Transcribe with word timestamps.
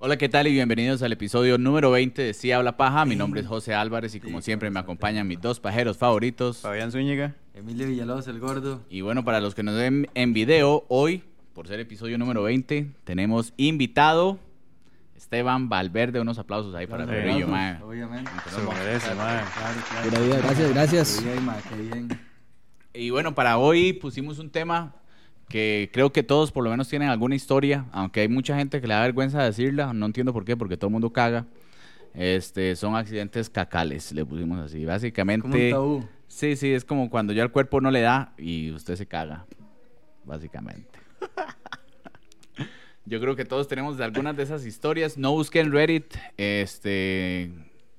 Hola, 0.00 0.16
¿qué 0.16 0.28
tal? 0.28 0.46
Y 0.46 0.52
bienvenidos 0.52 1.02
al 1.02 1.10
episodio 1.10 1.58
número 1.58 1.90
20 1.90 2.22
de 2.22 2.32
Sí 2.32 2.52
Habla 2.52 2.76
Paja. 2.76 3.04
Mi 3.04 3.16
nombre 3.16 3.40
es 3.40 3.48
José 3.48 3.74
Álvarez 3.74 4.14
y 4.14 4.20
como 4.20 4.40
siempre 4.40 4.70
me 4.70 4.78
acompañan 4.78 5.26
mis 5.26 5.40
dos 5.40 5.58
pajeros 5.58 5.96
favoritos. 5.96 6.58
Fabián 6.58 6.92
Zúñiga. 6.92 7.34
Emilio 7.52 7.88
Villalobos, 7.88 8.28
el 8.28 8.38
gordo. 8.38 8.84
Y 8.88 9.00
bueno, 9.00 9.24
para 9.24 9.40
los 9.40 9.56
que 9.56 9.64
nos 9.64 9.74
ven 9.74 10.08
en 10.14 10.32
video, 10.32 10.84
hoy, 10.86 11.24
por 11.52 11.66
ser 11.66 11.80
episodio 11.80 12.16
número 12.16 12.44
20, 12.44 12.92
tenemos 13.02 13.52
invitado 13.56 14.38
Esteban 15.16 15.68
Valverde. 15.68 16.20
Unos 16.20 16.38
aplausos 16.38 16.76
ahí 16.76 16.86
para 16.86 17.04
perrillo, 17.04 17.48
mae. 17.48 17.82
Obviamente. 17.82 18.30
Se 18.54 18.62
lo 18.62 18.70
merece, 18.70 19.12
mae. 19.16 19.42
Claro, 19.52 20.10
claro. 20.10 20.42
Gracias, 20.44 20.70
gracias. 20.74 21.20
Qué 21.20 21.32
bien, 21.32 21.44
ma, 21.44 21.56
qué 21.68 21.74
bien. 21.74 22.20
Y 22.94 23.10
bueno, 23.10 23.34
para 23.34 23.58
hoy 23.58 23.94
pusimos 23.94 24.38
un 24.38 24.48
tema 24.48 24.94
que 25.48 25.90
creo 25.92 26.12
que 26.12 26.22
todos 26.22 26.52
por 26.52 26.64
lo 26.64 26.70
menos 26.70 26.88
tienen 26.88 27.08
alguna 27.08 27.34
historia, 27.34 27.86
aunque 27.92 28.20
hay 28.20 28.28
mucha 28.28 28.56
gente 28.56 28.80
que 28.80 28.86
le 28.86 28.94
da 28.94 29.00
vergüenza 29.02 29.42
decirla, 29.42 29.92
no 29.92 30.06
entiendo 30.06 30.32
por 30.32 30.44
qué, 30.44 30.56
porque 30.56 30.76
todo 30.76 30.88
el 30.88 30.92
mundo 30.92 31.10
caga. 31.12 31.46
Este, 32.14 32.74
son 32.76 32.96
accidentes 32.96 33.48
cacales, 33.50 34.12
le 34.12 34.24
pusimos 34.24 34.58
así. 34.60 34.84
Básicamente, 34.84 35.42
Como 35.42 35.54
un 35.54 35.70
tabú. 35.70 36.08
sí, 36.26 36.56
sí, 36.56 36.72
es 36.72 36.84
como 36.84 37.10
cuando 37.10 37.32
ya 37.32 37.42
el 37.42 37.50
cuerpo 37.50 37.80
no 37.80 37.90
le 37.90 38.00
da 38.00 38.32
y 38.38 38.70
usted 38.72 38.96
se 38.96 39.06
caga, 39.06 39.46
básicamente. 40.24 40.98
Yo 43.04 43.20
creo 43.20 43.36
que 43.36 43.44
todos 43.46 43.68
tenemos 43.68 43.96
de 43.96 44.04
algunas 44.04 44.36
de 44.36 44.42
esas 44.42 44.66
historias. 44.66 45.16
No 45.16 45.32
busquen 45.32 45.72
Reddit. 45.72 46.14
Este, 46.36 47.50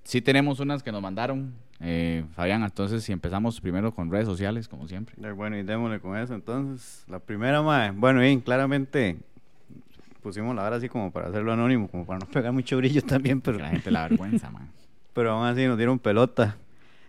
sí 0.03 0.21
tenemos 0.21 0.59
unas 0.59 0.83
que 0.83 0.91
nos 0.91 1.01
mandaron. 1.01 1.55
Eh, 1.81 2.25
Fabián, 2.33 2.63
entonces 2.63 3.03
si 3.03 3.11
empezamos 3.11 3.61
primero 3.61 3.93
con 3.93 4.11
redes 4.11 4.25
sociales, 4.25 4.67
como 4.67 4.87
siempre. 4.87 5.15
Eh, 5.23 5.31
Bueno, 5.31 5.57
y 5.57 5.63
démosle 5.63 5.99
con 5.99 6.17
eso. 6.17 6.33
Entonces, 6.33 7.05
la 7.07 7.19
primera, 7.19 7.61
mae. 7.61 7.91
Bueno, 7.91 8.25
y 8.25 8.39
claramente 8.41 9.17
pusimos 10.21 10.53
la 10.55 10.63
hora 10.63 10.75
así 10.75 10.89
como 10.89 11.11
para 11.11 11.29
hacerlo 11.29 11.53
anónimo, 11.53 11.87
como 11.87 12.05
para 12.05 12.19
no 12.19 12.25
pegar 12.31 12.51
mucho 12.51 12.77
brillo 12.77 13.01
también, 13.01 13.41
pero, 13.41 13.59
la 13.59 13.69
gente 13.69 13.91
la 13.91 14.07
vergüenza, 14.07 14.49
man. 14.49 14.69
pero 15.13 15.31
aún 15.31 15.45
así 15.45 15.65
nos 15.65 15.77
dieron 15.77 15.99
pelota. 15.99 16.57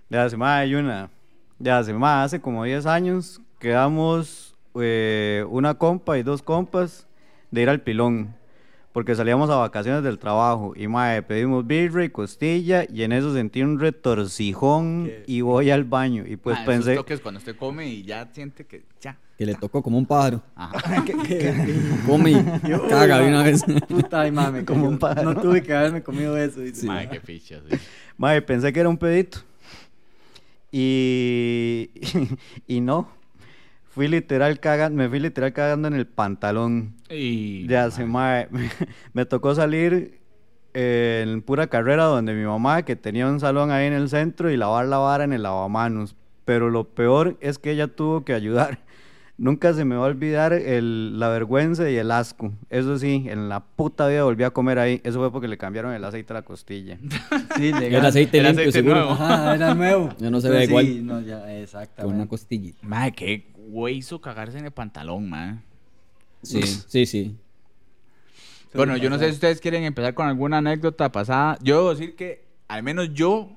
Ya 0.08 0.25
hace, 0.25 0.36
mae, 0.36 0.62
hay 0.62 0.75
una. 0.75 1.11
Ya 1.58 1.78
hace, 1.78 1.92
mae, 1.92 2.25
hace 2.25 2.41
como 2.41 2.64
10 2.64 2.86
años 2.86 3.41
quedamos 3.58 4.55
eh, 4.75 5.45
una 5.48 5.75
compa 5.75 6.19
y 6.19 6.23
dos 6.23 6.42
compas 6.42 7.06
de 7.50 7.62
ir 7.62 7.69
al 7.69 7.80
pilón. 7.80 8.34
Porque 9.01 9.17
salíamos 9.17 9.48
a 9.48 9.56
vacaciones 9.56 10.03
del 10.03 10.19
trabajo 10.19 10.75
y 10.77 10.87
mae, 10.87 11.23
pedimos 11.23 11.67
birra 11.67 12.05
y 12.05 12.11
costilla 12.11 12.84
y 12.87 13.03
en 13.03 13.12
eso 13.12 13.33
sentí 13.33 13.62
un 13.62 13.81
retorcijón 13.81 15.11
y 15.27 15.41
voy 15.41 15.70
al 15.70 15.84
baño 15.84 16.25
y 16.27 16.37
pues 16.37 16.59
Ah, 16.59 16.61
esos 16.65 16.75
pensé, 16.75 16.95
toques 16.97 17.19
cuando 17.23 17.39
usted 17.39 17.57
come 17.57 17.89
y 17.89 18.03
ya 18.03 18.29
siente 18.31 18.67
que 18.67 18.83
ya. 19.01 19.17
Que 19.39 19.47
le 19.47 19.55
tocó 19.55 19.83
como 19.83 19.97
un 19.97 20.05
pájaro. 20.05 20.42
Ajá. 20.55 21.03
Come 22.07 22.33
y 22.33 22.89
caga 22.91 23.20
de 23.20 23.29
una 23.29 23.42
vez. 23.42 23.65
Puta, 23.89 24.20
ay, 24.20 24.33
mame. 24.33 24.67
Como 24.67 24.87
un 24.87 24.98
pájaro. 24.98 25.33
No 25.33 25.41
tuve 25.41 25.62
que 25.62 25.73
haberme 25.73 26.03
comido 26.03 26.37
eso. 26.37 26.61
dice. 26.61 26.87
Madre, 26.87 27.09
qué 27.09 27.20
ficha, 27.20 27.59
sí. 27.70 27.79
Mae, 28.19 28.42
pensé 28.42 28.70
que 28.70 28.81
era 28.81 28.91
un 28.91 28.98
pedito. 28.98 29.39
Y, 30.70 31.89
y 32.67 32.83
no. 32.83 33.09
Fui 33.91 34.06
literal 34.08 34.60
cagando, 34.60 34.96
me 35.02 35.08
fui 35.08 35.19
literal 35.20 35.52
cagando 35.52 35.88
en 35.88 35.94
el 35.94 36.06
pantalón. 36.06 36.94
Y, 37.10 37.66
Ya 37.66 37.91
se 37.91 38.05
me, 38.06 38.48
me 39.12 39.27
tocó 39.27 39.55
salir 39.55 40.20
eh, 40.74 41.24
en 41.27 41.42
pura 41.42 41.66
carrera 41.66 42.05
donde 42.05 42.33
mi 42.34 42.44
mamá, 42.44 42.83
que 42.84 42.94
tenía 42.96 43.27
un 43.28 43.41
salón 43.41 43.70
ahí 43.72 43.86
en 43.86 43.92
el 43.92 44.08
centro, 44.08 44.50
y 44.50 44.56
lavar 44.56 44.86
la 44.86 44.98
vara 44.98 45.24
en 45.24 45.33
el 45.33 45.42
lavamanos. 45.42 46.14
Pero 46.44 46.70
lo 46.70 46.84
peor 46.84 47.36
es 47.41 47.58
que 47.58 47.72
ella 47.72 47.88
tuvo 47.88 48.24
que 48.24 48.33
ayudar. 48.33 48.78
Nunca 49.38 49.72
se 49.72 49.86
me 49.86 49.96
va 49.96 50.02
a 50.05 50.08
olvidar 50.08 50.52
el- 50.52 51.18
la 51.18 51.28
vergüenza 51.30 51.88
y 51.91 51.96
el 51.96 52.11
asco. 52.11 52.52
Eso 52.68 52.98
sí, 52.98 53.24
en 53.27 53.48
la 53.48 53.61
puta 53.61 54.06
vida 54.06 54.22
volví 54.22 54.44
a 54.44 54.50
comer 54.50 54.78
ahí. 54.78 55.00
Eso 55.02 55.18
fue 55.18 55.33
porque 55.33 55.48
le 55.48 55.56
cambiaron 55.56 55.94
el 55.94 56.05
aceite 56.05 56.33
a 56.33 56.34
la 56.34 56.42
costilla. 56.42 56.98
Sí, 57.56 57.72
legal. 57.72 58.00
El 58.00 58.06
aceite 58.06 58.38
El 58.38 58.44
limpio, 58.44 58.62
aceite 58.68 58.78
seguro. 58.78 58.94
nuevo. 58.96 59.11
Ajá, 59.12 59.55
era 59.55 59.74
nuevo. 59.74 60.11
Ya 60.18 60.30
no 60.30 60.41
se 60.41 60.48
Pues 60.48 60.58
ve 60.61 60.64
sí, 60.66 60.70
igual. 60.70 61.06
No, 61.06 61.20
ya, 61.22 61.39
Con 61.40 61.48
una 61.48 61.58
exactamente. 61.62 62.29
costilla. 62.29 62.73
Madre, 62.83 63.12
qué 63.12 63.49
güey 63.70 63.97
hizo 63.97 64.20
cagarse 64.20 64.58
en 64.58 64.67
el 64.67 64.73
pantalón, 64.73 65.29
man. 65.29 65.63
Sí, 66.42 66.63
sí, 66.63 67.07
sí. 67.07 67.36
Bueno, 68.75 68.97
yo 68.97 69.11
no 69.11 69.19
sé 69.19 69.27
si 69.27 69.33
ustedes 69.33 69.61
quieren 69.61 69.85
empezar 69.85 70.14
con 70.14 70.27
alguna 70.27 70.58
anécdota 70.58 71.11
pasada. 71.11 71.58
Yo 71.63 71.77
debo 71.77 71.91
decir 71.91 72.14
que, 72.14 72.45
al 72.69 72.83
menos 72.83 73.13
yo, 73.13 73.57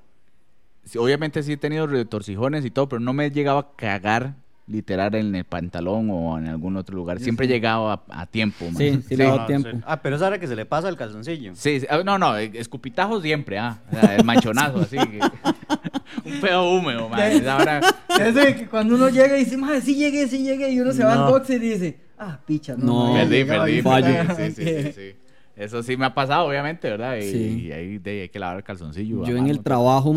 obviamente 0.98 1.44
sí 1.44 1.54
he 1.54 1.58
tenido 1.58 1.86
retorcijones 1.88 2.66
y 2.66 2.72
todo, 2.72 2.90
pero 2.90 3.00
no 3.00 3.14
me 3.14 3.28
he 3.28 3.32
llegado 3.32 3.60
a 3.60 3.76
cagar 3.76 4.36
literal 4.66 5.14
en 5.16 5.36
el 5.36 5.44
pantalón 5.44 6.10
o 6.10 6.38
en 6.38 6.48
algún 6.48 6.78
otro 6.78 6.96
lugar. 6.96 7.20
Siempre 7.20 7.46
he 7.46 7.50
llegado 7.50 7.90
a, 7.92 8.04
a 8.10 8.26
tiempo, 8.28 8.66
man. 8.66 8.78
Sí, 8.78 9.02
sí 9.10 9.16
dado 9.18 9.40
No, 9.40 9.46
tiempo. 9.46 9.70
sí. 9.72 9.78
Ah, 9.86 10.02
pero 10.02 10.16
es 10.16 10.22
ahora 10.22 10.40
que 10.40 10.48
se 10.48 10.56
le 10.56 10.66
pasa 10.66 10.88
el 10.90 10.96
calzoncillo. 10.96 11.54
Sí, 11.56 11.82
sí, 11.82 11.88
ah, 11.90 12.02
no, 12.06 12.18
no, 12.18 12.38
eh, 12.38 12.50
escupitajo 12.54 13.22
siempre, 13.22 13.60
ah. 13.60 13.80
O 13.92 14.00
sea, 14.00 14.16
el 14.16 14.24
manchonazo, 14.24 14.80
así. 14.80 14.98
que- 14.98 15.20
un 16.26 16.40
pedo 16.42 16.72
húmedo, 16.72 17.10
man. 17.10 17.20
Es 17.32 17.46
ahora- 17.46 17.82
que 18.56 18.68
cuando 18.70 18.96
uno 18.96 19.10
llega 19.10 19.36
y 19.38 19.44
dice, 19.44 19.58
madre, 19.58 19.82
sí 19.82 19.96
llegué, 19.96 20.28
sí 20.28 20.44
llegué, 20.44 20.72
y 20.72 20.80
uno 20.80 20.94
se 20.94 21.04
va 21.04 21.14
al 21.14 21.20
No. 21.20 21.32
boxer 21.32 21.62
y 21.62 21.70
dice, 21.70 22.00
ah, 22.18 22.40
picha, 22.46 22.76
no. 22.78 23.08
No. 23.10 23.14
Perdí, 23.16 23.36
llegado", 23.36 23.64
perdí, 23.66 23.82
fallo. 23.82 24.36
Sí, 24.38 24.52
sí, 24.52 24.64
sí, 24.66 24.92
sí. 24.94 25.16
Eso 25.56 25.84
sí 25.84 25.98
me 25.98 26.06
ha 26.06 26.14
pasado, 26.16 26.48
obviamente, 26.48 26.90
¿verdad? 26.90 27.18
Y, 27.18 27.22
Sí. 27.32 27.62
y 27.68 27.72
ahí 27.74 27.98
de, 28.00 28.22
hay 28.24 28.30
que 28.30 28.40
lavar 28.40 28.58
el 28.58 28.64
calzoncillo. 28.64 29.24
Yo 29.26 29.38
en 29.38 29.48
el 29.48 29.62
trabajo, 29.62 30.14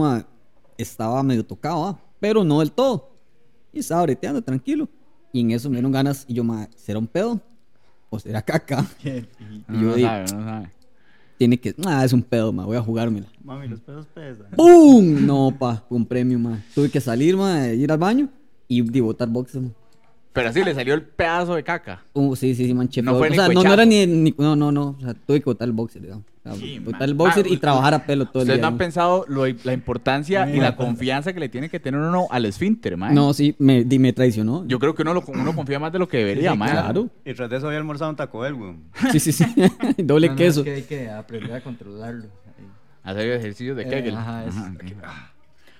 estaba 0.78 1.22
medio 1.22 1.44
tocado, 1.44 1.84
ah, 1.84 1.98
pero 2.20 2.44
no 2.44 2.60
del 2.60 2.70
todo. 2.72 3.15
Y 3.76 3.80
estaba 3.80 4.04
breteando, 4.04 4.40
tranquilo. 4.40 4.88
Y 5.34 5.40
en 5.40 5.50
eso 5.50 5.68
me 5.68 5.74
dieron 5.76 5.92
ganas. 5.92 6.24
Y 6.26 6.32
yo, 6.32 6.42
ma, 6.42 6.66
¿será 6.76 6.98
un 6.98 7.06
pedo? 7.06 7.38
¿O 8.08 8.18
será 8.18 8.40
caca? 8.40 8.86
Y- 9.04 9.20
yo 9.68 9.88
no 9.90 9.94
digo, 9.94 10.08
sabe, 10.08 10.22
no 10.32 10.44
sabe. 10.44 10.70
tiene 11.36 11.60
que. 11.60 11.74
Ah, 11.84 12.02
es 12.02 12.14
un 12.14 12.22
pedo, 12.22 12.54
ma, 12.54 12.64
voy 12.64 12.78
a 12.78 12.80
jugármela. 12.80 13.26
Mami, 13.44 13.68
los 13.68 13.80
pedos 13.80 14.06
pesan. 14.06 14.46
¡Pum! 14.56 15.26
No, 15.26 15.54
pa, 15.58 15.84
un 15.90 16.06
premio, 16.06 16.38
ma. 16.38 16.58
Tuve 16.74 16.88
que 16.90 17.02
salir, 17.02 17.36
ma, 17.36 17.68
ir 17.68 17.92
al 17.92 17.98
baño 17.98 18.30
y, 18.66 18.78
y 18.96 19.00
botar 19.00 19.28
boxer, 19.28 19.60
ma. 19.60 19.68
Pero 20.36 20.52
sí, 20.52 20.62
le 20.62 20.74
salió 20.74 20.94
el 20.94 21.02
pedazo 21.02 21.54
de 21.56 21.64
caca. 21.64 22.02
Uh, 22.12 22.36
sí, 22.36 22.54
sí, 22.54 22.66
sí, 22.66 22.74
manché. 22.74 23.02
No 23.02 23.16
fue 23.18 23.26
o 23.26 23.30
ni 23.30 23.36
sea, 23.36 23.48
no, 23.48 23.54
no 23.54 23.60
cuechazo. 23.60 23.74
era 23.74 23.84
ni, 23.86 24.06
ni- 24.06 24.34
No, 24.38 24.54
no, 24.54 24.70
no. 24.70 24.96
O 24.98 25.00
sea, 25.00 25.14
tuve 25.14 25.40
que 25.40 25.44
botar 25.46 25.66
el 25.66 25.72
boxer, 25.72 26.02
digamos. 26.02 26.24
O 26.44 26.48
sea, 26.50 26.54
Sí, 26.60 26.78
botar 26.78 27.00
man. 27.00 27.08
el 27.08 27.14
boxer 27.14 27.46
Ah, 27.46 27.52
y 27.52 27.56
trabajar 27.56 27.94
a 27.94 28.06
pelo 28.06 28.26
todo 28.26 28.42
el 28.42 28.48
Ustedes 28.50 28.58
día. 28.58 28.62
no 28.62 28.66
han 28.68 28.74
¿no? 28.74 28.78
pensado 28.78 29.24
lo- 29.28 29.46
la 29.64 29.72
importancia 29.72 30.48
y 30.54 30.60
la 30.60 30.76
confianza 30.76 31.32
que 31.32 31.40
le 31.40 31.48
tiene 31.48 31.68
que 31.68 31.80
tener 31.80 31.98
uno 32.00 32.28
al 32.30 32.44
esfínter, 32.44 32.96
man. 32.96 33.14
No, 33.14 33.32
sí, 33.32 33.56
me, 33.58 33.84
me 33.84 34.12
traicionó. 34.12 34.64
Yo 34.68 34.78
creo 34.78 34.94
que 34.94 35.02
uno, 35.02 35.14
lo, 35.14 35.24
uno 35.26 35.54
confía 35.56 35.78
más 35.80 35.90
de 35.92 35.98
lo 35.98 36.06
que 36.06 36.18
debería, 36.18 36.52
Sí, 36.52 36.58
man. 36.58 36.70
Claro. 36.70 37.08
Y 37.24 37.34
tras 37.34 37.50
de 37.50 37.56
eso 37.56 37.66
había 37.66 37.78
almorzado 37.78 38.10
un 38.10 38.16
taco 38.16 38.38
Bell, 38.40 38.54
weón. 38.54 38.84
Sí, 39.12 39.18
sí, 39.18 39.32
sí. 39.32 39.44
Doble 39.98 40.28
No, 40.28 40.34
no, 40.34 40.38
queso. 40.38 40.60
es 40.60 40.64
que 40.66 40.74
hay 40.74 40.82
que 40.82 41.10
aprender 41.10 41.52
a 41.54 41.60
controlarlo. 41.62 42.26
Hacer 43.02 43.30
ejercicios 43.30 43.76
de 43.76 43.84
Eh, 43.84 43.88
Kegel. 43.88 44.14
ajá, 44.16 44.44
es- 44.44 44.54
Ajá, 44.56 44.72
ok. 44.74 44.92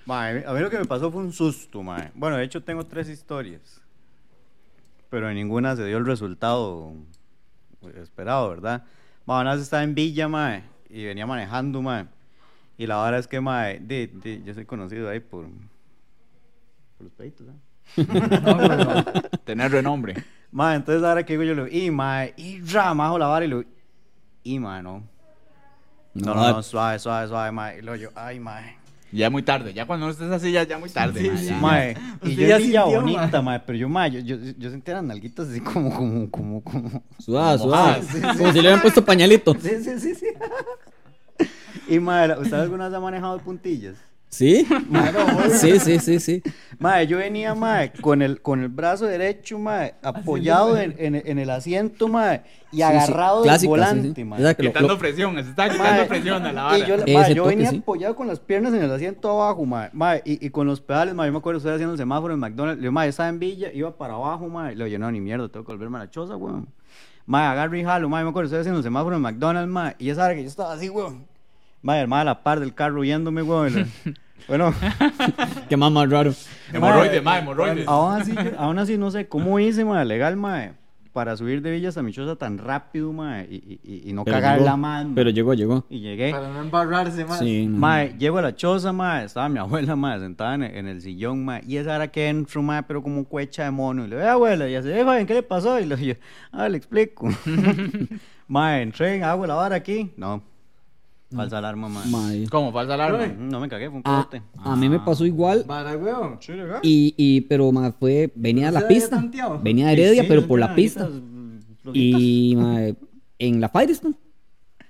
Mae, 0.05 0.45
a 0.47 0.53
mí 0.53 0.59
lo 0.61 0.69
que 0.69 0.79
me 0.79 0.85
pasó 0.85 1.11
fue 1.11 1.21
un 1.21 1.33
susto, 1.33 1.83
mae. 1.83 2.11
Bueno, 2.15 2.37
de 2.37 2.43
hecho 2.45 2.63
tengo 2.63 2.85
tres 2.85 3.09
historias. 3.09 3.81
Pero 5.09 5.29
en 5.29 5.35
ninguna 5.35 5.75
se 5.75 5.85
dio 5.85 5.97
el 5.97 6.05
resultado 6.05 6.93
esperado, 7.95 8.49
¿verdad? 8.49 8.83
Vez 9.25 9.61
estaba 9.61 9.83
en 9.83 9.95
Villa, 9.95 10.27
mae, 10.27 10.63
y 10.89 11.05
venía 11.05 11.25
manejando, 11.25 11.81
mae. 11.81 12.05
Y 12.77 12.87
la 12.87 13.01
verdad 13.03 13.19
es 13.19 13.27
que, 13.27 13.41
mae, 13.41 13.81
yo 14.45 14.53
soy 14.53 14.65
conocido 14.65 15.09
ahí 15.09 15.19
por, 15.19 15.45
por 15.45 17.03
los 17.03 17.13
peitos, 17.13 17.47
¿eh? 17.47 17.53
Tener 19.45 19.71
renombre. 19.71 20.23
Mae, 20.51 20.75
entonces 20.75 21.03
ahora 21.03 21.25
que 21.25 21.33
digo 21.33 21.43
yo, 21.43 21.55
le 21.55 21.65
digo, 21.65 21.85
y 21.85 21.91
mae, 21.91 22.33
y 22.37 22.61
ramajo 22.61 23.17
la 23.17 23.27
vara 23.27 23.45
y 23.45 23.47
lo 23.47 23.63
y 24.43 24.59
mae, 24.59 24.81
no. 24.81 25.03
No, 26.13 26.33
no, 26.33 26.51
no, 26.51 26.63
suave, 26.63 26.99
suave, 26.99 27.27
suave, 27.27 27.51
mae. 27.51 27.79
Y 27.79 27.81
luego 27.81 28.01
yo, 28.01 28.09
ay, 28.15 28.39
mae. 28.39 28.77
Ya 29.11 29.29
muy 29.29 29.41
tarde. 29.43 29.73
Ya 29.73 29.85
cuando 29.85 30.05
uno 30.05 30.11
estés 30.13 30.29
así, 30.31 30.51
ya, 30.51 30.63
ya 30.63 30.77
muy 30.77 30.89
tarde. 30.89 31.21
Sí, 31.21 31.27
man, 31.29 31.37
sí, 31.37 31.45
ya. 31.45 31.57
Mae, 31.57 31.91
y 32.23 32.29
Usted 32.29 32.41
yo 32.41 32.47
ya 32.47 32.57
sintió, 32.59 32.85
bonita, 33.01 33.41
mae. 33.41 33.59
pero 33.61 33.77
yo, 33.77 33.87
mae, 33.89 34.11
yo, 34.11 34.19
yo, 34.19 34.35
yo 34.57 34.69
sentía 34.69 34.95
las 34.95 35.03
nalguitas 35.03 35.47
así 35.47 35.61
como, 35.61 35.93
como, 35.95 36.29
como, 36.29 36.61
como. 36.61 37.03
Suave, 37.19 37.57
Mojada. 37.57 38.03
suave. 38.03 38.37
Como 38.37 38.47
si 38.49 38.55
le 38.55 38.59
hubieran 38.61 38.81
puesto 38.81 39.05
pañalito. 39.05 39.53
Sí, 39.61 39.69
sí, 39.83 39.99
sí, 39.99 40.15
sí. 40.15 40.27
Y 41.89 41.99
mae, 41.99 42.37
¿usted 42.37 42.53
alguna 42.57 42.89
vez 42.89 42.97
ha 42.97 42.99
manejado 42.99 43.37
puntillas? 43.39 43.95
¿Sí? 44.29 44.67
Sí, 45.51 45.79
sí, 45.79 45.99
sí, 45.99 46.19
sí. 46.19 46.43
Mae, 46.79 47.07
yo 47.07 47.17
venía, 47.17 47.55
mae, 47.55 47.91
con 47.93 48.21
el, 48.21 48.41
con 48.41 48.61
el 48.61 48.67
brazo 48.69 49.05
derecho, 49.05 49.57
mae, 49.57 49.95
apoyado 50.03 50.77
en, 50.77 50.93
en, 50.97 51.15
en 51.15 51.39
el 51.39 51.49
asiento, 51.49 52.07
mae, 52.09 52.43
y 52.71 52.77
sí. 52.77 52.81
agarrado 52.83 53.37
del 53.37 53.43
Clásica, 53.45 53.59
sí, 53.59 53.67
volante, 53.67 54.11
sí. 54.15 54.23
mae. 54.25 54.55
Quitando 54.55 54.89
lo- 54.89 54.97
presión, 54.99 55.33
se 55.35 55.49
está 55.49 55.67
Mae, 55.67 55.71
quitando 55.77 56.07
presión 56.07 56.45
a 56.45 56.51
la 56.51 56.63
vara. 56.63 56.77
Y 56.77 56.85
yo, 56.85 56.95
Ese 56.95 57.13
mae, 57.13 57.33
yo 57.33 57.43
toque, 57.43 57.55
venía 57.55 57.69
sí. 57.71 57.77
apoyado 57.77 58.15
con 58.15 58.27
las 58.27 58.39
piernas 58.39 58.73
en 58.73 58.83
el 58.83 58.91
asiento 58.91 59.31
abajo, 59.31 59.65
mae, 59.65 59.89
mae, 59.93 60.21
y, 60.25 60.45
y 60.45 60.49
con 60.49 60.67
los 60.67 60.81
pedales, 60.81 61.15
mae, 61.15 61.27
yo 61.29 61.31
me 61.33 61.39
acuerdo, 61.39 61.57
estoy 61.57 61.73
haciendo 61.73 61.93
el 61.93 61.97
semáforo 61.97 62.33
en 62.33 62.39
McDonald's, 62.41 62.77
le 62.77 62.81
digo, 62.81 62.91
mae, 62.91 63.07
estaba 63.09 63.29
en 63.29 63.39
Villa, 63.39 63.71
iba 63.73 63.95
para 63.97 64.15
abajo, 64.15 64.47
mae, 64.49 64.75
le 64.75 64.85
digo, 64.85 64.99
no, 64.99 65.09
ni 65.11 65.21
mierda, 65.21 65.47
tengo 65.49 65.65
que 65.65 65.71
volverme 65.71 65.97
a 65.97 66.01
la 66.01 66.09
choza, 66.11 66.35
weón. 66.35 66.67
Mae, 67.25 67.45
agarro 67.45 67.75
y 67.77 67.83
jalo, 67.83 68.09
mae, 68.09 68.21
yo 68.21 68.25
me 68.25 68.29
acuerdo, 68.31 68.47
estoy 68.47 68.59
haciendo 68.59 68.79
el 68.79 68.83
semáforo 68.83 69.15
en 69.15 69.21
McDonald's, 69.21 69.71
mae, 69.71 69.95
y 69.97 70.09
esa 70.09 70.25
hora 70.25 70.35
que 70.35 70.43
yo 70.43 70.49
estaba 70.49 70.73
así, 70.73 70.89
weón. 70.89 71.25
Mae, 71.81 72.01
el 72.01 72.07
mae 72.07 72.21
a 72.21 72.25
la 72.25 72.43
par 72.43 72.59
del 72.59 72.73
carro 72.73 73.01
viéndome, 73.01 73.41
weón. 73.41 73.87
Bueno, 74.47 74.73
Qué 75.67 75.75
más 75.75 75.91
más 75.91 76.09
raro. 76.09 76.33
Hemorroides, 76.71 77.21
mae, 77.21 77.39
hemorroides. 77.41 77.85
aún 77.85 78.13
así, 78.21 78.33
aún 78.57 78.79
así 78.79 78.97
no 78.97 79.11
sé 79.11 79.27
cómo 79.27 79.59
hice, 79.59 79.83
mae, 79.83 80.05
legal, 80.05 80.37
mae, 80.37 80.71
para 81.11 81.35
subir 81.35 81.61
de 81.61 81.71
Villas 81.71 81.97
a 81.97 82.01
mi 82.03 82.13
choza 82.13 82.37
tan 82.37 82.57
rápido, 82.57 83.11
mae, 83.11 83.45
y, 83.49 83.79
y- 83.83 84.09
y- 84.09 84.13
no 84.13 84.23
Pero 84.23 84.37
cagarla 84.37 84.63
llegó, 84.63 84.77
más. 84.77 85.05
mae. 85.05 85.15
Pero 85.15 85.29
llegó, 85.31 85.53
llegó. 85.53 85.85
Y 85.89 85.99
llegué. 85.99 86.31
Para 86.31 86.47
no 86.47 86.61
embarrarse 86.61 87.25
más. 87.25 87.39
Sí, 87.39 87.65
no. 87.67 87.77
Mae, 87.77 88.15
llego 88.17 88.37
a 88.37 88.41
la 88.43 88.55
choza, 88.55 88.93
mae, 88.93 89.25
estaba 89.25 89.49
mi 89.49 89.59
abuela, 89.59 89.97
mae, 89.97 90.17
sentada 90.19 90.55
en, 90.55 90.63
en 90.63 90.87
el 90.87 91.01
sillón, 91.01 91.43
mae, 91.43 91.61
y 91.67 91.75
esa 91.75 91.95
era 91.97 92.07
que 92.07 92.29
entro, 92.29 92.61
mae, 92.61 92.83
pero 92.83 93.03
como 93.03 93.17
un 93.17 93.25
cuecha 93.25 93.65
de 93.65 93.71
mono, 93.71 94.05
y 94.05 94.07
le 94.07 94.15
digo, 94.15 94.25
"Eh, 94.27 94.29
abuela, 94.29 94.69
y 94.69 94.75
así, 94.75 94.89
eh, 94.89 95.03
joven, 95.03 95.25
¿qué 95.27 95.33
le 95.33 95.43
pasó? 95.43 95.77
Y 95.77 95.85
le 95.87 95.97
digo, 95.97 96.17
ah, 96.53 96.69
le 96.69 96.77
explico. 96.77 97.27
mae, 98.47 98.81
entré, 98.81 99.21
hago 99.23 99.45
la 99.45 99.55
vara 99.55 99.75
aquí, 99.75 100.11
no, 100.15 100.41
falsa 101.35 101.57
alarma, 101.57 101.89
mae. 101.89 102.07
Mae. 102.09 102.47
¿Cómo? 102.49 102.71
¿Falsa 102.71 102.93
alarma? 102.93 103.25
Mm, 103.27 103.49
No 103.49 103.59
me 103.59 103.67
cagué, 103.69 103.87
fue 103.89 103.97
un 103.97 104.03
A, 104.05 104.17
corte. 104.23 104.41
a 104.57 104.75
mí 104.75 104.89
me 104.89 104.99
pasó 104.99 105.25
igual. 105.25 105.63
Para, 105.67 105.95
weón. 105.97 106.39
Y, 106.83 107.13
y, 107.17 107.41
pero 107.41 107.71
mae, 107.71 107.91
fue, 107.91 108.31
venía 108.35 108.69
a 108.69 108.71
¿No 108.71 108.79
la 108.79 108.87
pista. 108.87 109.23
Venía 109.61 109.87
de 109.87 109.93
Heredia, 109.93 110.21
Sí, 110.23 110.27
pero 110.27 110.47
por 110.47 110.59
la 110.59 110.73
pista. 110.75 111.09
Y 111.93 112.55
mae, 112.57 112.95
en 113.39 113.61
la 113.61 113.69
Firestone, 113.69 114.15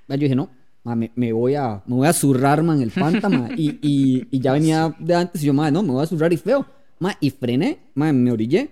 yo 0.07 0.15
dije, 0.17 0.35
no, 0.35 0.49
me, 0.83 1.11
me 1.15 1.33
voy 1.33 1.55
a, 1.55 1.83
me 1.85 1.95
voy 1.95 2.07
a 2.07 2.13
zurrar, 2.13 2.63
man, 2.63 2.81
el 2.81 2.91
Fanta, 2.91 3.29
mae, 3.29 3.53
y, 3.57 3.77
y, 3.81 4.27
y 4.31 4.39
ya 4.39 4.53
venía 4.53 4.95
de 4.99 5.15
antes, 5.15 5.43
y 5.43 5.47
yo, 5.47 5.53
mae, 5.53 5.71
no, 5.71 5.83
me 5.83 5.91
voy 5.91 6.03
a 6.03 6.07
zurrar 6.07 6.31
y 6.33 6.37
feo. 6.37 6.65
Mae, 6.99 7.15
y 7.19 7.29
frené, 7.29 7.79
mae, 7.93 8.13
me 8.13 8.31
orillé 8.31 8.71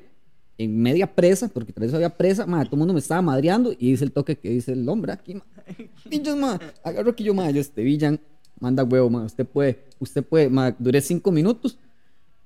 en 0.58 0.82
media 0.82 1.14
presa, 1.14 1.50
porque 1.50 1.74
tras 1.74 1.88
eso 1.88 1.98
había 1.98 2.16
presa, 2.16 2.46
mae, 2.46 2.66
todo 2.66 2.76
el 2.76 2.80
mundo 2.80 2.94
me 2.94 3.00
estaba 3.00 3.22
madreando, 3.22 3.74
y 3.74 3.92
dice 3.92 4.06
el 4.06 4.12
toque 4.12 4.38
que 4.38 4.50
dice 4.50 4.72
el 4.74 4.88
hombre 4.88 5.12
aquí, 5.12 5.36
mae, 5.36 6.60
agarro 6.84 7.12
aquí 7.12 7.24
yo, 7.24 7.34
mae, 7.34 7.54
yo, 7.54 7.60
este 7.62 7.84
Villan, 7.84 8.20
manda 8.60 8.84
huevo, 8.84 9.10
mae, 9.10 9.26
usted 9.26 9.46
puede, 9.46 9.80
usted 10.00 10.24
puede, 10.24 10.50
mae, 10.50 10.74
duré 10.80 11.02
cinco 11.02 11.32
minutos, 11.32 11.78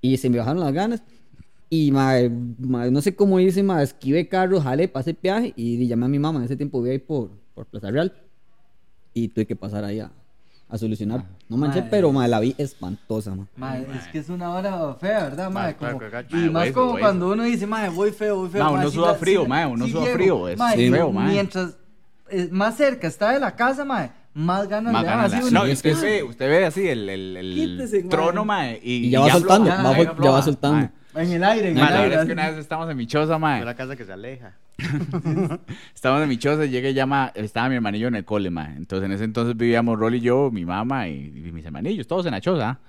y 0.02 0.18
se 0.18 0.30
me 0.30 0.38
bajaron 0.38 0.62
las 0.64 0.74
ganas. 0.74 1.04
Y 1.72 1.92
mae, 1.92 2.32
mae, 2.58 2.90
no 2.90 3.00
sé 3.00 3.14
cómo 3.16 3.40
hice, 3.40 3.62
mae, 3.62 3.84
esquivé 3.84 4.28
carro, 4.28 4.60
jale, 4.60 4.88
pasé 4.88 5.14
peaje 5.14 5.54
y 5.56 5.78
di- 5.78 5.88
llamé 5.88 6.06
a 6.06 6.10
mi 6.10 6.18
mamá. 6.18 6.40
En 6.40 6.46
ese 6.46 6.56
tiempo 6.56 6.80
vivía 6.82 6.94
ahí 6.94 7.00
por, 7.00 7.30
por 7.54 7.68
Plaza 7.68 7.92
Real. 7.92 8.12
Y 9.14 9.28
tuve 9.28 9.46
que 9.46 9.56
pasar 9.56 9.84
ahí 9.84 10.00
a, 10.00 10.12
a 10.70 10.78
solucionar. 10.78 11.24
No 11.48 11.58
manché, 11.58 11.82
Mae. 11.82 11.90
pero 11.90 12.12
mae, 12.12 12.28
la 12.28 12.40
vi 12.40 12.54
espantosa, 12.58 13.34
mae. 13.36 13.48
Mae, 13.56 13.88
es 13.98 14.08
que 14.12 14.20
es 14.20 14.30
una 14.30 14.52
hora 14.52 14.94
fea, 14.96 15.24
¿verdad, 15.24 15.52
claro 15.78 15.98
Como- 15.98 16.00
que 16.28 16.38
y 16.46 16.50
más 16.50 16.72
como 16.72 17.00
cuando 17.00 17.32
uno 17.32 17.44
dice, 17.44 17.66
mae, 17.66 17.90
voy 17.90 18.12
feo, 18.12 18.36
voy 18.38 18.50
feo. 18.50 18.64
Mae, 18.64 18.74
uno 18.76 18.90
sí 18.90 18.96
suda 18.96 19.16
frío, 19.16 19.42
sí- 19.44 19.48
mae, 19.48 19.66
uno 19.66 19.86
sí 19.86 19.92
suda 19.92 20.06
frío, 20.14 20.48
es 20.48 20.58
Mae, 20.60 20.78
feo, 20.92 21.12
mae. 21.12 21.28
Mientras 21.32 21.76
eh, 22.30 22.48
más 22.52 22.78
cerca 22.78 23.08
está 23.08 23.32
de 23.32 23.40
la 23.40 23.56
casa, 23.56 23.84
mae, 23.84 24.12
más 24.36 24.68
ganas 24.70 24.94
Más 24.94 25.02
le 25.04 25.10
ganas 25.10 25.34
así. 25.34 25.52
No, 25.54 25.68
y 25.68 25.72
usted 25.72 26.00
ve, 26.00 26.24
usted 26.24 26.48
ve 26.48 26.66
así 26.68 26.88
el, 26.88 27.10
el, 27.10 27.38
el 27.38 27.54
Quítese, 27.56 28.04
trono, 28.04 28.46
mae. 28.46 28.80
Y, 28.84 29.08
Y 29.08 29.10
ya 29.10 29.22
va 29.22 29.32
soltando, 29.32 29.72
afloja, 29.72 30.12
va- 30.14 30.24
ya 30.24 30.32
va 30.32 30.42
soltando. 30.44 30.90
En 31.20 31.32
el 31.32 31.44
aire, 31.44 31.70
en 31.70 31.78
el 31.78 31.84
la 31.84 31.88
aire. 31.90 32.02
verdad 32.10 32.22
es 32.22 32.28
que 32.28 32.34
una 32.34 32.50
vez 32.50 32.58
estamos 32.60 32.90
en 32.90 32.98
mi 32.98 33.06
choza, 33.08 33.38
mae. 33.38 33.60
Es 33.60 33.66
la 33.66 33.76
casa 33.76 33.96
que 33.96 34.06
se 34.06 34.14
aleja. 34.14 34.54
Estamos 35.94 36.22
en 36.22 36.30
mi 36.30 36.38
choza 36.38 36.66
y 36.66 36.70
llega 36.70 36.90
y 36.90 36.94
llama, 36.94 37.32
estaba 37.36 37.68
mi 37.70 37.76
hermanillo 37.76 38.08
en 38.08 38.16
el 38.16 38.26
cole, 38.26 38.50
mae. 38.50 38.76
Entonces 38.78 39.06
en 39.06 39.12
ese 39.12 39.24
entonces 39.26 39.58
vivíamos 39.58 40.00
Rolly 40.00 40.18
y 40.18 40.22
yo, 40.22 40.50
mi 40.52 40.66
mamá 40.66 41.08
y, 41.10 41.28
y 41.36 41.52
mis 41.52 41.66
hermanillos, 41.66 42.08
todos 42.08 42.26
en 42.26 42.32
la 42.32 42.42
choza. 42.42 42.80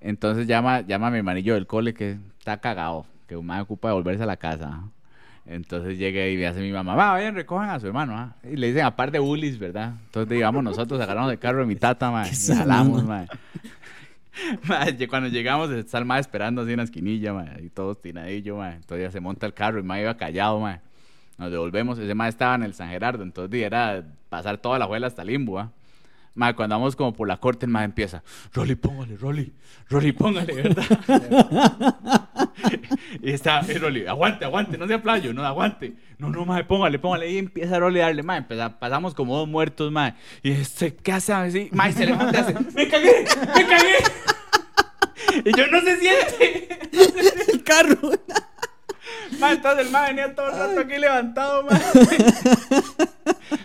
Entonces 0.00 0.46
llama, 0.46 0.80
llama 0.82 1.08
a 1.08 1.10
mi 1.10 1.18
hermanillo 1.18 1.54
del 1.54 1.66
cole 1.66 1.94
que 1.94 2.16
está 2.38 2.58
cagado, 2.58 3.06
que 3.26 3.36
un 3.36 3.46
mae 3.46 3.60
ocupa 3.60 3.88
de 3.88 3.94
volverse 3.94 4.22
a 4.22 4.26
la 4.26 4.36
casa. 4.36 4.80
Entonces 5.46 5.98
llega 5.98 6.26
y 6.26 6.36
me 6.38 6.46
hace 6.46 6.60
mi 6.60 6.72
mamá, 6.72 6.94
va, 6.94 7.12
vayan, 7.12 7.34
recojan 7.34 7.68
a 7.68 7.78
su 7.78 7.86
hermano, 7.86 8.16
¿ah?". 8.16 8.34
Y 8.50 8.56
le 8.56 8.68
dicen, 8.68 8.84
aparte 8.84 9.12
de 9.12 9.18
bullies, 9.18 9.58
¿verdad? 9.58 9.92
Entonces 10.06 10.30
digamos 10.30 10.64
nosotros 10.64 10.98
agarramos 11.00 11.30
el 11.32 11.38
carro 11.38 11.60
de 11.60 11.66
mi 11.66 11.76
tata, 11.76 12.10
mae. 12.10 12.30
y 12.30 12.34
jalamos, 12.56 13.04
mae. 13.04 13.26
Mae, 14.68 14.96
ye- 14.96 15.08
cuando 15.08 15.28
llegamos 15.28 15.70
está 15.70 15.98
el 15.98 16.04
mae 16.04 16.20
esperando 16.20 16.62
así 16.62 16.70
en 16.72 16.78
la 16.78 16.82
esquinilla, 16.84 17.32
mae, 17.32 17.62
y 17.64 17.70
todos 17.70 18.00
tiradillo, 18.02 18.56
mae. 18.56 18.74
Entonces 18.76 19.06
ya 19.06 19.10
se 19.12 19.20
monta 19.20 19.46
el 19.46 19.54
carro 19.54 19.78
y 19.78 19.82
mae 19.82 20.02
iba 20.02 20.16
callado, 20.16 20.58
mae. 20.60 20.80
Nos 21.38 21.50
devolvemos, 21.50 21.98
ese 21.98 22.14
mae 22.14 22.28
estaba 22.28 22.54
en 22.54 22.62
el 22.64 22.74
San 22.74 22.88
Gerardo, 22.90 23.22
entonces 23.22 23.62
era 23.62 24.04
pasar 24.28 24.58
toda 24.58 24.78
la 24.78 24.86
juela 24.86 25.06
hasta 25.08 25.24
Limbo, 25.24 25.58
¿ah? 25.58 25.70
Mae, 26.36 26.54
cuando 26.54 26.74
vamos 26.74 26.96
como 26.96 27.12
por 27.12 27.28
la 27.28 27.36
corte, 27.36 27.64
el 27.66 27.70
mae 27.70 27.84
empieza, 27.84 28.24
Rolly, 28.52 28.74
póngale, 28.74 29.16
Rolly, 29.16 29.52
Rolly, 29.88 30.10
póngale, 30.12 30.52
¿verdad? 30.52 30.84
y 33.22 33.30
está, 33.30 33.60
y 33.68 33.74
Rolly, 33.78 34.06
aguante, 34.06 34.44
aguante, 34.44 34.76
no 34.76 34.88
sea 34.88 35.00
playo, 35.00 35.32
no, 35.32 35.44
aguante. 35.44 35.94
No, 36.18 36.30
no, 36.30 36.44
mae, 36.44 36.64
póngale, 36.64 36.98
póngale. 36.98 37.30
Y 37.30 37.38
empieza 37.38 37.78
Rolly 37.78 38.00
a 38.00 38.06
darle, 38.06 38.22
mae, 38.24 38.40
empeza- 38.40 38.78
pasamos 38.78 39.14
como 39.14 39.36
dos 39.36 39.48
muertos, 39.48 39.92
mae. 39.92 40.14
Y 40.42 40.50
este, 40.52 40.94
¿qué 40.96 41.12
hace? 41.12 41.68
Mae, 41.72 41.92
se 41.92 42.06
levanta 42.06 42.36
y 42.36 42.40
hace, 42.40 42.54
¡me 42.74 42.88
cagué, 42.88 43.24
me 43.54 43.66
cagué! 43.66 43.94
Y 45.44 45.56
yo, 45.56 45.66
no 45.68 45.80
se 45.80 45.98
siente. 45.98 46.68
El 47.52 47.62
carro. 47.64 48.10
Mae, 49.38 49.54
entonces 49.54 49.86
el 49.86 49.92
mae 49.92 50.08
venía 50.08 50.34
todo 50.34 50.48
el 50.48 50.52
rato 50.58 50.80
aquí 50.80 50.98
levantado. 50.98 51.66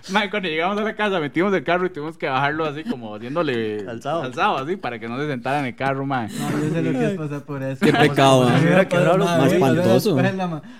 Mae, 0.09 0.29
cuando 0.29 0.49
llegamos 0.49 0.77
a 0.79 0.83
la 0.83 0.95
casa, 0.95 1.19
metimos 1.19 1.53
el 1.53 1.63
carro 1.63 1.85
y 1.85 1.89
tuvimos 1.89 2.17
que 2.17 2.27
bajarlo 2.27 2.65
así 2.65 2.83
como 2.83 3.15
haciéndole 3.15 3.85
Alzado. 3.87 4.23
alzado 4.23 4.57
así 4.57 4.75
para 4.77 4.99
que 4.99 5.07
no 5.07 5.19
se 5.19 5.27
sentara 5.27 5.59
en 5.59 5.65
el 5.65 5.75
carro, 5.75 6.05
mae. 6.05 6.27
No, 6.29 6.49
yo 6.51 6.69
sé 6.73 6.81
lo 6.81 6.91
que 6.91 7.05
es 7.05 7.17
pasar 7.17 7.41
por 7.43 7.61
eso. 7.63 7.85
Qué 7.85 7.93
pecado, 7.93 8.49
raro, 8.49 9.25
Más 9.25 9.51
espantoso. 9.51 10.17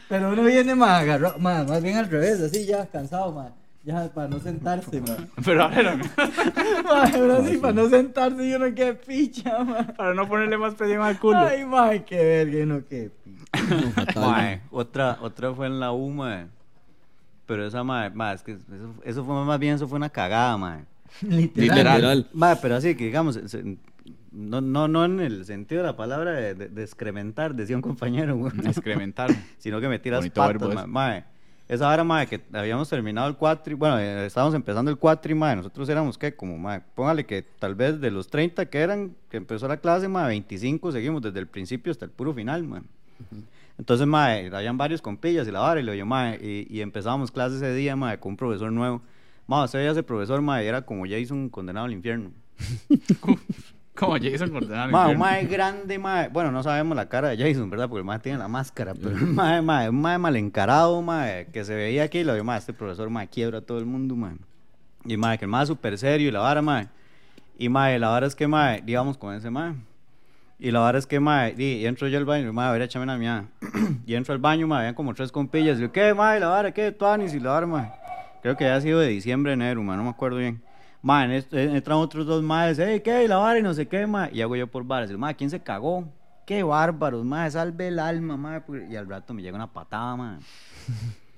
Pero 0.07 0.29
uno 0.29 0.43
viene 0.43 0.75
más 0.75 1.01
agarrado, 1.01 1.37
más 1.39 1.83
bien 1.83 1.97
al 1.97 2.09
revés, 2.09 2.41
así 2.41 2.65
ya 2.65 2.85
cansado, 2.87 3.31
mae. 3.31 3.51
Ya 3.83 4.11
para 4.13 4.27
no 4.27 4.39
sentarse, 4.39 5.01
mae. 5.01 5.27
Pero 5.45 5.63
a 5.63 5.67
ver, 5.69 5.97
Mae, 6.83 7.15
ahora 7.15 7.43
sí, 7.47 7.57
para 7.57 7.73
no 7.73 7.89
sentarse 7.89 8.45
y 8.45 8.53
uno 8.53 8.73
que 8.75 8.93
picha, 8.93 9.63
mae. 9.63 9.85
para 9.93 10.13
no 10.13 10.27
ponerle 10.27 10.57
más 10.57 10.75
presión 10.75 11.01
al 11.01 11.17
culo. 11.17 11.37
Ay, 11.37 11.65
mae, 11.65 12.03
qué 12.03 12.17
verga, 12.17 12.59
y 12.59 12.61
uno 12.61 12.85
que 12.85 13.11
picha. 13.23 14.19
Mae, 14.19 14.61
otra, 14.69 15.17
otra 15.21 15.53
fue 15.53 15.67
en 15.67 15.79
la 15.79 15.91
U, 15.91 16.09
mae. 16.09 16.47
Pero 17.45 17.65
esa, 17.65 17.83
mae, 17.83 18.09
mae, 18.11 18.35
es 18.35 18.43
que 18.43 18.51
eso, 18.51 18.93
eso 19.03 19.25
fue 19.25 19.43
más 19.43 19.59
bien, 19.59 19.75
eso 19.75 19.87
fue 19.87 19.95
una 19.97 20.09
cagada, 20.09 20.55
mae. 20.57 20.85
Literal. 21.21 21.77
Literal. 21.77 22.29
Mae, 22.33 22.57
pero 22.57 22.75
así 22.75 22.93
que 22.95 23.05
digamos, 23.05 23.39
no, 24.31 24.61
no, 24.61 24.87
no 24.87 25.05
en 25.05 25.19
el 25.19 25.45
sentido 25.45 25.81
de 25.81 25.87
la 25.87 25.95
palabra 25.95 26.31
de, 26.33 26.53
de, 26.53 26.67
de 26.67 26.83
excrementar, 26.83 27.55
decía 27.55 27.75
un 27.75 27.81
compañero, 27.81 28.37
güey. 28.37 28.51
Excrementar. 28.65 29.31
sino 29.57 29.81
que 29.81 29.87
me 29.87 29.99
tiras 29.99 30.19
Bonito 30.19 30.41
patas. 30.41 30.87
Mae, 30.87 31.23
Esa 31.69 31.87
hora, 31.87 32.03
mae, 32.03 32.25
que 32.25 32.41
habíamos 32.51 32.89
terminado 32.89 33.27
el 33.27 33.35
cuatri, 33.35 33.75
bueno, 33.75 33.99
eh, 33.99 34.25
estábamos 34.25 34.55
empezando 34.55 34.89
el 34.89 34.97
cuatri, 34.97 35.35
mae, 35.35 35.55
nosotros 35.55 35.87
éramos, 35.87 36.17
¿qué? 36.17 36.35
Como, 36.35 36.57
mae, 36.57 36.81
póngale 36.95 37.27
que 37.27 37.43
tal 37.43 37.75
vez 37.75 38.01
de 38.01 38.09
los 38.09 38.27
30 38.27 38.65
que 38.71 38.79
eran, 38.79 39.15
que 39.29 39.37
empezó 39.37 39.67
la 39.67 39.77
clase, 39.77 40.07
mae, 40.07 40.29
25 40.29 40.91
seguimos 40.91 41.21
desde 41.21 41.37
el 41.37 41.45
principio 41.45 41.91
hasta 41.91 42.05
el 42.05 42.11
puro 42.11 42.33
final, 42.33 42.63
mae. 42.63 42.81
Entonces, 43.77 44.07
mae, 44.07 44.49
habían 44.51 44.79
varios 44.79 44.99
compillas 44.99 45.47
y 45.47 45.51
la 45.51 45.59
vara, 45.59 45.79
y 45.79 45.83
lo 45.83 45.93
yo, 45.93 46.07
mae, 46.07 46.39
y, 46.41 46.65
y 46.75 46.81
empezábamos 46.81 47.29
clases 47.29 47.61
ese 47.61 47.75
día, 47.75 47.95
mae, 47.95 48.19
con 48.19 48.31
un 48.31 48.37
profesor 48.37 48.71
nuevo. 48.71 49.03
Mae, 49.45 49.65
usted 49.65 49.77
veía 49.77 49.91
ese 49.91 50.01
profesor, 50.01 50.41
mae, 50.41 50.65
era 50.65 50.81
como 50.81 51.05
Jason 51.07 51.49
condenado 51.49 51.85
al 51.85 51.93
infierno. 51.93 52.31
Como 53.99 54.15
Jason 54.17 54.49
Cortázar. 54.49 54.89
Mae, 54.89 55.11
un 55.11 55.19
mae 55.19 55.45
grande, 55.45 55.99
mae. 55.99 56.29
Bueno, 56.29 56.51
no 56.51 56.63
sabemos 56.63 56.95
la 56.95 57.09
cara 57.09 57.29
de 57.29 57.37
Jason, 57.37 57.69
¿verdad? 57.69 57.89
Porque 57.89 57.99
el 57.99 58.05
mae 58.05 58.19
tiene 58.19 58.37
la 58.37 58.47
máscara. 58.47 58.93
Pero 58.93 59.09
el 59.09 59.27
mae, 59.27 59.61
mae, 59.61 59.89
un 59.89 59.99
mae 59.99 60.17
mal 60.17 60.37
encarado, 60.37 61.01
mae, 61.01 61.47
que 61.51 61.65
se 61.65 61.75
veía 61.75 62.03
aquí 62.03 62.19
y 62.19 62.23
lo 62.23 62.33
vio, 62.33 62.45
mae, 62.45 62.57
este 62.57 62.71
profesor, 62.71 63.09
mae, 63.09 63.27
quiebra 63.27 63.57
a 63.57 63.61
todo 63.61 63.77
el 63.77 63.85
mundo, 63.85 64.15
mae. 64.15 64.35
Y 65.03 65.17
mae, 65.17 65.37
que 65.37 65.43
el 65.43 65.51
mae 65.51 65.63
es 65.63 65.67
súper 65.67 65.97
serio 65.97 66.29
y 66.29 66.31
la 66.31 66.39
vara, 66.39 66.61
mae. 66.61 66.87
Y 67.57 67.67
mae, 67.67 67.99
la 67.99 68.07
vara 68.07 68.25
es 68.25 68.35
que, 68.35 68.47
mae, 68.47 68.81
íbamos 68.87 69.17
con 69.17 69.35
ese 69.35 69.49
mae. 69.49 69.75
Y 70.59 70.71
la 70.71 70.79
vara 70.79 70.97
es 70.97 71.05
que, 71.05 71.19
mae, 71.19 71.53
di, 71.53 71.79
y 71.79 71.85
entro 71.85 72.07
yo 72.07 72.17
al 72.17 72.25
baño, 72.25 72.53
mae, 72.53 72.69
a 72.69 72.71
ver, 72.71 72.83
échame 72.83 73.03
una 73.03 73.17
mía. 73.17 73.49
y 74.05 74.15
entro 74.15 74.33
al 74.33 74.39
baño, 74.39 74.65
mae, 74.65 74.79
habían 74.79 74.95
como 74.95 75.13
tres 75.13 75.29
compillas. 75.29 75.77
Y 75.77 75.81
yo, 75.81 75.91
¿qué, 75.91 76.13
mae, 76.13 76.39
la 76.39 76.47
vara, 76.47 76.71
qué, 76.71 76.93
tuanis? 76.93 77.33
Y 77.33 77.41
la 77.41 77.51
vara, 77.51 77.67
mae. 77.67 77.91
Creo 78.41 78.55
que 78.55 78.63
ya 78.63 78.75
ha 78.77 78.81
sido 78.81 79.01
de 79.01 79.09
diciembre, 79.09 79.51
enero, 79.51 79.83
mae, 79.83 79.97
no 79.97 80.03
me 80.03 80.09
acuerdo 80.09 80.37
bien. 80.37 80.61
Mae, 81.01 81.25
en- 81.51 81.75
entran 81.75 81.97
otros 81.97 82.25
dos 82.25 82.43
maes, 82.43 82.77
hey, 82.79 83.01
¿qué? 83.03 83.27
La 83.27 83.37
vara 83.37 83.59
y 83.59 83.63
no 83.63 83.73
sé 83.73 83.87
qué, 83.87 84.05
mae. 84.05 84.29
Y 84.33 84.41
hago 84.41 84.55
yo 84.55 84.67
por 84.67 84.83
varas. 84.83 85.09
Y, 85.11 85.15
mae, 85.17 85.35
¿quién 85.35 85.49
se 85.49 85.59
cagó? 85.61 86.07
Qué 86.45 86.61
bárbaros, 86.63 87.23
mae, 87.23 87.49
salve 87.51 87.87
el 87.87 87.99
alma, 87.99 88.35
mae. 88.37 88.61
porque- 88.61 88.87
Y 88.89 88.95
al 88.95 89.07
rato 89.07 89.33
me 89.33 89.41
llega 89.41 89.55
una 89.55 89.67
patada, 89.71 90.15
mae. 90.15 90.37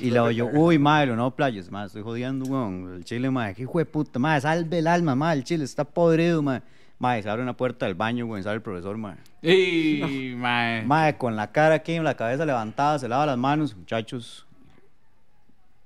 Y 0.00 0.10
le 0.10 0.34
yo, 0.34 0.46
uy, 0.52 0.76
madre, 0.76 1.14
no 1.14 1.30
playas, 1.30 1.70
madre, 1.70 1.86
estoy 1.86 2.02
jodiendo, 2.02 2.46
weón. 2.46 2.94
El 2.96 3.04
chile, 3.04 3.30
madre, 3.30 3.54
qué 3.54 3.62
hijo 3.62 3.78
de 3.78 3.84
puta, 3.84 4.18
madre, 4.18 4.40
salve 4.40 4.78
el 4.80 4.88
alma, 4.88 5.14
madre, 5.14 5.38
el 5.38 5.44
chile 5.44 5.62
está 5.64 5.84
podrido, 5.84 6.42
madre. 6.42 6.62
Madre, 6.98 7.22
se 7.22 7.30
abre 7.30 7.44
una 7.44 7.56
puerta 7.56 7.86
del 7.86 7.94
baño, 7.94 8.26
weón, 8.26 8.42
sale 8.42 8.56
el 8.56 8.62
profesor, 8.62 8.96
madre. 8.98 9.20
Y, 9.40 10.34
mae. 10.36 10.82
Madre, 10.86 11.16
con 11.16 11.36
la 11.36 11.52
cara 11.52 11.76
aquí, 11.76 11.96
la 12.00 12.14
cabeza 12.16 12.44
levantada, 12.44 12.98
se 12.98 13.08
lava 13.08 13.24
las 13.24 13.38
manos, 13.38 13.76
muchachos. 13.76 14.47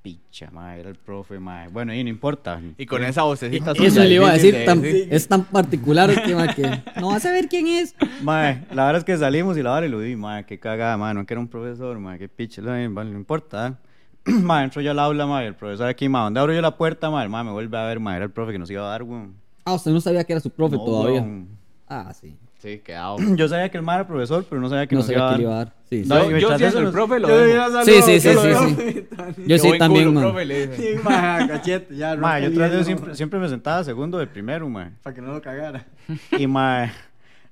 Picha, 0.02 0.50
madre, 0.50 0.80
era 0.80 0.88
el 0.90 0.97
profe, 0.97 1.38
madre. 1.38 1.68
Bueno, 1.73 1.94
y 1.94 2.02
no 2.02 2.11
importa. 2.11 2.61
Y 2.76 2.87
con 2.87 3.04
esa 3.04 3.23
vocecita 3.23 3.71
Eso 3.71 3.85
suya 3.88 4.02
le 4.04 4.14
iba 4.16 4.28
a 4.30 4.32
decir, 4.32 4.52
de 4.52 4.64
tan- 4.64 4.82
decir. 4.82 5.06
es 5.11 5.28
tan 5.28 5.44
particular 5.44 6.11
el 6.11 6.21
tema 6.25 6.52
que 6.52 6.82
no 7.00 7.09
vas 7.09 7.25
a 7.25 7.30
ver 7.30 7.49
quién 7.49 7.68
es. 7.68 7.94
Madre, 8.21 8.64
la 8.73 8.87
verdad 8.87 8.99
es 8.99 9.04
que 9.04 9.16
salimos 9.16 9.56
y 9.56 9.62
la 9.62 9.71
vara 9.71 9.87
y 9.87 9.88
lo 9.88 9.99
vi, 10.00 10.16
madre, 10.16 10.44
qué 10.44 10.59
cagada, 10.59 10.97
madre, 10.97 11.14
no 11.14 11.25
que 11.25 11.35
era 11.35 11.40
un 11.40 11.47
profesor, 11.47 11.97
madre, 12.00 12.18
qué 12.18 12.28
picha, 12.28 12.61
vale, 12.62 12.88
no 12.88 13.16
importa. 13.16 13.78
¿eh? 14.26 14.32
Madre, 14.32 14.64
entro 14.64 14.82
yo 14.82 14.90
al 14.90 14.99
aula, 14.99 15.25
madre, 15.25 15.47
el 15.47 15.54
profesor 15.54 15.87
aquí, 15.88 16.09
madre, 16.09 16.25
donde 16.25 16.40
abro 16.40 16.52
yo 16.52 16.61
la 16.62 16.76
puerta, 16.76 17.09
madre, 17.09 17.28
madre, 17.28 17.44
me 17.47 17.52
vuelve 17.52 17.78
a 17.78 17.85
ver, 17.87 18.00
madre, 18.00 18.16
era 18.16 18.25
el 18.25 18.32
profe 18.32 18.50
que 18.50 18.59
nos 18.59 18.68
iba 18.73 18.82
a 18.85 18.88
dar, 18.90 19.04
weón. 19.04 19.37
Ah, 19.64 19.75
usted 19.75 19.92
no 19.92 20.00
sabía 20.00 20.25
que 20.25 20.32
era 20.32 20.40
su 20.40 20.50
profe 20.50 20.75
No, 20.76 20.85
todavía. 20.85 21.21
weón. 21.21 21.47
Ah, 21.88 22.12
sí. 22.12 22.35
Sí, 22.62 22.78
quedado. 22.78 23.16
Yo 23.37 23.49
sabía 23.49 23.69
que 23.71 23.76
el 23.76 23.83
mar 23.83 23.97
era 23.97 24.07
profesor, 24.07 24.47
pero 24.49 24.61
no 24.61 24.69
sabía 24.69 24.87
que 24.87 24.95
No 24.95 25.00
nos 25.00 25.07
sabía 25.07 25.19
iba 25.19 25.26
a 25.26 25.31
que 25.31 25.33
dar. 25.33 25.38
le 25.38 25.42
iba 25.45 25.54
a 25.54 25.64
dar. 25.64 25.75
Sí, 25.90 26.02
sí. 26.04 26.09
No, 26.09 26.31
yo 26.38 26.78
el 26.81 26.90
profe 26.92 27.19
lo 27.19 27.28
Yo 27.28 27.37
dejo. 27.37 27.85
Sí, 27.85 27.92
saludado, 27.92 28.07
sí, 28.07 28.21
sí, 28.21 29.07
yo 29.47 29.59
sí. 29.59 29.69
Yo 29.69 29.78
también, 29.78 30.04
culo, 30.07 30.21
man. 30.21 30.23
profe, 30.31 30.45
le 30.45 30.66
dije. 30.69 30.95
Sí, 30.97 31.00
ma, 31.02 31.47
cachete, 31.49 31.97
ya. 31.97 32.16
Ma, 32.16 32.38
yo 32.38 32.52
tras 32.54 32.71
de 32.71 32.85
siempre, 32.85 33.14
siempre 33.16 33.40
me 33.40 33.49
sentaba 33.49 33.83
segundo 33.83 34.16
de 34.16 34.26
primero, 34.28 34.69
ma. 34.69 34.92
Para 35.02 35.12
que 35.14 35.21
no 35.21 35.33
lo 35.33 35.42
cagara. 35.42 35.85
Y 36.38 36.47
ma, 36.47 36.90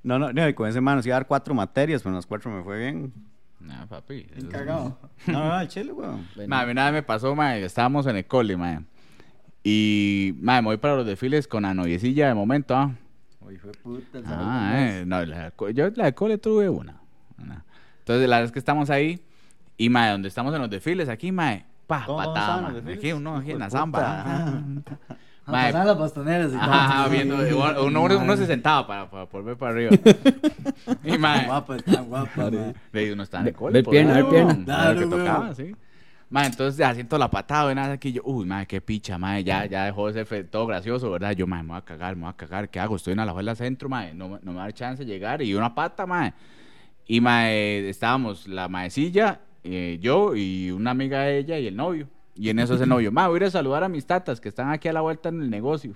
no, 0.05 0.19
no, 0.19 0.33
no, 0.33 0.49
y 0.49 0.55
con 0.55 0.69
ese 0.69 0.81
man 0.81 0.97
nos 0.97 1.07
iba 1.07 1.17
a 1.17 1.19
dar 1.19 1.27
cuatro 1.27 1.53
materias, 1.55 2.03
pero 2.03 2.11
en 2.13 2.17
las 2.17 2.27
cuatro 2.27 2.51
me 2.51 2.63
fue 2.63 2.79
bien. 2.79 3.13
Nah, 3.59 3.87
papi. 3.87 4.27
Cagado. 4.51 4.97
No, 5.27 5.59
no, 5.59 5.67
chile, 5.67 5.93
weón. 5.93 6.27
Ma, 6.47 6.61
a 6.61 6.67
mí 6.67 6.73
una 6.73 6.85
vez 6.85 6.93
me 6.95 7.03
pasó, 7.03 7.35
ma, 7.35 7.57
estábamos 7.57 8.07
en 8.07 8.17
el 8.17 8.25
cole, 8.27 8.57
ma. 8.57 8.85
Y, 9.65 10.35
ma, 10.41 10.63
me 10.63 10.67
voy 10.69 10.77
para 10.77 10.95
los 10.97 11.05
desfiles 11.05 11.47
con 11.49 11.65
la 11.65 11.75
noviecilla 11.75 12.29
de 12.29 12.35
momento, 12.35 12.75
¿ah? 12.77 12.95
Uy, 13.51 13.57
fue 13.59 13.73
puta. 13.73 14.19
el 14.19 14.25
salón 14.25 14.39
Ah, 14.49 14.73
de 14.75 15.01
eh, 15.01 15.07
no, 15.07 15.25
la, 15.25 15.51
de 15.51 15.75
yo 15.75 15.91
la 15.97 16.05
de 16.05 16.15
cole 16.15 16.39
tuve 16.39 16.69
una. 16.69 17.01
una. 17.39 17.65
Entonces, 17.99 18.29
la 18.29 18.37
verdad 18.37 18.47
es 18.47 18.53
que 18.53 18.59
estamos 18.61 18.91
ahí. 18.91 19.21
Y, 19.77 19.89
ma, 19.89 20.11
donde 20.11 20.29
estamos 20.29 20.55
en 20.55 20.61
los 20.61 20.71
desfiles, 20.71 21.09
aquí, 21.09 21.33
ma, 21.33 21.59
pa, 21.87 22.05
¿Cómo 22.07 22.19
patada? 22.19 22.73
Aquí, 22.93 23.13
uno, 23.13 23.37
aquí 23.39 23.51
en 23.51 23.59
de 23.59 23.65
la 23.65 23.71
zamba. 23.71 24.63
puta. 24.75 25.09
Ma, 25.47 25.63
pasaban 25.65 25.87
las 25.89 25.99
bastoneras 25.99 26.49
y 26.51 26.53
todo. 26.53 26.63
Ajá, 26.63 27.09
viendo, 27.11 27.37
uno, 27.85 28.05
uno, 28.05 28.37
se 28.37 28.47
sentaba 28.47 28.87
para, 28.87 29.11
para 29.11 29.25
volver 29.25 29.57
para 29.57 29.73
arriba. 29.73 29.91
y, 31.03 31.11
Tan 31.11 31.21
ma, 31.21 31.43
guapa, 31.45 31.77
tan 31.79 32.05
guapa, 32.07 32.51
ma. 32.51 32.73
Ve, 32.93 33.13
uno 33.13 33.23
está 33.25 33.41
en 33.41 33.49
el 33.49 33.55
cole. 33.55 33.83
por 33.83 33.91
pierna, 33.91 34.15
ve 34.15 34.25
pierna. 34.25 34.65
Claro, 34.65 35.01
lo 35.01 35.11
que 35.11 35.17
tocaba, 35.17 35.55
sí. 35.55 35.75
Ma, 36.31 36.47
entonces 36.47 36.79
ya 36.79 36.95
siento 36.95 37.19
la 37.19 37.29
patada, 37.29 37.73
y 37.73 37.75
nada 37.75 37.95
aquí 37.95 38.13
yo, 38.13 38.23
uy, 38.25 38.47
ma, 38.47 38.65
qué 38.65 38.81
picha, 38.81 39.19
ma, 39.19 39.41
ya, 39.41 39.67
ya 39.67 39.87
dejó 39.87 40.13
de 40.13 40.25
ser 40.25 40.47
todo 40.47 40.65
gracioso, 40.65 41.11
¿verdad? 41.11 41.33
Yo, 41.33 41.45
ma, 41.49 41.61
me 41.61 41.71
voy 41.71 41.79
a 41.79 41.83
cagar, 41.83 42.15
me 42.15 42.23
voy 42.23 42.31
a 42.31 42.37
cagar, 42.37 42.69
¿qué 42.69 42.79
hago? 42.79 42.95
Estoy 42.95 43.15
en 43.15 43.27
la 43.27 43.33
juela 43.33 43.57
centro, 43.57 43.89
ma, 43.89 44.07
no, 44.15 44.39
no 44.41 44.53
me 44.53 44.59
va 44.59 44.63
a 44.63 44.67
dar 44.67 44.73
chance 44.73 45.05
de 45.05 45.11
llegar, 45.11 45.43
y 45.43 45.53
una 45.55 45.75
pata, 45.75 46.07
ma. 46.07 46.33
Y, 47.05 47.21
ma, 47.21 47.51
eh, 47.51 47.89
estábamos 47.89 48.47
la 48.47 48.69
maecilla, 48.69 49.41
eh, 49.65 49.99
yo 50.01 50.37
y 50.37 50.71
una 50.71 50.93
amiga 50.93 51.23
de 51.23 51.39
ella 51.39 51.59
y 51.59 51.67
el 51.67 51.75
novio. 51.75 52.09
Y 52.37 52.49
en 52.49 52.61
eso 52.61 52.77
ese 52.77 52.87
novio, 52.87 53.11
ma, 53.13 53.27
voy 53.27 53.35
a 53.35 53.37
ir 53.39 53.45
a 53.47 53.51
saludar 53.51 53.83
a 53.83 53.89
mis 53.89 54.07
tatas 54.07 54.41
que 54.41 54.49
están 54.49 54.71
aquí 54.71 54.87
a 54.87 54.93
la 54.93 55.01
vuelta 55.01 55.31
en 55.31 55.43
el 55.43 55.51
negocio. 55.51 55.95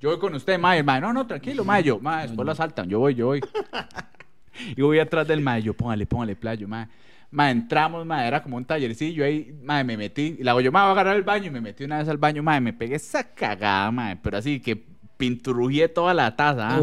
Yo 0.00 0.10
voy 0.10 0.18
con 0.18 0.34
usted, 0.34 0.58
ma, 0.58 0.74
y 0.74 0.80
el 0.80 0.84
ma, 0.84 0.98
no, 0.98 1.12
no, 1.12 1.28
tranquilo, 1.28 1.64
ma, 1.64 1.78
yo, 1.78 2.00
ma, 2.00 2.22
después 2.22 2.44
lo 2.44 2.50
asaltan, 2.50 2.88
yo 2.88 2.98
voy, 2.98 3.14
yo 3.14 3.26
voy. 3.26 3.40
Y 4.76 4.82
voy 4.82 4.98
atrás 4.98 5.26
del 5.26 5.40
ma, 5.40 5.58
y 5.58 5.62
yo, 5.62 5.72
póngale, 5.72 6.06
póngale 6.06 6.36
playo, 6.36 6.68
ma. 6.68 6.86
Ma, 7.32 7.50
entramos, 7.50 8.04
ma, 8.04 8.26
era 8.26 8.42
como 8.42 8.56
un 8.56 8.64
tallercillo 8.64 9.24
ahí, 9.24 9.54
ma, 9.62 9.84
me 9.84 9.96
metí, 9.96 10.36
y 10.40 10.42
la 10.42 10.50
hago 10.50 10.60
yo, 10.60 10.72
ma, 10.72 10.82
voy 10.82 10.88
a 10.88 10.92
agarrar 10.92 11.16
el 11.16 11.22
baño, 11.22 11.46
y 11.46 11.50
me 11.50 11.60
metí 11.60 11.84
una 11.84 11.98
vez 11.98 12.08
al 12.08 12.16
baño, 12.18 12.42
ma, 12.42 12.56
y 12.56 12.60
me 12.60 12.72
pegué 12.72 12.96
esa 12.96 13.22
cagada, 13.22 13.90
ma, 13.92 14.18
pero 14.20 14.36
así 14.38 14.58
que 14.60 14.82
pinturrugié 15.16 15.88
toda 15.88 16.12
la 16.14 16.34
taza, 16.34 16.76
ah. 16.76 16.80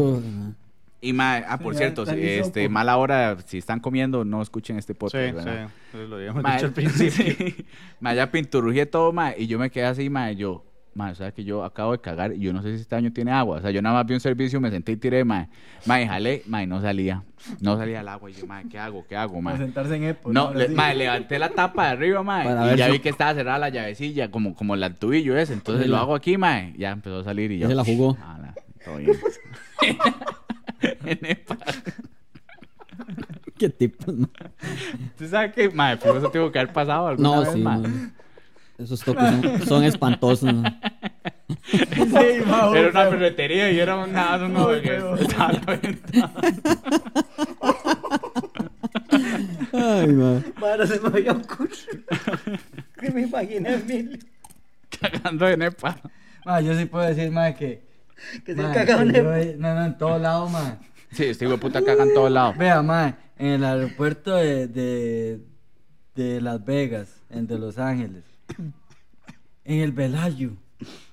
Y 1.00 1.12
ma, 1.12 1.36
ah, 1.46 1.58
por 1.58 1.76
cierto, 1.76 2.04
tan 2.04 2.16
si, 2.16 2.22
hisopo. 2.22 2.46
este, 2.48 2.68
mala 2.68 2.96
hora, 2.96 3.36
si 3.46 3.58
están 3.58 3.78
comiendo, 3.78 4.24
no 4.24 4.42
escuchen 4.42 4.78
este 4.78 4.94
Sí, 4.94 4.98
podcast, 4.98 5.26
sí. 5.38 5.44
¿verdad? 5.44 5.70
Eso 5.92 6.06
lo 6.08 6.16
habíamos 6.16 6.42
Ma, 6.42 6.54
dicho 6.54 6.66
al 6.66 6.72
principio. 6.74 7.10
sí. 7.36 7.66
Ma, 8.00 8.14
ya 8.14 8.30
pinturrugié 8.32 8.86
todo, 8.86 9.12
ma, 9.12 9.32
y 9.36 9.46
yo 9.46 9.58
me 9.58 9.70
quedé 9.70 9.84
así, 9.84 10.10
ma, 10.10 10.32
y 10.32 10.36
yo, 10.36 10.64
ma, 10.98 11.10
o 11.10 11.14
sea 11.14 11.30
que 11.32 11.44
yo 11.44 11.62
acabo 11.64 11.92
de 11.92 12.00
cagar 12.00 12.32
y 12.32 12.40
yo 12.40 12.52
no 12.52 12.60
sé 12.60 12.74
si 12.74 12.82
este 12.82 12.96
año 12.96 13.12
tiene 13.12 13.30
agua. 13.30 13.58
O 13.58 13.60
sea, 13.60 13.70
yo 13.70 13.80
nada 13.80 13.94
más 13.94 14.06
vi 14.06 14.14
un 14.14 14.20
servicio, 14.20 14.60
me 14.60 14.68
senté 14.70 14.92
y 14.92 14.96
tiré, 14.96 15.24
ma, 15.24 15.48
ma, 15.86 16.02
y 16.02 16.06
jalé, 16.08 16.42
ma, 16.46 16.62
y 16.62 16.66
no 16.66 16.80
salía. 16.80 17.22
No 17.60 17.76
salía 17.76 18.00
el 18.00 18.08
agua. 18.08 18.28
Y 18.30 18.34
yo, 18.34 18.46
ma, 18.46 18.64
¿qué 18.64 18.78
hago? 18.80 19.06
¿Qué 19.08 19.16
hago, 19.16 19.40
ma? 19.40 19.52
Para 19.52 19.64
sentarse 19.64 19.94
en 19.94 20.02
Epo. 20.04 20.32
No, 20.32 20.52
le, 20.52 20.68
levanté 20.68 21.38
la 21.38 21.50
tapa 21.50 21.84
de 21.86 21.90
arriba, 21.92 22.22
ma, 22.24 22.42
Para 22.42 22.74
y 22.74 22.76
ya 22.76 22.86
si- 22.86 22.92
vi 22.92 22.98
que 22.98 23.10
estaba 23.10 23.32
cerrada 23.32 23.58
la 23.60 23.68
llavecilla, 23.68 24.30
como, 24.32 24.54
como 24.56 24.74
el 24.74 24.94
tubillo 24.96 25.36
ese. 25.38 25.52
Entonces 25.52 25.84
Sí, 25.84 25.88
lo 25.90 25.96
hago 25.98 26.14
aquí, 26.16 26.36
ma, 26.36 26.62
y 26.62 26.78
ya 26.78 26.90
empezó 26.90 27.20
a 27.20 27.24
salir 27.24 27.52
y 27.52 27.58
Ya 27.58 27.62
yo. 27.66 27.68
se 27.68 27.74
la 27.76 27.84
jugó. 27.84 28.16
Ah, 28.22 28.38
la- 28.42 28.54
todo 28.84 28.96
bien. 28.96 29.12
En 31.06 31.18
Epa. 31.26 31.56
Qué 33.56 33.68
tipo. 33.68 34.12
¿Tú 35.16 35.26
sabes 35.28 35.52
que, 35.52 35.68
ma, 35.70 35.96
por 35.96 36.16
eso 36.16 36.30
tuvo 36.30 36.50
que 36.52 36.58
haber 36.60 36.72
pasado 36.72 37.06
alguna 37.08 37.28
No, 37.28 37.40
vez, 37.40 37.52
sí, 37.52 37.58
ma? 37.60 37.80
Esos 38.78 39.00
toques 39.02 39.24
son, 39.28 39.66
son 39.66 39.84
espantosos, 39.84 40.52
man. 40.54 40.80
Sí, 41.66 41.82
Era 42.14 42.90
una 42.90 43.06
ferretería 43.10 43.70
y 43.72 43.78
era 43.80 43.96
un 43.96 44.12
nada, 44.12 44.48
feo. 44.80 45.16
estaba 45.16 45.52
la 45.52 45.76
venta. 45.76 46.32
Ay, 49.72 50.06
man. 50.08 50.44
Para, 50.60 50.86
se 50.86 51.00
me 51.00 51.08
había 51.08 51.32
ocurrido. 51.32 52.04
Que 53.00 53.10
me 53.10 53.22
imaginé 53.22 53.68
a 53.68 53.74
Emilio. 53.74 54.18
cagando 55.00 55.48
en 55.48 55.62
Epa. 55.62 55.98
Ma, 56.44 56.60
yo 56.60 56.76
sí 56.78 56.84
puedo 56.86 57.06
decir, 57.06 57.30
ma, 57.30 57.52
que. 57.54 57.82
Que 58.44 58.54
se 58.54 58.62
ma, 58.62 58.72
cagaba 58.72 59.02
en 59.02 59.14
he- 59.14 59.56
No, 59.56 59.74
no, 59.74 59.84
en 59.84 59.98
todos 59.98 60.20
lados, 60.20 60.50
ma. 60.50 60.78
Sí, 61.12 61.24
este 61.24 61.44
hijo 61.44 61.52
de 61.54 61.58
puta 61.58 61.82
caga 61.84 62.04
en 62.04 62.14
todos 62.14 62.30
lados. 62.30 62.56
Vea, 62.56 62.82
ma, 62.82 63.16
en 63.38 63.46
el 63.48 63.64
aeropuerto 63.64 64.34
de, 64.36 64.66
de, 64.68 65.40
de 66.14 66.40
Las 66.40 66.64
Vegas, 66.64 67.08
en 67.30 67.46
de 67.46 67.58
Los 67.58 67.78
Ángeles. 67.78 68.24
En 69.68 69.80
el 69.80 69.92
Velayo. 69.92 70.52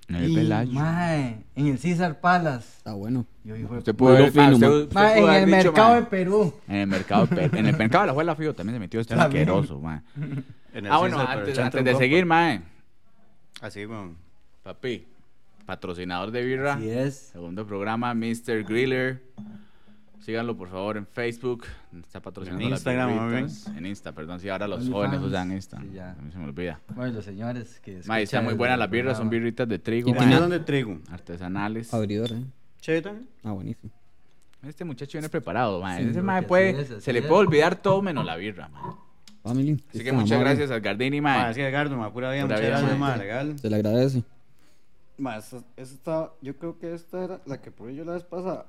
En 0.07 0.15
el 0.15 0.29
Y, 0.31 0.35
Pelayo. 0.35 0.71
ma, 0.71 1.15
en 1.15 1.67
el 1.67 1.77
César 1.77 2.19
Palace. 2.21 2.67
Está 2.77 2.93
bueno. 2.93 3.25
Yo, 3.43 3.55
hijo 3.55 3.73
de 3.73 3.79
Usted 3.79 3.95
fino, 3.95 4.57
man. 4.59 4.59
pudo 4.59 4.87
en 4.95 5.29
haber 5.29 5.43
el 5.43 5.45
dicho, 5.47 5.57
mercado 5.71 5.95
de 5.95 6.01
Perú. 6.03 6.53
En 6.67 6.75
el 6.75 6.87
mercado, 6.87 7.27
de 7.27 7.35
Pe- 7.49 7.59
en 7.59 7.65
el 7.65 7.77
mercado 7.77 8.03
de 8.03 8.07
la 8.07 8.13
Juela 8.13 8.35
Fío 8.35 8.53
también 8.55 8.75
se 8.75 8.79
metió 8.79 8.99
este 9.01 9.13
asqueroso, 9.13 9.79
man. 9.79 10.03
En 10.73 10.85
el 10.85 10.91
Ah, 10.91 10.97
bueno, 10.97 11.17
César, 11.45 11.65
antes, 11.65 11.85
de 11.85 11.95
seguir, 11.95 12.25
mae. 12.25 12.61
Así, 13.61 13.85
weón. 13.85 14.17
Papi, 14.63 15.05
patrocinador 15.65 16.31
de 16.31 16.43
birra. 16.43 16.73
Así 16.73 16.89
es. 16.89 17.15
Segundo 17.31 17.65
programa, 17.65 18.13
Mr. 18.13 18.63
Griller. 18.65 19.21
Síganlo, 20.21 20.57
por 20.57 20.69
favor, 20.69 20.97
en 20.97 21.05
Facebook. 21.05 21.65
Está 21.99 22.19
patrocinando 22.21 22.63
En 22.63 22.71
las 22.71 22.79
Instagram, 22.79 23.29
birritas. 23.29 23.67
En 23.75 23.85
Insta, 23.85 24.11
perdón. 24.11 24.39
Sí, 24.39 24.49
ahora 24.49 24.67
los 24.67 24.79
OnlyFans. 24.79 24.95
jóvenes 25.05 25.19
usan 25.27 25.51
Insta. 25.51 25.79
Sí, 25.81 25.91
ya. 25.93 26.11
A 26.11 26.21
mí 26.21 26.31
se 26.31 26.37
me 26.39 26.45
olvida. 26.45 26.79
Bueno, 26.95 27.13
los 27.13 27.25
señores 27.25 27.79
que. 27.81 28.01
Mae, 28.05 28.23
escuchan 28.23 28.43
muy 28.43 28.53
el 28.53 28.57
buenas 28.57 28.79
las 28.79 28.89
birras. 28.89 29.17
Son 29.17 29.29
birritas 29.29 29.67
de 29.67 29.77
trigo, 29.79 30.09
Y 30.09 30.13
mae, 30.13 30.23
¿Y 30.23 30.25
tiene- 30.27 30.41
dónde 30.41 30.59
trigo? 30.61 30.97
artesanales. 31.11 31.93
Abridor, 31.93 32.31
¿eh? 32.31 32.43
Che, 32.81 33.01
también. 33.01 33.27
Ah, 33.43 33.51
buenísimo. 33.51 33.91
Este 34.63 34.83
muchacho 34.83 35.11
viene 35.19 35.29
preparado, 35.29 35.79
mae. 35.81 36.03
Sí, 36.03 36.09
Ese 36.09 36.21
mae 36.23 36.41
puede, 36.43 36.81
es, 36.81 37.03
se 37.03 37.13
le 37.13 37.21
puede 37.21 37.41
olvidar 37.41 37.75
todo 37.75 38.01
menos 38.01 38.25
la 38.25 38.35
birra, 38.35 38.67
mae. 38.69 38.81
Family. 39.43 39.73
Así 39.89 39.99
que 39.99 40.05
está 40.05 40.13
muchas 40.13 40.31
amable. 40.31 40.49
gracias 40.55 40.71
al 40.71 40.81
Gardini, 40.81 41.21
Ma, 41.21 41.37
mae. 41.37 41.49
así 41.51 41.61
Edgardo, 41.61 41.95
ma, 41.97 42.11
pura 42.11 42.31
vida, 42.31 42.41
Pura 42.43 42.55
muchas 42.55 42.69
gracias, 42.81 43.19
legal. 43.19 43.59
Se 43.59 43.69
le 43.69 43.75
agradece. 43.75 44.23
Ma, 45.19 45.37
esta, 45.37 45.57
esta- 45.77 46.31
yo 46.41 46.57
creo 46.57 46.79
que 46.79 46.93
esta 46.95 47.23
era 47.23 47.41
la 47.45 47.61
que 47.61 47.69
probé 47.69 47.93
yo 47.95 48.03
la 48.05 48.13
vez 48.13 48.23
pasada. 48.23 48.65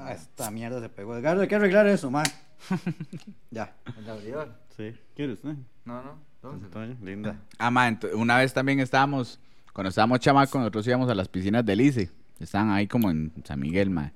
Ah, 0.00 0.12
esta 0.12 0.50
mierda 0.50 0.80
se 0.80 0.88
pegó. 0.88 1.16
Edgardo, 1.16 1.42
hay 1.42 1.48
que 1.48 1.54
arreglar 1.56 1.86
eso, 1.86 2.10
ma. 2.10 2.22
ya. 3.50 3.74
El 3.98 4.08
abridor. 4.10 4.52
Sí. 4.76 4.92
¿Quieres, 5.16 5.42
no? 5.44 5.56
No, 5.84 6.02
no. 6.02 6.96
linda. 7.04 7.36
Ah, 7.58 7.70
mae, 7.70 7.90
ent- 7.92 8.14
una 8.14 8.36
vez 8.38 8.52
también 8.52 8.80
estábamos, 8.80 9.40
cuando 9.72 9.88
estábamos 9.88 10.20
chamacos, 10.20 10.54
nosotros 10.54 10.86
íbamos 10.86 11.08
a 11.10 11.14
las 11.14 11.28
piscinas 11.28 11.64
del 11.64 11.80
ICE. 11.80 12.10
Estaban 12.38 12.70
ahí 12.70 12.86
como 12.86 13.10
en 13.10 13.32
San 13.44 13.58
Miguel, 13.58 13.90
mae. 13.90 14.12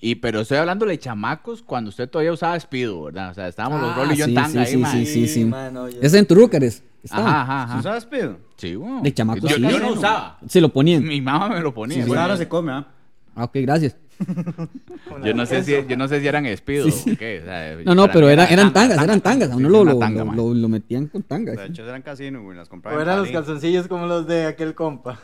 Y, 0.00 0.16
pero 0.16 0.40
estoy 0.40 0.58
hablando 0.58 0.84
de 0.86 0.98
chamacos 0.98 1.62
cuando 1.62 1.88
usted 1.90 2.08
todavía 2.08 2.32
usaba 2.32 2.58
Speedo, 2.60 3.04
¿verdad? 3.04 3.30
O 3.30 3.34
sea, 3.34 3.48
estábamos 3.48 3.80
los 3.80 3.90
Ah, 3.92 3.96
Rolly 3.96 4.14
y 4.14 4.16
yo 4.18 4.24
en 4.24 4.30
sí, 4.30 4.34
tanga 4.34 4.48
sí, 4.50 4.58
ahí, 4.58 4.66
sí, 4.72 4.76
mae. 4.78 4.92
sí, 4.92 5.06
sí, 5.06 5.28
sí. 5.28 5.50
yo- 5.50 5.88
Es 6.02 6.14
en 6.14 6.26
Turúcares. 6.26 6.82
Ajá, 7.10 7.42
ajá, 7.42 7.62
ajá. 7.64 7.76
¿Tú 7.76 7.82
sabes, 7.82 8.06
Pido? 8.06 8.38
Sí, 8.56 8.76
weón. 8.76 9.02
De 9.02 9.12
chamacos, 9.12 9.50
Yo, 9.50 9.56
sí. 9.56 9.62
yo 9.62 9.78
no 9.78 9.92
usaba. 9.92 10.38
Se 10.48 10.60
lo 10.60 10.70
ponían. 10.72 11.04
Mi 11.04 11.20
mamá 11.20 11.50
me 11.50 11.60
lo 11.60 11.72
ponía. 11.74 12.04
Bueno, 12.06 12.22
ahora 12.22 12.36
se 12.38 12.48
come, 12.48 12.72
¿ah? 12.72 12.86
Ah, 13.34 13.44
ok, 13.44 13.56
gracias. 13.56 13.96
Yo, 15.24 15.34
no 15.34 15.46
sé 15.46 15.64
si, 15.64 15.72
yo 15.88 15.96
no 15.96 16.08
sé 16.08 16.20
si 16.20 16.26
eran 16.26 16.44
Speedo 16.56 16.86
o 16.88 17.16
qué. 17.18 17.40
o 17.42 17.44
sea, 17.44 17.76
No, 17.84 17.94
no, 17.94 18.08
pero 18.10 18.28
era- 18.28 18.44
era 18.44 18.52
eran 18.52 18.72
tanga, 18.72 18.94
tangas, 18.96 19.04
eran 19.04 19.20
tangas. 19.20 19.48
A 19.50 19.52
sí, 19.52 19.58
uno 19.58 19.68
sí, 19.68 19.72
lo, 19.72 19.84
lo, 19.84 19.98
tanga, 19.98 20.24
lo, 20.24 20.32
lo- 20.34 20.54
lo 20.54 20.68
metían 20.68 21.06
con 21.06 21.22
tangas. 21.22 21.56
De 21.56 21.66
hecho, 21.66 21.82
eran 21.84 22.02
casino, 22.02 22.42
güey. 22.42 22.56
Las 22.56 22.68
compraba 22.68 22.96
O 22.96 23.00
eran 23.00 23.18
los 23.18 23.30
calzoncillos 23.30 23.88
como 23.88 24.06
los 24.06 24.26
de 24.26 24.46
aquel 24.46 24.74
compa. 24.74 25.18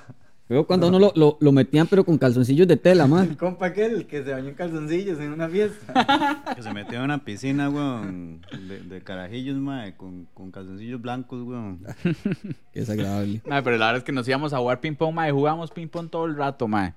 Luego 0.48 0.66
cuando 0.66 0.86
a 0.86 0.88
uno 0.88 0.98
lo, 0.98 1.12
lo, 1.14 1.36
lo 1.40 1.52
metían, 1.52 1.86
pero 1.86 2.02
con 2.04 2.18
calzoncillos 2.18 2.66
de 2.66 2.76
tela, 2.76 3.06
man. 3.06 3.24
El 3.28 3.36
compa 3.36 3.66
aquel 3.66 4.08
que 4.08 4.24
se 4.24 4.32
bañó 4.32 4.48
en 4.48 4.54
calzoncillos 4.56 5.20
en 5.20 5.32
una 5.32 5.48
fiesta. 5.48 6.42
Que 6.56 6.62
se 6.64 6.72
metió 6.74 6.98
en 6.98 7.04
una 7.04 7.24
piscina, 7.24 7.70
weón, 7.70 8.40
de, 8.68 8.80
de 8.80 9.00
carajillos, 9.00 9.56
mae, 9.58 9.94
con, 9.96 10.26
con 10.34 10.50
calzoncillos 10.50 11.00
blancos, 11.00 11.40
weón. 11.42 11.78
Qué 12.72 12.80
desagradable. 12.80 13.40
Pero 13.44 13.54
la 13.76 13.86
verdad 13.86 13.96
es 13.98 14.02
que 14.02 14.10
nos 14.10 14.26
íbamos 14.26 14.52
a 14.52 14.58
jugar 14.58 14.80
ping 14.80 14.94
pong, 14.96 15.14
mae. 15.14 15.30
Jugábamos 15.30 15.70
ping 15.70 15.86
pong 15.86 16.10
todo 16.10 16.24
el 16.26 16.34
rato, 16.36 16.66
mae. 16.66 16.94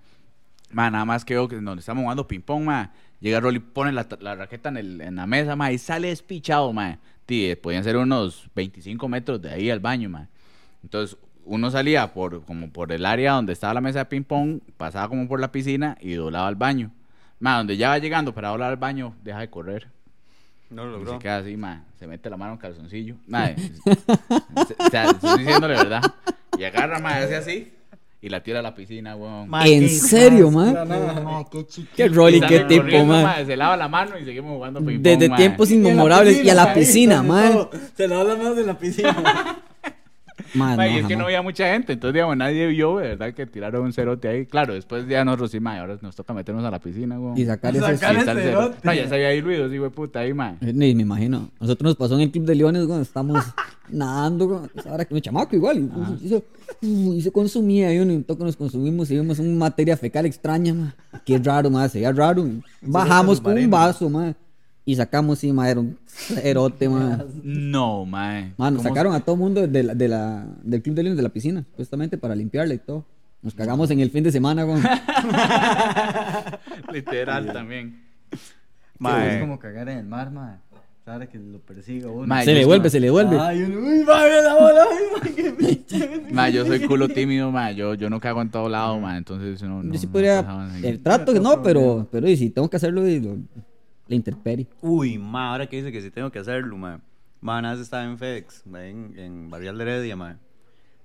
Mae, 0.74 0.92
nada 0.92 1.06
más 1.06 1.24
que 1.24 1.34
veo 1.36 1.48
que 1.48 1.56
donde 1.56 1.80
estamos 1.80 2.02
jugando 2.02 2.28
ping 2.28 2.42
pong, 2.42 2.64
mae. 2.66 2.90
Llega 3.20 3.40
Rolly, 3.40 3.60
pone 3.60 3.92
la, 3.94 4.06
la 4.20 4.36
raqueta 4.36 4.70
en, 4.70 4.78
el- 4.78 5.02
en 5.02 5.16
la 5.16 5.26
mesa, 5.28 5.56
mae, 5.56 5.74
y 5.74 5.78
sale 5.78 6.10
despichado, 6.10 6.74
mae. 6.74 6.98
Tí, 7.26 7.56
podían 7.56 7.84
ser 7.84 7.96
unos 7.98 8.50
25 8.56 9.08
metros 9.08 9.42
de 9.42 9.50
ahí 9.52 9.70
al 9.70 9.80
baño, 9.80 10.10
mae. 10.10 10.28
Entonces, 10.84 11.18
uno 11.46 11.70
salía 11.72 12.14
por, 12.14 12.44
como 12.46 12.70
por 12.72 12.92
el 12.92 13.06
área 13.06 13.34
donde 13.34 13.54
estaba 13.54 13.74
la 13.74 13.82
mesa 13.82 14.00
de 14.00 14.06
ping 14.06 14.24
pong, 14.24 14.60
pasaba 14.78 15.08
como 15.10 15.28
por 15.28 15.40
la 15.40 15.52
piscina 15.52 15.98
y 16.02 16.14
doblaba 16.14 16.48
al 16.48 16.56
baño. 16.56 16.92
Mae, 17.40 17.58
donde 17.58 17.78
ya 17.78 17.90
va 17.90 17.98
llegando 17.98 18.34
para 18.34 18.50
doblar 18.50 18.72
al 18.72 18.78
baño, 18.78 19.16
deja 19.24 19.40
de 19.40 19.50
correr. 19.50 19.88
No 20.70 20.86
lo 20.86 20.96
Y 20.98 21.00
logró. 21.00 21.14
se 21.14 21.20
queda 21.20 21.38
así, 21.38 21.56
mae. 21.56 21.80
Se 22.00 22.08
mete 22.08 22.30
la 22.30 22.36
mano 22.38 22.54
en 22.54 22.58
calzoncillo. 22.60 23.16
Se- 23.28 24.76
o 24.78 24.90
sea, 24.90 25.06
estoy 25.12 25.40
diciéndole 25.40 25.76
verdad. 25.76 26.02
Y 26.58 26.64
agarra, 26.64 27.00
mae, 27.00 27.24
hace 27.24 27.36
así. 27.36 27.74
Y 28.24 28.30
la 28.30 28.42
tira 28.42 28.60
a 28.60 28.62
la 28.62 28.74
piscina, 28.74 29.18
weón. 29.18 29.50
¿En 29.66 29.90
serio, 29.90 30.48
hijas, 30.48 30.54
ma? 30.54 30.86
no, 30.86 31.24
ma, 31.24 31.46
qué 31.52 31.68
chiquito. 31.68 31.94
Qué 31.94 32.08
Rolly, 32.08 32.38
Y 32.38 32.42
qué 32.42 32.60
tipo, 32.62 32.84
corriendo, 32.84 33.14
ma. 33.14 33.22
mae, 33.22 33.46
Se 33.46 33.58
lava 33.58 33.76
la 33.76 33.90
mano 33.90 34.18
y 34.18 34.24
seguimos 34.24 34.54
jugando 34.54 34.80
ping-pong, 34.80 35.02
Desde 35.02 35.30
tiempos 35.36 35.70
Y 35.70 35.74
en 35.74 35.84
la 35.84 35.90
inmemorables 35.90 36.42
y 36.42 36.50
a 36.50 36.54
la 36.54 36.74
piscina, 36.74 37.22
man. 37.22 37.68
Se 37.98 38.08
lava 38.08 38.24
las 38.24 38.38
manos 38.38 38.58
en 38.58 38.68
la 38.68 38.80
piscina. 38.80 39.62
Man, 40.54 40.78
Mae, 40.78 40.90
no, 40.92 40.96
y 40.96 41.00
es 41.00 41.08
que 41.08 41.14
no 41.14 41.20
jamás. 41.20 41.26
había 41.26 41.42
mucha 41.42 41.72
gente, 41.72 41.94
entonces, 41.94 42.14
digamos, 42.14 42.38
nadie 42.38 42.68
vio, 42.68 42.96
verdad, 42.96 43.34
que 43.34 43.46
tiraron 43.48 43.84
un 43.86 43.94
cerote 43.94 44.28
ahí. 44.28 44.46
Claro, 44.46 44.74
después 44.74 45.08
ya 45.08 45.26
nosotros 45.26 45.52
sí, 45.52 45.60
mae, 45.60 45.80
ahora 45.80 45.98
nos 46.02 46.16
toca 46.16 46.34
meternos 46.34 46.64
a 46.64 46.70
la 46.72 46.80
piscina, 46.80 47.20
weón. 47.20 47.38
Y 47.38 47.46
sacar 47.46 47.76
ese... 47.76 47.86
Sacar 47.98 48.16
el 48.16 48.22
cerote. 48.24 48.44
cerote. 48.44 48.78
No, 48.84 48.94
ya 48.94 49.08
se 49.08 49.16
había 49.16 49.34
ido 49.34 49.46
ruidos, 49.48 49.74
hijo 49.74 49.84
de 49.86 49.90
puta, 49.90 50.20
ahí, 50.20 50.34
mae. 50.34 50.56
Eh, 50.62 50.72
Ni 50.74 50.94
me 50.94 51.02
imagino. 51.04 51.50
Nosotros 51.60 51.90
nos 51.92 51.96
pasó 51.96 52.16
en 52.16 52.22
el 52.22 52.32
Club 52.32 52.46
de 52.46 52.56
Leones, 52.56 52.86
cuando 52.86 53.02
estamos 53.04 53.44
nadando, 53.90 54.48
güey. 54.48 54.62
Ahora 54.90 55.06
que 55.06 55.14
un 55.14 55.22
chamaco 55.22 55.56
igual. 55.56 55.90
Y, 56.22 56.26
y 56.26 56.30
se, 56.30 56.44
y 56.82 57.22
se 57.22 57.32
consumía, 57.32 57.94
y 57.94 58.00
un 58.00 58.24
toque 58.24 58.44
nos 58.44 58.56
consumimos 58.56 59.10
y 59.12 59.16
vimos 59.16 59.40
una 59.40 59.58
materia 59.58 59.98
fecal 59.98 60.26
extraña, 60.26 60.74
ma. 60.74 60.96
Qué 61.26 61.38
raro, 61.40 61.70
ma, 61.70 61.88
se 61.90 62.00
veía 62.00 62.12
raro. 62.12 62.46
Bajamos 62.82 63.42
con 63.42 63.58
un 63.58 63.70
vaso, 63.70 64.10
ma. 64.10 64.34
Y 64.86 64.96
sacamos, 64.96 65.40
sí, 65.40 65.54
ma, 65.54 65.70
era 65.70 65.80
un 65.80 65.98
erote, 66.44 66.90
ma. 66.90 67.24
No, 67.44 68.06
mae. 68.06 68.54
Mano, 68.58 68.78
¿Cómo 68.78 68.90
sacaron 68.90 69.16
a 69.16 69.22
todo 69.22 69.38
mundo 69.38 69.66
de 69.66 69.84
la, 69.84 69.96
de 69.96 70.08
la, 70.10 70.46
del 70.62 70.82
Club 70.82 70.96
de 70.96 71.04
Leones 71.04 71.18
de 71.18 71.24
la 71.24 71.30
piscina, 71.30 71.64
justamente 71.78 72.18
para 72.18 72.36
limpiarla 72.36 72.74
y 72.74 72.80
todo. 72.80 73.06
Nos 73.42 73.54
cagamos 73.56 73.90
en 73.92 74.00
el 74.00 74.10
fin 74.10 74.24
de 74.24 74.32
semana, 74.32 74.64
güey. 74.64 74.82
Literal 76.94 77.52
también. 77.52 78.02
Ma, 79.00 79.26
Es 79.26 79.42
como 79.42 79.60
cagar 79.60 79.90
en 79.90 79.98
el 80.00 80.06
mar, 80.06 80.32
ma. 80.32 80.60
Sabe 81.06 81.28
que 81.28 81.38
lo 81.38 81.60
persiga 81.60 82.10
uno. 82.10 82.34
Se 82.44 82.54
le 82.54 82.64
vuelve, 82.64 82.90
se 82.90 82.98
le 83.02 83.08
devuelve. 83.08 83.38
Ay, 83.38 83.64
uno, 83.64 83.80
uy, 83.80 84.06
ma, 84.06 84.24
ve 84.24 84.42
la 84.42 84.54
bola, 84.54 84.86
uy, 84.90 85.02
ma, 85.14 85.20
qué 85.36 85.52
pinche. 85.52 86.22
Mae, 86.32 86.54
yo 86.54 86.66
soy 86.66 86.80
culo 86.88 87.10
tímido, 87.10 87.52
mae. 87.52 87.76
Yo, 87.76 87.94
yo 87.96 88.10
no 88.10 88.22
cago 88.22 88.42
en 88.42 88.50
todo 88.50 88.70
lado, 88.70 88.98
mae. 89.02 89.18
Entonces, 89.18 89.62
no, 89.64 89.84
no, 89.84 89.92
Yo 89.94 90.00
sí 90.00 90.06
no 90.06 90.12
podría. 90.14 90.40
así. 90.40 90.88
El 90.88 91.02
trato 91.02 91.34
que 91.34 91.42
no, 91.42 91.62
pero, 91.62 92.08
pero 92.10 92.30
y 92.30 92.38
si 92.38 92.50
tengo 92.50 92.70
que 92.70 92.78
hacerlo, 92.78 93.06
y 93.06 93.20
lo, 93.20 93.36
la 94.08 94.16
intemperie. 94.16 94.68
Uy, 94.82 95.18
ma, 95.18 95.52
ahora 95.52 95.68
que 95.68 95.78
dice 95.78 95.92
que 95.92 96.02
sí 96.02 96.12
tengo 96.12 96.32
que 96.32 96.40
hacerlo, 96.40 96.78
ma. 96.78 97.02
Ma, 97.42 97.62
nada 97.62 97.82
estaba 97.82 98.04
en 98.04 98.18
FedEx, 98.18 98.66
ma, 98.68 98.86
en, 98.86 99.18
en 99.18 99.50
Barrial 99.50 99.78
de 99.78 99.84
Heredia, 99.84 100.16
ma. 100.16 100.38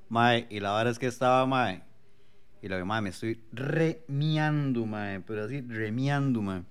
Ma, 0.08 0.38
y 0.38 0.60
la 0.60 0.74
verdad 0.76 0.92
es 0.92 0.98
que 0.98 1.06
estaba, 1.06 1.44
ma. 1.46 1.82
Y 2.60 2.68
lo 2.68 2.76
que, 2.76 2.84
ma, 2.84 3.00
me 3.00 3.10
estoy 3.10 3.40
remiando, 3.52 4.86
ma. 4.86 5.22
Pero 5.26 5.44
así, 5.44 5.60
remiando, 5.60 6.42
ma. 6.42 6.64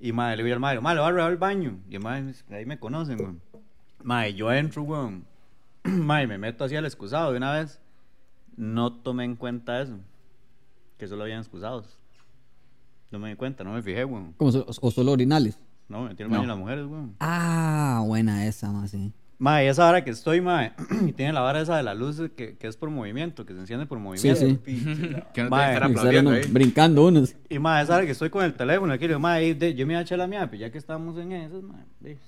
Y, 0.00 0.12
ma, 0.12 0.34
le 0.36 0.42
voy 0.42 0.52
al 0.52 0.60
Mario, 0.60 0.80
ma, 0.80 0.94
le 0.94 1.00
voy 1.00 1.06
a 1.06 1.08
arreglar 1.08 1.32
el 1.32 1.38
baño. 1.38 1.78
Y, 1.88 1.98
ma, 1.98 2.14
ahí 2.50 2.66
me 2.66 2.78
conocen. 2.78 3.40
Ma, 4.02 4.28
y 4.28 4.34
yo 4.34 4.52
entro, 4.52 4.82
weón. 4.82 5.26
Ma, 5.84 6.22
y 6.22 6.26
me 6.26 6.38
meto 6.38 6.64
así 6.64 6.76
al 6.76 6.84
excusado 6.84 7.32
de 7.32 7.38
una 7.38 7.52
vez. 7.52 7.80
No 8.56 8.92
tomé 8.92 9.24
en 9.24 9.36
cuenta 9.36 9.80
eso. 9.80 9.98
Que 10.98 11.06
solo 11.06 11.22
habían 11.22 11.40
excusados. 11.40 11.98
No 13.10 13.18
me 13.18 13.30
di 13.30 13.36
cuenta, 13.36 13.64
no 13.64 13.72
me 13.72 13.82
fijé, 13.82 14.04
weón. 14.04 14.34
So- 14.52 14.66
o 14.80 14.90
solo 14.90 15.12
orinales. 15.12 15.58
No, 15.88 16.02
me 16.02 16.14
baño 16.14 16.36
No. 16.36 16.42
de 16.42 16.46
las 16.48 16.58
mujeres, 16.58 16.86
weón. 16.86 17.14
Ah, 17.20 18.02
buena 18.06 18.46
esa, 18.46 18.70
más 18.70 18.90
sí. 18.90 19.12
Mae, 19.40 19.68
esa 19.68 19.88
hora 19.88 20.02
que 20.02 20.10
estoy, 20.10 20.40
mae, 20.40 20.72
y 21.06 21.12
tiene 21.12 21.32
la 21.32 21.40
vara 21.40 21.60
esa 21.60 21.76
de 21.76 21.82
la 21.84 21.94
luz 21.94 22.20
que, 22.36 22.56
que 22.58 22.66
es 22.66 22.76
por 22.76 22.90
movimiento, 22.90 23.46
que 23.46 23.54
se 23.54 23.60
enciende 23.60 23.86
por 23.86 23.98
Sí, 23.98 24.02
movimiento. 24.04 24.40
sí. 24.40 24.58
Que 25.32 25.42
no 25.44 25.48
te 25.48 25.48
Mae, 25.48 25.72
estar 25.72 25.72
Y 25.72 25.74
estar 25.74 25.84
aplaudiendo 25.84 26.30
uno 26.30 26.38
ahí. 26.40 26.50
brincando 26.50 27.06
unos. 27.06 27.36
Y 27.48 27.58
mae, 27.60 27.84
esa 27.84 27.94
hora 27.96 28.04
que 28.04 28.12
estoy 28.12 28.30
con 28.30 28.44
el 28.44 28.54
teléfono, 28.54 28.92
aquí 28.92 29.02
le 29.04 29.08
digo, 29.08 29.20
mae, 29.20 29.54
de- 29.54 29.74
yo 29.74 29.86
me 29.86 29.92
iba 29.92 30.00
a 30.00 30.02
echar 30.02 30.18
la 30.18 30.26
mía, 30.26 30.46
pues 30.48 30.60
ya 30.60 30.70
que 30.70 30.78
estamos 30.78 31.16
en 31.18 31.30
esas, 31.32 31.62
mae, 31.62 31.84
de- 32.00 32.18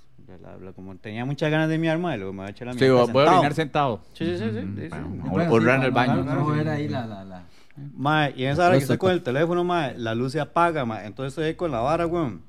la- 0.41 0.57
la- 0.59 0.73
como 0.73 0.95
tenía 0.97 1.25
muchas 1.25 1.51
ganas 1.51 1.69
de 1.69 1.77
miar, 1.79 1.99
mae, 1.99 2.17
luego 2.17 2.33
me 2.33 2.39
voy 2.43 2.47
a 2.47 2.51
echar 2.53 2.69
la 2.69 2.75
mía. 2.75 2.79
Sí, 2.79 2.89
voy 2.89 2.95
voy 2.95 3.03
a 3.03 3.07
sentado. 3.07 3.37
orinar 3.39 3.55
sentado. 3.55 4.01
Sí, 4.15 4.25
sí, 4.27 4.39
sí, 4.39 4.45
sí, 4.45 4.61
sí, 4.61 4.83
sí. 4.83 4.89
bueno, 4.89 5.53
O 5.53 5.61
sí, 5.61 5.67
en 5.69 5.83
el 5.83 5.91
baño. 5.91 6.23
no 6.25 6.47
ver 6.47 6.69
ahí 6.69 6.89
la, 6.89 7.07
la, 7.07 7.25
la. 7.25 7.43
Mae, 7.77 8.35
y 8.37 8.45
en 8.45 8.51
esa 8.53 8.67
hora 8.67 8.73
que 8.77 8.83
estoy 8.83 8.99
con 8.99 9.13
el 9.13 9.23
teléfono, 9.23 9.65
mae, 9.65 9.97
la 9.97 10.15
luz 10.15 10.33
se 10.33 10.41
apaga, 10.41 10.85
mae, 10.85 11.07
entonces 11.07 11.33
estoy 11.33 11.45
ahí 11.47 11.55
con 11.55 11.71
la 11.71 11.81
vara, 11.81 12.07
weón. 12.07 12.43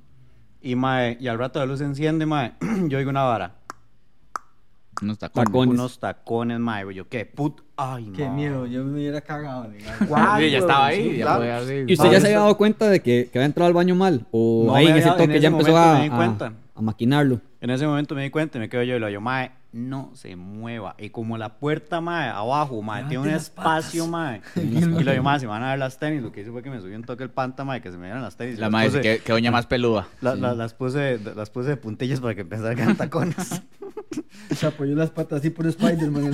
Y 0.62 0.76
mae, 0.76 1.18
y 1.20 1.28
al 1.28 1.38
rato 1.40 1.60
la 1.60 1.66
luz 1.66 1.80
se 1.80 1.86
enciende, 1.86 2.26
mae, 2.26 2.54
yo 2.88 2.98
oigo 2.98 3.10
una 3.10 3.24
vara, 3.24 3.56
Unos 5.02 5.18
tacones. 5.18 5.46
Tacones. 5.48 5.74
unos 5.74 6.00
tacones, 6.00 6.60
mae, 6.60 6.94
yo, 6.94 7.08
qué 7.08 7.26
put, 7.26 7.62
ay, 7.78 8.12
Qué 8.16 8.26
mae. 8.26 8.36
miedo, 8.36 8.66
yo 8.68 8.84
me 8.84 8.94
hubiera 8.94 9.22
cagado. 9.22 9.68
Guau, 10.08 10.40
Sí, 10.40 10.52
ya 10.52 10.58
estaba 10.60 10.86
ahí. 10.88 11.10
sí, 11.12 11.18
ya 11.18 11.24
claro. 11.26 11.40
podía 11.40 11.58
así. 11.58 11.74
¿Y 11.88 11.94
usted 11.94 12.12
ya 12.12 12.20
se 12.20 12.28
había 12.28 12.40
dado 12.40 12.58
cuenta 12.58 12.90
de 12.90 13.00
que, 13.02 13.30
que 13.32 13.40
había 13.40 13.46
entrado 13.48 13.68
al 13.68 13.74
baño 13.74 13.96
mal? 13.96 14.28
¿O 14.32 14.66
No 14.68 14.76
ahí 14.76 14.86
me 14.86 14.92
en 14.92 14.98
ese 14.98 15.10
había- 15.10 15.24
en 15.24 15.28
toque 15.30 15.38
ese 15.38 15.42
ya 15.42 15.48
empezó 15.48 15.72
momento 15.72 15.90
a, 15.90 15.96
me 15.98 16.04
di 16.04 16.10
a- 16.10 16.16
cuenta. 16.18 16.54
a 16.76 16.82
maquinarlo? 16.82 17.42
En 17.62 17.70
ese 17.70 17.88
momento 17.88 18.14
me 18.16 18.24
di 18.24 18.30
cuenta 18.30 18.58
y 18.58 18.62
me 18.62 18.70
quedo 18.70 18.84
yo 18.84 18.96
y 18.96 19.00
lo 19.00 19.08
digo, 19.08 19.22
mae, 19.22 19.52
no 19.74 20.12
se 20.16 20.36
mueva. 20.36 20.96
Y 20.98 21.10
como 21.12 21.38
la 21.38 21.58
puerta, 21.58 22.02
mae, 22.02 22.30
abajo, 22.30 22.82
mae, 22.82 23.04
tiene 23.06 23.20
un 23.24 23.30
espacio, 23.30 24.06
mae. 24.08 24.42
Y 24.56 24.82
lo 25.04 25.12
digo, 25.12 25.24
mae, 25.24 25.40
se 25.40 25.48
van 25.48 25.64
a 25.64 25.70
ver 25.72 25.80
las 25.80 25.98
tenis. 25.98 26.22
Lo 26.22 26.32
que 26.32 26.42
hice 26.42 26.52
fue 26.52 26.62
que 26.62 26.70
me 26.70 26.80
subí 26.82 26.94
un 26.94 27.04
toque 27.04 27.24
el 27.24 27.30
panta, 27.30 27.64
mae, 27.64 27.82
que 27.82 27.90
se 27.92 27.98
me 27.98 28.04
vieran 28.06 28.22
las 28.22 28.36
tenis. 28.36 28.56
La 28.60 28.66
Las 28.68 28.72
madre 28.72 28.90
puse- 28.90 29.02
que, 29.02 29.20
que 29.20 29.32
doña 29.32 29.52
más 29.52 29.66
peluda. 29.68 30.08
la- 30.22 30.36
la- 30.36 30.54
las, 30.54 30.74
puse, 30.74 31.20
las 31.36 31.50
puse 31.50 31.70
de 31.70 31.78
puntillas 31.78 32.20
para 32.20 32.36
que 32.36 32.44
pensaran 32.46 32.76
que 32.76 32.82
eran 32.84 32.98
tacones. 32.98 33.62
Se 34.56 34.68
apoyó 34.68 34.96
las 34.96 35.10
patas 35.10 35.40
así 35.40 35.50
por 35.50 35.66
Spider-Man, 35.68 36.34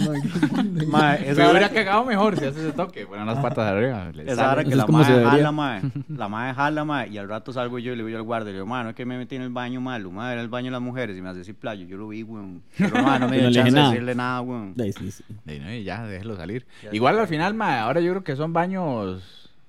el 0.79 0.87
mae, 0.87 1.29
esa 1.29 1.51
hubiera 1.51 1.69
cagado 1.69 2.03
mejor 2.05 2.37
si 2.37 2.45
hace 2.45 2.59
ese 2.59 2.71
toque. 2.71 3.05
Fueron 3.05 3.27
las 3.27 3.37
patas 3.39 3.65
de 3.65 3.71
arriba. 3.77 4.11
esa 4.25 4.51
hora 4.51 4.63
que 4.63 4.69
Eso 4.73 4.87
la 4.87 5.03
debería. 5.07 5.29
jala, 5.29 5.51
mae. 5.51 5.81
La 6.09 6.27
mae 6.27 6.53
jala, 6.53 6.83
mae. 6.85 7.09
Y 7.09 7.17
al 7.17 7.29
rato 7.29 7.53
salgo 7.53 7.77
yo 7.79 7.93
y 7.93 7.95
le 7.95 8.03
digo 8.03 8.09
yo 8.09 8.17
al 8.17 8.23
guardia. 8.23 8.47
Le 8.47 8.53
digo, 8.53 8.65
mae, 8.65 8.83
no 8.83 8.89
es 8.89 8.95
que 8.95 9.05
me 9.05 9.17
metí 9.17 9.35
en 9.35 9.43
el 9.43 9.49
baño 9.49 9.79
malo, 9.81 10.09
mae, 10.11 10.33
era 10.33 10.41
el 10.41 10.47
baño 10.49 10.65
de 10.65 10.71
las 10.71 10.81
mujeres. 10.81 11.15
Y 11.17 11.21
me 11.21 11.29
hace 11.29 11.39
decir 11.39 11.55
playo. 11.55 11.85
Yo 11.85 11.97
lo 11.97 12.07
vi, 12.07 12.23
weón. 12.23 12.63
Pero, 12.77 13.01
mae, 13.03 13.19
no 13.19 13.27
me 13.29 13.37
no 13.37 13.49
dio 13.49 13.51
chance 13.51 13.69
de 13.71 13.75
nada. 13.75 13.89
decirle 13.91 14.15
nada, 14.15 14.41
weón. 14.41 14.73
Sí, 14.77 14.91
sí, 14.93 15.11
sí. 15.11 15.23
Y 15.45 15.59
no, 15.59 15.73
y 15.73 15.83
ya, 15.83 16.03
déjelo 16.05 16.35
salir. 16.35 16.65
Igual 16.91 17.19
al 17.19 17.27
final, 17.27 17.53
mae, 17.53 17.77
ahora 17.79 18.01
yo 18.01 18.11
creo 18.11 18.23
que 18.23 18.35
son 18.35 18.53
baños 18.53 19.21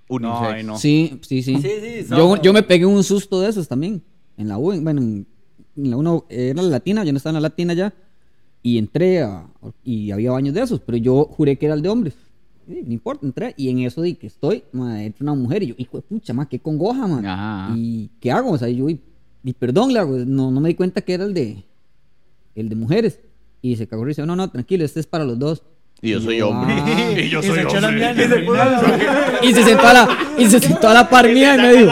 No, 0.09 0.17
unisex. 0.17 0.53
ay, 0.55 0.63
no. 0.65 0.79
Sí, 0.79 1.21
sí, 1.23 1.43
sí. 1.43 1.57
Sí, 1.61 1.71
sí, 1.83 2.07
yo, 2.09 2.17
son- 2.17 2.41
yo 2.41 2.53
me 2.55 2.63
pegué 2.63 2.87
un 2.87 3.05
susto 3.05 3.41
de 3.43 3.51
esos 3.51 3.69
también. 3.69 4.03
En 4.39 4.49
la 4.49 4.57
U, 4.57 4.73
en- 4.73 4.83
bueno, 4.85 5.01
en, 5.03 5.27
en 5.83 5.91
la 5.91 5.97
uno 5.97 6.25
era 6.29 6.63
la 6.63 6.69
latina, 6.69 7.05
yo 7.05 7.13
no 7.13 7.17
estaba 7.17 7.31
en 7.33 7.43
la 7.43 7.49
latina 7.49 7.75
ya. 7.75 7.95
Y 8.63 8.79
entré 8.79 9.23
a- 9.23 9.47
y 9.85 10.11
había 10.11 10.33
baños 10.33 10.55
de 10.55 10.63
esos, 10.63 10.81
pero 10.81 10.99
yo 10.99 11.25
juré 11.25 11.57
que 11.57 11.67
era 11.67 11.75
el 11.75 11.83
de 11.83 11.89
hombres. 11.89 12.15
No 12.67 12.93
importa, 12.93 13.25
entré. 13.25 13.55
Y 13.57 13.71
en 13.71 13.79
eso 13.81 14.03
di 14.03 14.15
que 14.15 14.27
estoy, 14.27 14.63
ma, 14.73 15.03
entra 15.03 15.23
una 15.25 15.35
mujer 15.35 15.63
y 15.63 15.69
yo, 15.69 15.75
hijo 15.79 15.97
de 15.99 16.03
pucha, 16.03 16.35
ma, 16.35 16.47
qué 16.49 16.59
congoja, 16.59 17.07
man. 17.07 17.25
Ajá, 17.25 17.65
ajá. 17.67 17.75
¿Y 17.77 18.11
qué 18.21 18.31
hago? 18.31 18.51
O 18.51 18.59
sea, 18.59 18.69
yo, 18.69 18.91
y, 18.91 19.01
y 19.43 19.53
perdón, 19.55 19.93
le 19.93 20.01
hago, 20.01 20.19
no, 20.19 20.51
no 20.51 20.61
me 20.61 20.69
di 20.69 20.75
cuenta 20.75 21.01
que 21.01 21.15
era 21.15 21.25
el 21.25 21.33
de, 21.33 21.65
el 22.55 22.69
de 22.69 22.75
mujeres. 22.77 23.21
Y 23.63 23.77
se 23.77 23.87
cagó 23.87 24.05
y 24.05 24.09
dice, 24.09 24.27
no, 24.27 24.37
no, 24.37 24.51
tranquilo, 24.51 24.85
este 24.85 25.01
es 25.01 25.07
para 25.07 25.25
los 25.25 25.39
dos. 25.39 25.63
Y 26.01 26.11
yo 26.11 26.21
soy 26.21 26.41
hombre. 26.43 26.75
ah. 26.79 27.11
y 27.19 27.29
yo 27.29 27.41
Y 27.41 27.43
soy 27.43 27.59
echó 27.59 27.81
la 27.81 27.89
hombre. 27.89 28.13
mierda 28.15 28.25
y 28.25 28.29
se 28.29 28.39
puso 28.45 28.55
la- 28.57 29.39
Y 29.43 29.53
se 29.55 29.63
sentó 29.65 29.87
a 29.89 29.93
la, 29.93 30.09
y 30.39 30.47
se 30.47 30.61
sentó 30.61 30.89
a 30.89 30.95
la 30.95 31.09
par 31.11 31.29
mía 31.29 31.55
y 31.57 31.59
me 31.59 31.73
dijo. 31.73 31.91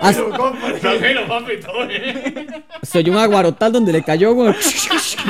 "Haz- 0.00 0.16
Tranquilo, 0.80 1.26
papi, 1.28 1.52
todo 1.60 1.86
bien. 1.86 2.64
se 2.82 2.98
oyó 2.98 3.12
un 3.12 3.18
aguarotal 3.18 3.72
donde 3.72 3.92
le 3.92 4.02
cayó, 4.02 4.32
güey. 4.34 4.54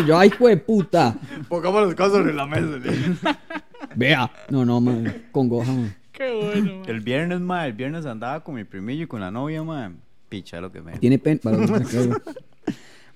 Y 0.03 0.07
yo, 0.07 0.19
ay, 0.19 0.29
hijo 0.29 0.49
de 0.49 0.57
puta. 0.57 1.15
Pongamos 1.49 1.83
los 1.83 1.95
casos 1.95 2.21
en 2.27 2.37
la 2.37 2.47
mesa. 2.47 2.79
Vea. 3.95 4.31
No, 4.49 4.65
no, 4.65 4.81
man. 4.81 5.25
Congoja, 5.33 5.73
man. 5.73 5.95
Qué 6.13 6.31
bueno. 6.31 6.83
El 6.87 7.01
viernes, 7.01 7.41
ma, 7.41 7.67
el 7.67 7.73
viernes 7.73 8.07
andaba 8.07 8.45
con 8.45 8.55
mi 8.55 8.65
primillo 8.65 9.05
y 9.05 9.07
con 9.07 9.21
la 9.21 9.31
novia, 9.31 9.63
ma. 9.63 9.93
Picha 10.29 10.61
lo 10.61 10.71
que 10.71 10.81
me. 10.81 10.93
Tiene 10.99 11.19
pen. 11.19 11.41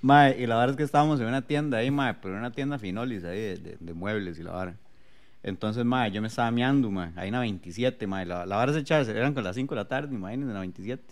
para- 0.00 0.28
Ma, 0.28 0.30
y 0.30 0.46
la 0.46 0.56
verdad 0.56 0.70
es 0.70 0.76
que 0.76 0.82
estábamos 0.82 1.20
en 1.20 1.26
una 1.26 1.42
tienda 1.42 1.78
ahí, 1.78 1.90
ma, 1.90 2.16
pero 2.20 2.36
una 2.36 2.50
tienda 2.52 2.78
finolis 2.78 3.24
ahí 3.24 3.38
de, 3.40 3.56
de- 3.56 3.76
de 3.80 3.94
muebles 3.94 4.38
y 4.38 4.42
la 4.42 4.52
vara. 4.52 4.76
Entonces, 5.42 5.84
ma, 5.84 6.08
yo 6.08 6.20
me 6.20 6.28
estaba 6.28 6.50
meando, 6.50 6.90
ma, 6.90 7.12
ahí 7.16 7.28
en 7.28 7.34
la 7.34 7.40
27, 7.40 8.06
ma. 8.06 8.22
y 8.22 8.26
La, 8.26 8.44
la 8.46 8.56
vara 8.56 8.72
es 8.72 8.78
echarse, 8.78 9.10
eran 9.12 9.32
con 9.34 9.44
las 9.44 9.54
5 9.56 9.74
de 9.74 9.80
la 9.80 9.88
tarde, 9.88 10.14
imagínense, 10.14 10.48
en 10.50 10.54
la 10.54 10.60
27. 10.60 11.02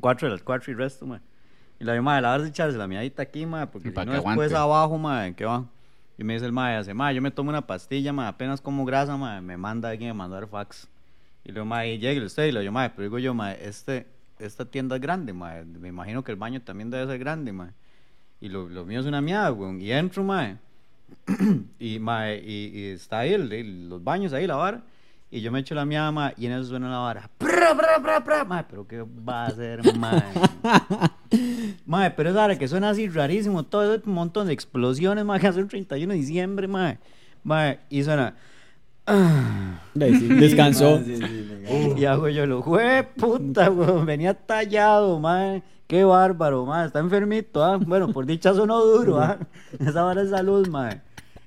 4 0.00 0.28
de 0.28 0.32
las 0.34 0.42
4 0.42 0.72
y 0.72 0.74
resto, 0.74 1.06
ma. 1.06 1.20
Y 1.80 1.84
la 1.84 2.00
ma, 2.02 2.20
la 2.20 2.28
vara 2.30 2.42
es 2.44 2.48
echarse 2.50 2.76
la 2.78 2.86
miadita 2.86 3.22
aquí, 3.22 3.46
ma, 3.46 3.70
porque 3.70 3.88
si 3.90 4.06
no 4.06 4.12
después 4.34 4.50
abajo, 4.64 4.98
ma, 4.98 5.30
¿qué 5.32 5.44
va? 5.44 5.64
Y 6.18 6.24
me 6.24 6.34
dice 6.34 6.46
el 6.46 6.52
ma, 6.52 6.76
hace, 6.78 6.94
ma, 6.94 7.12
yo 7.12 7.20
me 7.20 7.30
tomo 7.30 7.50
una 7.50 7.66
pastilla, 7.66 8.12
ma, 8.12 8.28
apenas 8.28 8.60
como 8.60 8.84
grasa, 8.84 9.16
ma, 9.16 9.40
me 9.40 9.56
manda 9.56 9.90
alguien 9.90 10.10
a 10.10 10.14
mandar 10.14 10.46
fax. 10.48 10.88
Y 11.44 11.52
luego, 11.52 11.66
ma, 11.66 11.86
y 11.86 11.98
llegue 11.98 12.24
usted, 12.24 12.46
y 12.46 12.52
le 12.52 12.60
digo, 12.60 12.72
ma, 12.72 12.88
pero 12.90 13.02
digo 13.04 13.18
yo, 13.18 13.34
ma, 13.34 13.52
este, 13.52 14.06
esta 14.38 14.64
tienda 14.64 14.96
es 14.96 15.02
grande, 15.02 15.32
ma, 15.32 15.54
me 15.64 15.88
imagino 15.88 16.22
que 16.24 16.32
el 16.32 16.36
baño 16.38 16.60
también 16.62 16.90
debe 16.90 17.06
ser 17.06 17.18
grande, 17.18 17.52
ma. 17.52 17.72
Y 18.40 18.48
lo, 18.48 18.68
lo 18.68 18.84
mío 18.84 19.00
es 19.00 19.06
una 19.06 19.20
mierda, 19.20 19.50
weón. 19.52 19.80
Y 19.80 19.90
entro, 19.92 20.22
mae. 20.22 20.58
y, 21.78 21.98
mae, 21.98 22.38
y, 22.44 22.66
y 22.78 22.84
está 22.88 23.20
ahí, 23.20 23.32
el- 23.34 23.52
el- 23.52 23.88
los 23.88 24.02
baños 24.04 24.32
ahí, 24.32 24.46
la 24.46 24.56
vara. 24.56 24.82
Y 25.30 25.40
yo 25.40 25.50
me 25.50 25.60
echo 25.60 25.74
la 25.74 25.84
mierda, 25.84 26.12
mae. 26.12 26.34
Y 26.36 26.46
en 26.46 26.52
eso 26.52 26.64
suena 26.64 26.88
la 26.90 26.98
vara. 26.98 27.30
Pra, 27.38 27.74
pra, 27.76 28.00
pra, 28.02 28.22
pra, 28.24 28.44
mae. 28.44 28.64
Pero 28.68 28.86
¿qué 28.86 29.02
va 29.02 29.44
a 29.44 29.46
hacer, 29.46 29.80
mae? 29.98 30.22
mae, 31.86 32.10
pero 32.12 32.30
es 32.30 32.36
ahora 32.36 32.58
que 32.58 32.68
suena 32.68 32.90
así 32.90 33.08
rarísimo. 33.08 33.64
Todo 33.64 33.94
ese 33.94 34.06
montón 34.08 34.46
de 34.48 34.52
explosiones, 34.52 35.24
mae. 35.24 35.40
Que 35.40 35.46
hace 35.48 35.60
el 35.60 35.68
31 35.68 36.12
de 36.12 36.18
diciembre, 36.18 36.68
mae. 36.68 36.98
Mae, 37.42 37.80
y 37.90 38.02
suena. 38.04 38.34
"Ah". 39.06 39.80
Sí, 39.94 40.28
Descansó. 40.28 40.98
Sí, 41.04 41.16
sí. 41.16 41.94
Y 41.96 42.04
hago 42.04 42.28
yo 42.28 42.46
lo, 42.46 42.62
jue 42.62 43.02
puta, 43.16 43.70
weón, 43.70 44.06
venía 44.06 44.34
tallado, 44.34 45.18
mae. 45.18 45.62
Qué 45.86 46.04
bárbaro, 46.04 46.66
mae, 46.66 46.86
está 46.86 46.98
enfermito, 47.00 47.64
ah. 47.64 47.78
Bueno, 47.78 48.12
por 48.12 48.26
dicha 48.26 48.54
sonó 48.54 48.80
duro, 48.84 49.20
ah. 49.20 49.38
Esa 49.80 50.02
vara 50.02 50.22
es 50.22 50.30
salud, 50.30 50.68
mae. 50.68 51.00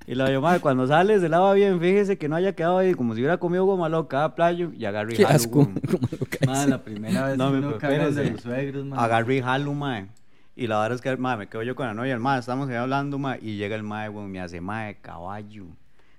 Y 0.06 0.14
la 0.14 0.30
yo, 0.30 0.40
madre, 0.40 0.60
cuando 0.60 0.86
sale 0.86 1.20
se 1.20 1.28
lava 1.28 1.52
bien, 1.54 1.78
fíjese 1.78 2.18
que 2.18 2.28
no 2.28 2.34
haya 2.36 2.54
quedado 2.54 2.78
ahí 2.78 2.94
como 2.94 3.14
si 3.14 3.20
hubiera 3.20 3.36
comido 3.36 3.64
goma 3.64 3.88
loca 3.88 4.24
a 4.24 4.34
playo 4.34 4.72
y 4.76 4.84
agarré 4.84 5.14
Qué 5.14 5.24
jalo, 5.24 5.36
asco. 5.36 5.58
weón. 5.60 5.74
Como 5.90 6.08
lo 6.18 6.26
que 6.26 6.46
Ma, 6.46 6.66
la 6.66 6.82
primera 6.82 7.26
vez 7.28 7.38
No, 7.38 7.46
que 7.46 7.52
me 7.52 7.58
uno 7.58 7.68
preparo, 7.78 7.94
caga 7.94 8.08
el 8.08 8.14
de 8.14 8.30
los 8.32 8.40
suegros, 8.40 8.84
ma. 8.86 9.04
Agarré 9.04 9.36
y 9.36 9.42
jalo, 9.42 9.72
mae. 9.74 10.08
Y 10.56 10.66
la 10.66 10.80
verdad 10.80 10.96
es 10.96 11.00
que, 11.02 11.16
me 11.16 11.46
quedo 11.48 11.62
yo 11.62 11.74
con 11.76 11.86
la 11.86 11.94
novia, 11.94 12.12
el 12.12 12.20
mae, 12.20 12.40
estamos 12.40 12.68
ahí 12.68 12.74
hablando, 12.76 13.18
mae, 13.18 13.38
y 13.40 13.56
llega 13.56 13.76
el 13.76 13.84
mae, 13.84 14.08
weón, 14.08 14.30
me 14.30 14.40
hace, 14.40 14.60
mae, 14.60 14.96
caballo. 15.00 15.66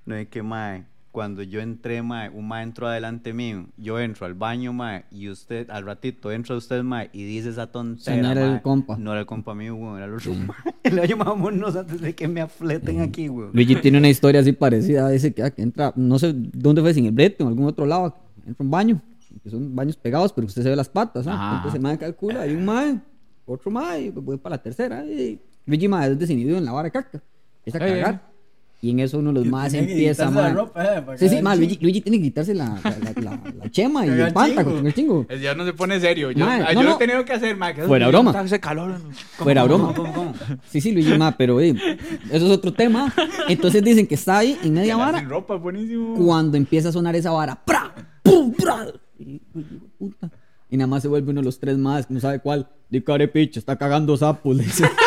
No 0.05 0.15
es 0.15 0.27
que, 0.29 0.41
mae, 0.41 0.85
cuando 1.11 1.43
yo 1.43 1.59
entré, 1.59 2.01
mae, 2.01 2.29
un 2.29 2.47
mae 2.47 2.63
entró 2.63 2.87
adelante 2.87 3.33
mío, 3.33 3.65
yo 3.77 3.99
entro 3.99 4.25
al 4.25 4.33
baño, 4.33 4.71
mae, 4.71 5.03
y 5.11 5.27
usted, 5.27 5.69
al 5.69 5.85
ratito, 5.85 6.31
entra 6.31 6.55
usted, 6.55 6.83
mae, 6.83 7.09
y 7.11 7.25
dice 7.25 7.49
esa 7.49 7.67
tontera, 7.67 8.15
Sí, 8.15 8.21
no 8.21 8.31
era 8.31 8.45
el 8.45 8.51
mae. 8.53 8.61
compa. 8.61 8.97
No 8.97 9.11
era 9.11 9.19
el 9.19 9.25
compa 9.25 9.53
mío, 9.53 9.75
weón, 9.75 9.97
era 9.97 10.05
el 10.05 10.13
otro, 10.13 10.33
mae. 10.33 10.55
Le 10.91 11.07
digo, 11.07 11.19
vámonos 11.19 11.75
antes 11.75 11.99
de 11.99 12.15
que 12.15 12.27
me 12.27 12.39
afleten 12.41 13.01
aquí, 13.01 13.27
weón. 13.27 13.51
Luigi 13.53 13.75
tiene 13.75 13.97
una 13.97 14.07
historia 14.09 14.39
así 14.41 14.53
parecida. 14.53 15.09
Dice 15.09 15.33
que, 15.33 15.43
ah, 15.43 15.51
que 15.51 15.61
entra, 15.61 15.91
no 15.97 16.17
sé 16.17 16.33
dónde 16.33 16.81
fue, 16.81 16.93
sin 16.93 17.05
el 17.05 17.11
brete 17.11 17.43
en 17.43 17.49
algún 17.49 17.65
otro 17.65 17.85
lado. 17.85 18.15
Entra 18.47 18.63
un 18.63 18.71
baño. 18.71 19.01
Que 19.43 19.49
son 19.49 19.75
baños 19.75 19.95
pegados, 19.97 20.31
pero 20.33 20.47
usted 20.47 20.61
se 20.61 20.69
ve 20.69 20.75
las 20.75 20.89
patas. 20.89 21.25
¿ah? 21.27 21.33
Ajá, 21.33 21.55
Entonces 21.57 21.75
el 21.75 21.81
mae 21.81 21.97
calcula, 21.97 22.41
hay 22.41 22.53
un 22.53 22.65
mae, 22.65 22.99
otro 23.45 23.71
mae, 23.71 24.03
y 24.03 24.09
voy 24.09 24.37
para 24.37 24.55
la 24.55 24.61
tercera. 24.61 25.05
Y 25.05 25.39
Luigi 25.65 25.87
mae 25.87 26.11
es 26.11 26.19
desinhibido 26.19 26.57
en 26.57 26.65
la 26.65 26.71
vara 26.71 26.85
de 26.87 26.91
caca. 26.91 27.21
Empieza 27.65 27.77
a 27.77 27.87
cagar. 27.87 28.30
Y 28.83 28.89
en 28.89 28.99
eso 28.99 29.19
uno 29.19 29.31
de 29.31 29.39
los 29.41 29.45
más 29.47 29.71
que 29.71 29.77
empieza, 29.77 30.31
la 30.31 30.53
ropa, 30.53 30.83
eh, 30.83 31.01
para 31.03 31.15
Sí, 31.15 31.29
sí, 31.29 31.35
el 31.35 31.43
Luigi, 31.81 32.01
tiene 32.01 32.17
que 32.17 32.23
quitarse 32.23 32.55
la, 32.55 32.79
la, 32.83 32.97
la, 33.13 33.21
la- 33.21 33.53
la 33.59 33.69
chema 33.69 34.07
y 34.07 34.09
el 34.19 34.33
panta 34.33 34.63
con 34.63 34.87
el 34.87 34.91
chingo. 34.91 35.23
El 35.29 35.39
ya 35.39 35.53
no 35.53 35.63
se 35.65 35.73
pone 35.73 35.99
serio. 35.99 36.31
Yo, 36.31 36.43
ah, 36.43 36.57
no, 36.57 36.71
yo 36.73 36.81
lo 36.81 36.89
no. 36.89 36.95
he 36.95 36.97
tenido 36.97 37.23
que 37.23 37.33
hacer, 37.33 37.55
mae. 37.55 37.75
que 37.75 37.83
Fuera 37.83 38.07
broma. 38.07 38.31
Hace 38.31 38.59
calor. 38.59 38.99
Fuera 39.37 39.63
broma. 39.65 39.93
¿Cómo, 39.93 40.11
cómo? 40.11 40.33
Sí, 40.67 40.81
sí, 40.81 40.91
Luigi, 40.93 41.15
mae, 41.15 41.33
pero 41.37 41.61
eh, 41.61 41.75
eso 42.31 42.45
es 42.47 42.51
otro 42.51 42.73
tema. 42.73 43.13
Entonces 43.47 43.83
dicen 43.83 44.07
que 44.07 44.15
está 44.15 44.39
ahí 44.39 44.57
en 44.63 44.73
media 44.73 44.95
vara 44.97 45.19
Sin 45.19 45.29
ropa, 45.29 45.57
buenísimo. 45.57 46.15
cuando 46.15 46.57
empieza 46.57 46.89
a 46.89 46.91
sonar 46.91 47.15
esa 47.15 47.29
vara, 47.29 47.55
¡pra! 47.63 47.93
¡pum! 48.23 48.51
¡pra! 48.51 48.87
Y, 49.19 49.39
puta. 49.99 50.31
Y 50.71 50.77
nada 50.77 50.87
más 50.87 51.03
se 51.03 51.07
vuelve 51.07 51.29
uno 51.29 51.41
de 51.41 51.45
los 51.45 51.59
tres 51.59 51.77
más, 51.77 52.07
que 52.07 52.15
no 52.15 52.19
sabe 52.19 52.39
cuál. 52.39 52.67
Di 52.89 52.99
carepicho, 53.01 53.59
está 53.59 53.75
cagando 53.77 54.17
sapos. 54.17 54.55
le 54.55 54.63
dice. 54.63 54.89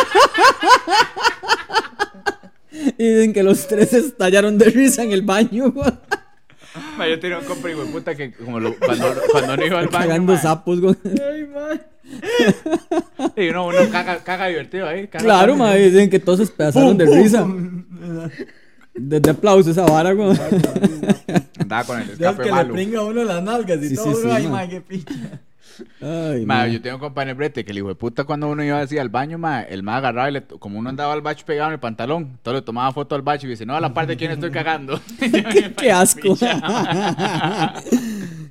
y 2.99 3.09
dicen 3.09 3.33
que 3.33 3.43
los 3.43 3.67
tres 3.69 3.93
estallaron 3.93 4.59
de 4.59 4.67
risa 4.67 5.03
en 5.03 5.13
el 5.13 5.23
baño. 5.23 5.73
Mae, 6.99 7.11
yo 7.11 7.21
tenía 7.21 7.39
un 7.39 7.45
compa, 7.45 7.71
hijo 7.71 7.85
de 7.85 7.93
puta, 7.93 8.15
que 8.17 8.33
como 8.33 8.59
lo, 8.59 8.75
cuando, 8.77 9.15
cuando 9.31 9.57
no 9.57 9.65
iba 9.67 9.79
al 9.79 9.87
baño, 9.89 10.07
cagando 10.09 10.33
mae, 10.33 10.43
sapos, 10.43 10.81
güey. 10.81 10.97
Ay, 11.05 11.47
ma. 11.47 13.31
y 13.37 13.49
uno, 13.49 13.67
uno 13.69 13.79
caga, 13.93 14.19
caga 14.25 14.49
divertido 14.49 14.89
ahí. 14.89 15.07
caga 15.07 15.25
Claro, 15.25 15.55
madre, 15.57 15.89
dicen 15.91 16.11
que 16.11 16.19
todos 16.19 16.39
se 16.39 16.45
despedazaron 16.47 16.99
de 16.99 17.07
risa. 17.07 17.47
Desde 18.93 19.31
aplauso 19.31 19.71
esa 19.71 19.85
vara, 19.87 20.13
güey. 20.13 20.37
Andaba 21.59 21.85
con 21.85 22.01
el 22.01 22.07
Ya 22.07 22.13
es 22.13 22.21
escape 22.21 22.37
que 22.39 22.45
le 22.47 22.53
malo. 22.53 22.75
pringa 22.75 22.99
a 22.99 23.05
uno 23.05 23.25
las 23.25 23.43
nalgas 23.43 23.81
y 23.83 23.89
Sí, 23.91 23.95
todo. 23.97 24.13
sí, 24.15 24.23
sí, 24.23 24.29
Ay, 24.33 24.45
ma. 24.45 24.51
ma, 24.51 24.69
qué 24.69 24.81
picha. 24.81 25.15
Ay, 26.01 26.47
Ma, 26.47 26.69
yo 26.69 26.81
tengo 26.81 26.97
un 26.97 27.01
compa 27.01 27.23
en 27.23 27.31
el 27.31 27.35
brete 27.35 27.65
que 27.65 27.73
el 27.73 27.79
hijo 27.79 27.89
de 27.89 27.95
puta 27.97 28.25
cuando 28.25 28.49
uno 28.49 28.63
iba 28.63 28.81
así 28.81 28.97
al 28.99 29.09
baño, 29.09 29.39
ma, 29.39 29.63
el 29.63 29.83
ma 29.83 29.97
agarraba 29.97 30.31
y 30.31 30.35
le, 30.35 30.43
como 30.43 30.79
uno 30.79 30.89
andaba 30.91 31.13
al 31.13 31.23
bache 31.23 31.45
pegado 31.45 31.71
en 31.71 31.75
el 31.75 31.81
pantalón, 31.81 32.23
entonces 32.37 32.61
le 32.61 32.65
tomaba 32.65 32.93
foto 32.93 33.15
al 33.17 33.23
bache 33.23 33.47
y 33.47 33.51
dice, 33.51 33.67
no, 33.67 33.75
a 33.75 33.81
la 33.81 33.93
parte 33.93 34.13
de 34.13 34.17
quién 34.17 34.31
estoy 34.31 34.51
cagando. 34.51 35.01
Qué 35.77 35.91
asco. 35.91 36.37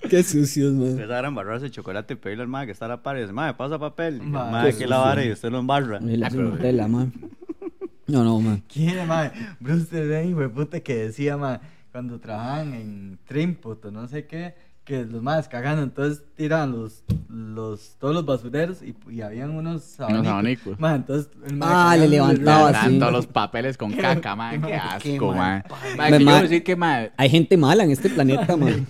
Qué 0.09 0.23
sucios, 0.23 0.73
man. 0.73 0.89
Empezaron 0.89 1.25
a 1.25 1.27
embarrarse 1.29 1.65
el 1.67 1.71
chocolate 1.71 2.13
y 2.13 2.17
pedirle 2.17 2.43
al 2.43 2.49
mae 2.49 2.65
que 2.65 2.71
está 2.71 2.85
a 2.85 2.89
la 2.89 3.01
par 3.01 3.17
y 3.17 3.21
dice, 3.21 3.33
mae, 3.33 3.53
pasa 3.53 3.79
papel. 3.79 4.21
Qué 4.65 4.77
que 4.79 4.87
la 4.87 4.97
vara 4.97 5.23
y 5.23 5.31
usted 5.31 5.49
lo 5.49 5.59
embarra. 5.59 5.99
Y 6.01 6.21
Ah, 6.23 6.29
Nutella, 6.29 6.87
man. 6.87 7.13
No, 8.07 8.23
no, 8.23 8.39
man. 8.41 8.63
¿Quién 8.71 8.99
es, 8.99 9.07
ma? 9.07 9.31
Bruce 9.59 10.09
Wayne, 10.09 10.33
güey, 10.33 10.49
puta, 10.49 10.79
que 10.81 10.95
decía, 11.05 11.37
ma, 11.37 11.61
cuando 11.91 12.19
trabajaban 12.19 12.73
en 12.73 13.19
Trimput 13.25 13.85
o 13.85 13.91
no 13.91 14.07
sé 14.07 14.25
qué, 14.25 14.55
que 14.85 15.05
los 15.05 15.21
más 15.21 15.47
cagando, 15.47 15.81
entonces 15.81 16.23
tiraban 16.35 16.71
los, 16.73 17.03
los, 17.29 17.95
todos 17.99 18.13
los 18.13 18.25
basureros 18.25 18.81
y, 18.81 18.93
y 19.09 19.21
habían 19.21 19.51
unos 19.51 19.97
abanicos. 19.99 20.27
abanicos. 20.27 20.79
Ma, 20.79 20.95
entonces, 20.95 21.29
el 21.47 21.55
ma 21.55 21.91
Ah, 21.91 21.95
le 21.97 22.07
levantaba 22.09 22.71
Le 22.71 22.77
así. 22.77 22.99
todos 22.99 23.11
los 23.13 23.27
papeles 23.27 23.77
con 23.77 23.91
caca, 23.93 24.35
man, 24.35 24.61
qué 24.61 24.73
asco, 24.75 25.33
man. 25.33 25.63
padre. 25.69 25.95
Ma, 25.95 26.03
Me 26.09 26.11
que 26.17 26.19
yo 26.19 26.25
ma- 26.25 26.31
quiero 26.33 26.47
decir 26.49 26.63
que, 26.63 26.75
ma, 26.75 26.99
Hay 27.15 27.29
gente 27.29 27.55
mala 27.55 27.83
en 27.85 27.91
este 27.91 28.09
planeta, 28.09 28.57
man. 28.57 28.85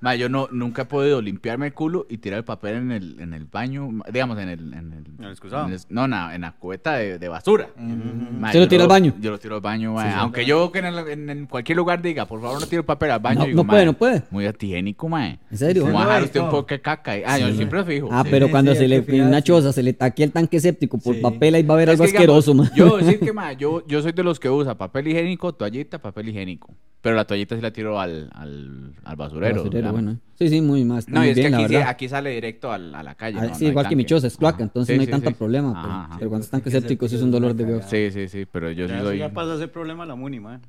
Ma, 0.00 0.14
yo 0.14 0.28
no, 0.28 0.48
nunca 0.50 0.82
he 0.82 0.84
podido 0.86 1.20
limpiarme 1.22 1.66
el 1.66 1.72
culo 1.74 2.06
y 2.08 2.18
tirar 2.18 2.38
el 2.38 2.44
papel 2.44 2.76
en 2.76 2.90
el, 2.92 3.20
en 3.20 3.34
el 3.34 3.44
baño, 3.44 3.88
ma, 3.90 4.04
digamos, 4.12 4.38
en 4.38 4.48
el... 4.48 4.60
En 4.72 4.92
el, 4.92 5.04
¿En 5.18 5.24
el 5.24 5.30
excusado? 5.32 5.66
en 5.66 5.74
el- 5.74 5.80
no, 5.90 6.08
no, 6.08 6.30
en 6.32 6.40
la 6.40 6.52
cubeta 6.52 6.94
de, 6.94 7.18
de 7.18 7.28
basura. 7.28 7.68
Ma, 7.76 8.48
¿Usted 8.48 8.60
lo 8.60 8.68
tira 8.68 8.82
al 8.84 8.88
baño? 8.88 9.14
Yo 9.20 9.30
lo 9.30 9.38
tiro 9.38 9.56
al 9.56 9.60
baño, 9.60 9.92
ma. 9.94 10.16
Aunque 10.18 10.44
yo 10.46 10.72
que 10.72 10.78
en, 10.78 10.86
el- 10.86 11.08
en- 11.08 11.30
en 11.30 11.46
cualquier 11.46 11.76
lugar 11.76 12.00
diga, 12.00 12.24
por 12.26 12.40
favor, 12.40 12.60
no 12.60 12.66
tire 12.66 12.78
el 12.78 12.84
papel 12.84 13.10
al 13.10 13.20
baño. 13.20 13.40
No, 13.40 13.46
digo, 13.46 13.56
no 13.62 13.66
puede, 13.66 13.82
ma, 13.82 13.92
no 13.92 13.98
puede. 13.98 14.22
Muy 14.30 14.46
antihigiénico, 14.46 15.08
ma. 15.08 15.26
¿En 15.50 15.58
serio? 15.58 15.82
Como 15.84 16.02
no, 16.02 16.18
usted 16.24 16.40
un 16.40 16.50
poco 16.50 16.68
de 16.68 16.80
caca. 16.80 17.12
Ah, 17.26 17.38
yo 17.38 17.52
siempre 17.52 17.84
fijo. 17.84 18.08
Ah, 18.10 18.22
sí. 18.24 18.28
pero 18.30 18.46
Sí, 18.46 18.52
cuando 18.52 18.72
sí, 18.72 18.78
se 18.78 18.88
le 18.88 18.96
en 19.06 19.22
una 19.26 19.42
choza 19.42 19.72
se 19.72 19.82
le 19.82 19.92
taque 19.92 20.22
el 20.24 20.32
tanque 20.32 20.58
séptico 20.60 20.98
por 20.98 21.14
Sí. 21.14 21.20
papel, 21.20 21.54
ahí 21.54 21.62
va 21.62 21.74
a 21.74 21.76
haber 21.76 21.90
algo 21.90 22.04
asqueroso, 22.04 22.54
man. 22.54 22.70
Yo 22.74 22.96
decir 22.98 23.20
que, 23.20 23.32
ma, 23.32 23.52
yo, 23.52 23.86
yo 23.86 24.00
soy 24.02 24.12
de 24.12 24.22
los 24.22 24.40
que 24.40 24.48
usa 24.48 24.76
papel 24.78 25.08
higiénico, 25.08 25.52
toallita, 25.52 25.98
papel 25.98 26.28
higiénico. 26.30 26.74
Pero 27.02 27.16
la 27.16 27.24
toallita 27.24 27.56
sí 27.56 27.62
la 27.62 27.70
tiro 27.72 27.98
al, 27.98 28.30
al, 28.34 28.92
al 29.04 29.16
basurero. 29.16 29.56
Basurero, 29.64 29.89
bueno. 29.92 30.18
Sí, 30.38 30.48
sí, 30.48 30.60
muy 30.62 30.84
más. 30.84 31.06
No, 31.08 31.24
y 31.24 31.28
es 31.28 31.34
que 31.34 31.40
bien, 31.42 31.52
la 31.52 31.58
aquí, 31.58 31.68
sí- 31.68 31.76
aquí 31.76 32.08
sale 32.08 32.30
directo 32.30 32.72
al- 32.72 32.94
a 32.94 33.02
la 33.02 33.14
calle. 33.14 33.38
Ah, 33.40 33.46
no- 33.48 33.54
sí, 33.54 33.64
no 33.64 33.70
igual 33.70 33.88
que 33.88 33.96
mi 33.96 34.04
choza 34.06 34.26
es 34.26 34.36
cloaca, 34.38 34.62
entonces 34.62 34.92
Sí, 34.92 34.96
no 34.96 35.00
hay 35.02 35.06
sí, 35.06 35.10
tanto 35.12 35.28
sí. 35.30 35.34
problema. 35.36 35.70
Ajá, 35.72 35.82
Pero, 35.82 35.92
ajá. 35.94 36.16
pero 36.18 36.30
cuando 36.30 36.42
es 36.42 36.46
Sí, 36.46 36.50
tanque 36.52 36.64
porque 36.64 36.68
ese 36.78 36.80
séptico 36.80 37.08
sí 37.08 37.14
es 37.14 37.20
es 37.20 37.24
un 37.24 37.30
dolor 37.30 37.54
de 37.54 37.64
cagada. 37.64 37.82
Sí, 37.82 38.10
sí, 38.10 38.28
sí, 38.28 38.46
pero 38.50 38.70
yo 38.70 38.88
sí 38.88 38.94
Ya, 38.94 39.00
soy... 39.02 39.18
ya 39.18 39.32
pasa 39.32 39.54
a 39.54 39.58
ser 39.58 39.70
problema 39.70 40.06
la 40.06 40.14
Muni, 40.14 40.40
mae. 40.40 40.60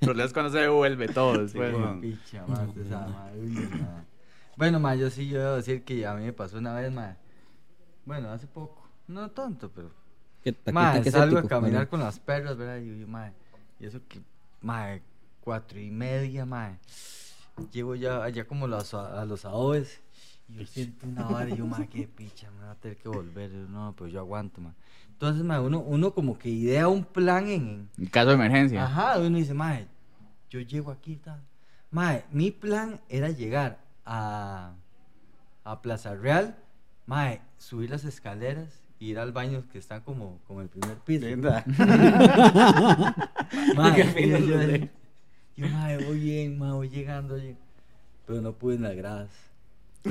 Pero 0.00 0.22
es 0.22 0.32
cuando 0.32 0.52
se 0.52 0.58
devuelve 0.58 1.08
todo 1.08 1.38
después. 1.42 1.70
Sí, 1.70 1.76
Qué 1.76 1.82
weón. 1.82 2.00
picha, 2.00 2.46
ma, 2.46 2.64
de 2.66 2.82
esa 2.82 2.98
ma, 3.08 3.30
uy, 3.36 3.48
ma. 3.80 4.04
Bueno, 4.56 4.78
ma, 4.80 4.94
yo 4.94 5.10
sí, 5.10 5.28
yo 5.28 5.40
debo 5.40 5.56
decir 5.56 5.82
que 5.82 6.06
a 6.06 6.14
mí 6.14 6.24
me 6.24 6.32
pasó 6.32 6.58
una 6.58 6.74
vez, 6.74 6.92
ma. 6.92 7.16
Bueno, 8.04 8.30
hace 8.30 8.46
poco. 8.46 8.86
No 9.08 9.30
tanto, 9.30 9.70
pero. 9.74 9.90
Que 10.42 10.52
taque- 10.52 10.72
Ma, 10.72 11.02
salgo 11.04 11.38
a 11.38 11.48
caminar 11.48 11.88
con 11.88 12.00
las 12.00 12.18
perras, 12.20 12.56
¿verdad? 12.56 12.78
Y 12.78 13.00
yo, 13.00 13.08
ma, 13.08 13.32
y 13.80 13.86
eso 13.86 14.00
que, 14.08 14.20
ma, 14.60 14.98
cuatro 15.44 15.78
y 15.78 15.90
media, 15.90 16.46
ma. 16.46 16.78
Llego 17.70 17.94
ya 17.94 18.24
allá 18.24 18.46
como 18.46 18.66
los, 18.66 18.94
a 18.94 19.24
los 19.26 19.44
adobes. 19.44 20.00
Y 20.48 20.54
yo 20.56 20.66
siento 20.66 21.06
una 21.06 21.22
vara 21.24 21.50
y 21.50 21.56
yo, 21.56 21.66
ma, 21.66 21.86
qué 21.86 22.08
picha, 22.08 22.50
me 22.50 22.64
va 22.64 22.72
a 22.72 22.74
tener 22.76 22.96
que 22.96 23.08
volver. 23.08 23.52
Yo, 23.52 23.68
no, 23.68 23.94
pues 23.96 24.12
yo 24.12 24.20
aguanto, 24.20 24.60
ma. 24.62 24.74
Entonces, 25.10 25.44
ma, 25.44 25.60
uno, 25.60 25.80
uno 25.80 26.12
como 26.12 26.38
que 26.38 26.48
idea 26.48 26.88
un 26.88 27.04
plan 27.04 27.46
en- 27.48 27.88
caso 28.10 28.28
de 28.30 28.34
emergencia. 28.34 28.84
Ajá, 28.84 29.18
uno 29.18 29.36
dice, 29.36 29.54
mae, 29.54 29.86
yo 30.50 30.60
llego 30.60 30.90
aquí, 30.90 31.16
tal. 31.16 31.40
Mae, 31.90 32.24
mi 32.32 32.50
plan 32.50 33.00
era 33.08 33.28
llegar 33.30 33.78
a, 34.04 34.72
a 35.62 35.82
Plaza 35.82 36.14
Real, 36.14 36.56
mae, 37.06 37.40
subir 37.58 37.90
las 37.90 38.04
escaleras 38.04 38.80
ir 39.00 39.18
al 39.18 39.32
baño 39.32 39.64
que 39.70 39.78
están 39.78 40.00
como, 40.00 40.38
como 40.46 40.62
el 40.62 40.68
primer 40.68 40.96
piso. 40.98 41.26
Linda. 41.26 41.62
Mae, 43.76 44.90
yo, 45.56 45.66
yo, 45.66 45.72
yo, 45.72 45.76
mae, 45.76 46.04
voy 46.04 46.18
bien, 46.18 46.58
mae, 46.58 46.72
voy 46.72 46.88
llegando, 46.88 47.36
llego. 47.36 47.58
pero 48.26 48.40
no 48.40 48.52
pude 48.52 48.76
en 48.76 48.82
las 48.82 48.96
gradas. 48.96 49.28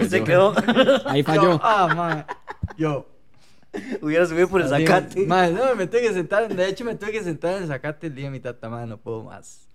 Se 0.10 0.24
quedó. 0.24 0.54
Ahí 1.06 1.22
Yo, 1.22 1.26
falló. 1.26 1.60
ah, 1.64 1.94
mae, 1.96 2.26
yo. 2.78 3.08
Hubiera 4.02 4.26
subido 4.28 4.48
por 4.48 4.62
el 4.62 4.72
así, 4.74 4.86
zacate. 4.86 5.26
Mae, 5.26 5.52
no, 5.52 5.76
me 5.76 5.88
tuve 5.88 6.02
que 6.02 6.14
sentar, 6.14 6.48
de 6.48 6.70
hecho 6.70 6.86
me 6.86 6.96
tuve 6.96 7.12
que 7.12 7.24
sentar 7.24 7.56
en 7.58 7.64
el 7.64 7.68
zacate 7.70 8.08
el 8.08 8.16
día 8.16 8.26
de 8.26 8.32
mi 8.32 8.40
tata, 8.40 8.70
mae, 8.70 8.86
no 8.88 8.98
puedo 8.98 9.24
más. 9.24 9.68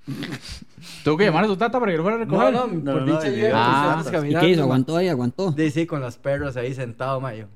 ¿Tuvo 1.04 1.16
que 1.16 1.24
llamar 1.26 1.44
a 1.44 1.48
su 1.48 1.56
tata 1.56 1.78
para 1.78 1.92
que 1.92 1.98
lo 1.98 2.02
fuera 2.04 2.16
a 2.16 2.20
recoger? 2.20 2.52
no, 2.52 2.66
No, 2.66 2.92
por 2.92 3.02
no, 3.02 3.20
dicha 3.20 3.28
no, 3.30 3.36
yo 3.36 3.50
ah, 3.54 4.02
¿Y 4.26 4.34
qué 4.36 4.48
hizo? 4.50 4.62
¿Aguantó 4.62 4.96
ahí? 4.96 5.08
¿Aguantó? 5.08 5.50
De 5.52 5.70
sí, 5.70 5.86
con 5.86 6.00
las 6.00 6.16
perras 6.16 6.56
ahí 6.56 6.72
sentado, 6.74 7.20
mayo. 7.20 7.48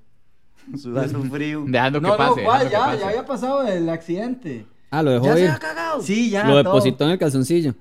Sudando 0.77 1.23
frío. 1.25 1.65
Dejando 1.67 2.01
que 2.01 2.07
No, 2.09 2.17
pase. 2.17 2.43
no, 2.45 2.71
Ya, 2.71 2.79
pase. 2.81 2.99
ya 3.01 3.09
había 3.09 3.25
pasado 3.27 3.67
el 3.67 3.89
accidente. 3.89 4.67
Ah, 4.91 5.03
lo 5.03 5.13
dejó 5.13 5.25
¿Ya 5.27 5.35
se 5.35 5.41
ir. 5.41 5.47
había 5.49 5.59
cagado? 5.59 6.03
Sí, 6.03 6.31
ya. 6.31 6.43
Lo 6.45 6.49
todo. 6.51 6.75
depositó 6.75 7.05
en 7.05 7.11
el 7.13 7.19
calzoncillo. 7.19 7.75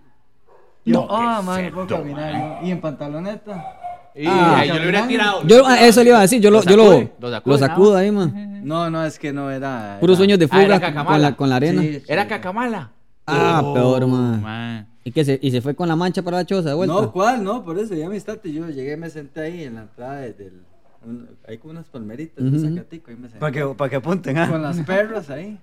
Yo, 0.84 0.94
No, 0.94 1.08
ah, 1.10 1.42
man, 1.42 1.72
puedo 1.74 1.88
caminar. 1.88 2.60
Y 2.64 2.72
en 2.72 2.82
pantaloneta. 2.82 3.78
Y 4.16 4.26
Ah. 4.28 4.64
yo 4.66 4.74
le 4.76 4.82
hubiera 4.82 5.08
tirado. 5.08 5.44
Yo, 5.48 5.66
ah, 5.66 5.80
eso 5.86 6.04
le 6.04 6.10
iba 6.10 6.18
a 6.18 6.22
decir, 6.22 6.42
yo 6.42 6.52
lo, 6.52 6.60
Lo 6.62 6.70
yo 6.70 6.76
lo, 6.78 6.84
lo 7.20 7.32
sacude, 7.32 7.42
lo 7.46 7.58
sacudo 7.58 7.96
ahí, 7.98 8.12
man. 8.12 8.62
No, 8.64 8.90
no, 8.92 9.04
es 9.06 9.18
que 9.18 9.34
no 9.34 9.50
era. 9.50 9.98
Puros 10.00 10.16
era- 10.16 10.18
sueños 10.18 10.40
de 10.40 10.46
Ah, 10.52 10.62
era 10.64 10.76
fuga 10.76 10.80
cacamala. 10.88 11.12
con 11.14 11.22
la, 11.22 11.36
con 11.36 11.50
la 11.50 11.56
arena. 11.56 11.82
Sí. 11.82 12.04
Era 12.08 12.28
cacamala. 12.28 12.92
Ah, 13.26 13.62
Oh, 13.64 13.74
peor, 13.74 14.06
man. 14.08 14.42
man. 14.42 14.88
¿Y, 15.04 15.12
qué 15.12 15.26
se, 15.26 15.40
¿Y 15.42 15.50
se 15.50 15.62
fue 15.62 15.74
con 15.76 15.88
la 15.88 15.96
mancha 15.96 16.22
para 16.22 16.38
la 16.38 16.46
choza 16.46 16.70
de 16.70 16.76
vuelta? 16.76 16.94
No, 16.94 17.12
¿cuál? 17.12 17.44
No, 17.44 17.64
por 17.64 17.80
eso, 17.80 17.96
ya 17.96 18.08
me 18.08 18.18
estate. 18.18 18.52
Yo 18.54 18.70
llegué, 18.70 18.98
me 18.98 19.10
senté 19.10 19.42
ahí 19.42 19.64
en 19.64 19.76
la 19.76 19.82
entrada 19.82 20.16
de- 20.18 20.34
del. 20.34 20.62
un- 21.04 21.28
hay 21.48 21.58
como 21.58 21.72
unas 21.72 21.88
palmeritas, 21.88 22.44
un 22.44 22.56
Ujú. 22.56 22.70
zacatico, 22.76 23.10
ahí 23.10 23.16
me 23.18 23.24
senté. 23.24 23.40
Para 23.40 23.52
que, 23.52 23.66
para 23.66 23.90
que 23.90 23.96
apunten, 23.96 24.38
¿ah? 24.38 24.48
Con 24.48 24.62
las 24.62 24.78
perras 24.82 25.30
ahí. 25.32 25.58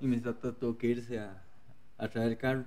Y 0.00 0.06
mi 0.06 0.16
tata 0.18 0.52
tuvo 0.52 0.78
que 0.78 0.86
irse 0.86 1.18
a, 1.18 1.36
a 1.98 2.08
traer 2.08 2.30
el 2.30 2.38
carro. 2.38 2.64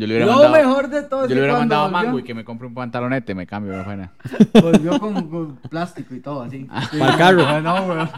Yo 0.00 0.06
le 0.06 0.14
hubiera 0.14 0.26
Lo 0.26 0.32
mandado. 0.32 0.54
mejor 0.54 0.88
de 0.88 1.02
todo 1.02 1.22
Yo 1.28 1.34
le 1.34 1.40
hubiera 1.42 1.58
mandado 1.58 1.84
a 1.84 1.88
Mango 1.90 2.18
y 2.18 2.22
que 2.22 2.32
me 2.32 2.42
compre 2.42 2.66
un 2.66 2.72
pantalonete, 2.72 3.34
me 3.34 3.46
cambio, 3.46 3.76
no 3.76 3.84
fuera. 3.84 4.10
Volvió 4.62 4.98
con, 4.98 5.28
con 5.28 5.56
plástico 5.56 6.14
y 6.14 6.20
todo 6.20 6.40
así. 6.40 6.66
Para 6.98 7.12
el 7.12 7.18
carro. 7.18 7.60
No, 7.60 7.86
weón. 7.86 8.08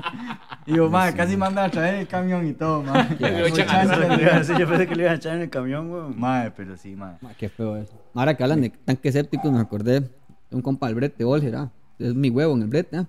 Y 0.64 0.77
yo, 0.77 0.88
madre, 0.88 1.16
casi 1.16 1.37
manda 1.37 1.64
a 1.64 1.71
traer 1.71 1.97
el 1.97 2.07
camión 2.07 2.47
y 2.47 2.53
todo, 2.53 2.85
madre. 2.85 3.16
Sí, 3.18 3.25
yo 4.61 4.68
pensé 4.68 4.87
que 4.87 4.95
le 4.95 5.03
iban 5.03 5.14
a 5.14 5.16
echar 5.16 5.35
en 5.35 5.42
el 5.42 5.51
camión, 5.51 5.90
weón. 5.90 6.21
Madre, 6.21 6.53
pero 6.57 6.77
sí, 6.77 6.95
madre. 6.95 7.18
Ma, 7.21 7.35
qué 7.35 7.49
feo 7.49 7.77
eso. 7.77 7.92
Ahora 8.14 8.37
que 8.37 8.45
hablan 8.45 8.61
de 8.61 8.71
tanques 8.71 9.12
sépticos, 9.12 9.51
me 9.51 9.59
acordé 9.59 10.01
de 10.01 10.11
un 10.53 10.62
compa 10.62 10.87
del 10.87 10.95
brete, 10.95 11.25
Olger, 11.25 11.57
ah. 11.57 11.71
Es 11.99 12.14
mi 12.14 12.31
huevo 12.31 12.55
en 12.55 12.62
el 12.62 12.68
brete, 12.68 12.97
ah. 12.97 13.07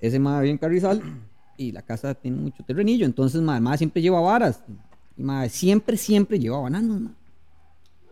Ese 0.00 0.20
ma 0.20 0.40
bien 0.40 0.58
carrizal 0.58 1.02
y 1.56 1.72
la 1.72 1.82
casa 1.82 2.14
tiene 2.14 2.36
mucho 2.36 2.62
terrenillo, 2.62 3.04
entonces 3.04 3.40
ma, 3.42 3.56
el 3.56 3.62
ma 3.62 3.76
siempre 3.76 4.00
lleva 4.00 4.20
varas. 4.20 4.62
Y 5.16 5.24
ma, 5.24 5.48
siempre, 5.48 5.96
siempre 5.96 6.38
lleva 6.38 6.60
bananos, 6.60 7.00
ma. 7.00 7.10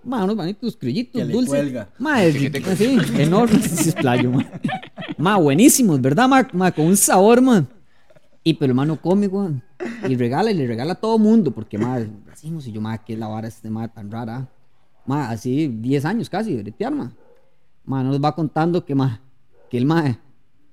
Ma, 0.08 0.24
unos 0.24 0.36
banitos 0.36 0.76
crillitos, 0.76 1.20
Que 1.20 1.24
le 1.26 1.32
dulces. 1.34 1.50
cuelga. 1.50 1.88
Ma, 1.98 2.24
es, 2.24 2.34
sí, 2.78 2.96
enormes, 3.18 3.62
sí, 3.64 3.90
es 3.90 3.94
playo, 3.94 4.30
ma. 4.32 4.46
Ma, 5.18 5.36
buenísimos, 5.36 6.00
¿verdad, 6.00 6.28
ma? 6.28 6.48
Ma, 6.52 6.72
con 6.72 6.86
un 6.86 6.96
sabor, 6.96 7.42
ma. 7.42 7.66
Y 8.42 8.54
pero 8.54 8.70
el 8.72 8.74
ma 8.74 8.86
no 8.86 8.96
come, 9.00 9.26
weón. 9.26 9.62
Y 10.08 10.16
regala, 10.16 10.50
y 10.50 10.54
le 10.54 10.66
regala 10.66 10.92
a 10.92 10.94
todo 10.94 11.18
mundo, 11.18 11.50
porque, 11.50 11.76
ma, 11.76 11.98
decimos, 12.26 12.66
y 12.66 12.72
yo, 12.72 12.80
ma, 12.80 12.96
que 12.98 13.16
la 13.16 13.28
vara 13.28 13.48
este 13.48 13.68
ma 13.68 13.86
tan 13.88 14.10
rara. 14.10 14.48
Ma, 15.04 15.28
así 15.30 15.68
10 15.68 16.04
años 16.06 16.30
casi 16.30 16.54
de 16.56 16.62
bretear, 16.62 16.92
ma. 16.94 17.12
Ma, 17.84 18.02
nos 18.02 18.18
va 18.22 18.34
contando 18.34 18.84
que, 18.84 18.94
ma, 18.94 19.20
que 19.70 19.76
el 19.76 19.84
ma, 19.84 20.18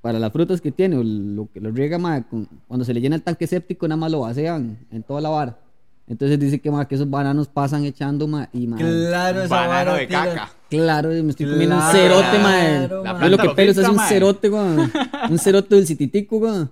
para 0.01 0.17
las 0.19 0.31
frutas 0.31 0.61
que 0.61 0.71
tiene, 0.71 0.95
o 0.97 1.03
lo 1.03 1.49
que 1.51 1.59
lo 1.59 1.71
riega, 1.71 1.97
ma, 1.97 2.21
con- 2.23 2.47
cuando 2.67 2.85
se 2.85 2.93
le 2.93 3.01
llena 3.01 3.15
el 3.17 3.21
tanque 3.21 3.47
séptico, 3.47 3.85
nada 3.87 3.97
más 3.97 4.11
lo 4.11 4.21
vacían 4.21 4.77
en 4.91 5.03
toda 5.03 5.19
la 5.19 5.29
vara. 5.29 5.59
Entonces 6.07 6.39
dice 6.39 6.61
que, 6.61 6.69
ma, 6.69 6.87
que 6.87 6.95
esos 6.95 7.09
bananos 7.09 7.47
pasan 7.47 7.83
echando, 7.83 8.27
ma, 8.27 8.47
y, 8.53 8.67
ma, 8.67 8.77
Claro, 8.77 9.41
esa 9.41 9.55
Banano 9.55 9.69
vara 9.73 9.93
de 9.95 10.07
tira- 10.07 10.25
caca. 10.25 10.49
Claro, 10.69 11.09
me 11.09 11.29
estoy 11.29 11.47
comiendo 11.49 11.75
un 11.75 11.81
Claro, 11.81 11.97
cerote, 11.97 12.39
ma. 12.39 12.51
claro, 12.51 13.03
La 13.03 13.13
ma. 13.13 13.19
Ve 13.19 13.29
lo 13.29 13.37
que 13.37 13.47
lo 13.47 13.55
pelos 13.55 13.77
es 13.77 13.87
un 13.89 13.95
ma. 13.95 14.07
cerote, 14.07 14.49
weón. 14.49 14.91
Un 15.31 15.39
cerote 15.39 15.75
del 15.75 15.87
cititico, 15.87 16.37
weón. 16.37 16.71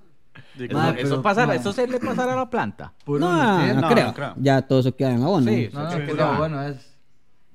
Eso, 0.59 0.73
Ma, 0.77 0.89
eso 0.91 0.97
pero, 1.09 1.21
pasará, 1.23 1.47
ma. 1.47 1.55
eso 1.55 1.73
se 1.73 1.87
le 1.87 1.99
pasará 1.99 2.33
a 2.33 2.35
la 2.35 2.49
planta. 2.49 2.93
No, 3.07 3.17
no, 3.17 3.81
no, 3.81 3.87
creo. 3.89 4.05
no 4.07 4.13
creo. 4.13 4.33
Ya 4.37 4.61
todo 4.61 4.79
eso 4.81 4.95
queda 4.95 5.13
en 5.13 5.21
la 5.21 5.27
bona. 5.27 5.51
Sí, 5.51 5.69
No, 5.73 5.83
no, 5.83 5.91
Sí, 5.91 5.97
pero 6.05 6.37
bueno, 6.37 6.61
es 6.63 6.93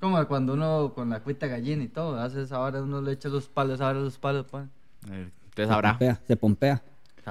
como 0.00 0.26
cuando 0.26 0.54
uno 0.54 0.92
con 0.94 1.10
la 1.10 1.20
cuita 1.20 1.46
gallina 1.46 1.84
y 1.84 1.88
todo, 1.88 2.20
hace 2.20 2.42
esa 2.42 2.58
hora 2.58 2.82
uno 2.82 3.00
le 3.00 3.12
echa 3.12 3.28
los 3.28 3.48
palos, 3.48 3.80
ahora 3.80 4.00
los 4.00 4.18
palos, 4.18 4.46
pues. 4.50 4.64
Eh, 5.12 5.28
Usted 5.48 5.62
Se 5.64 5.68
sabrá. 5.68 5.90
pompea, 5.90 6.20
se 6.26 6.36
pompea. 6.36 6.82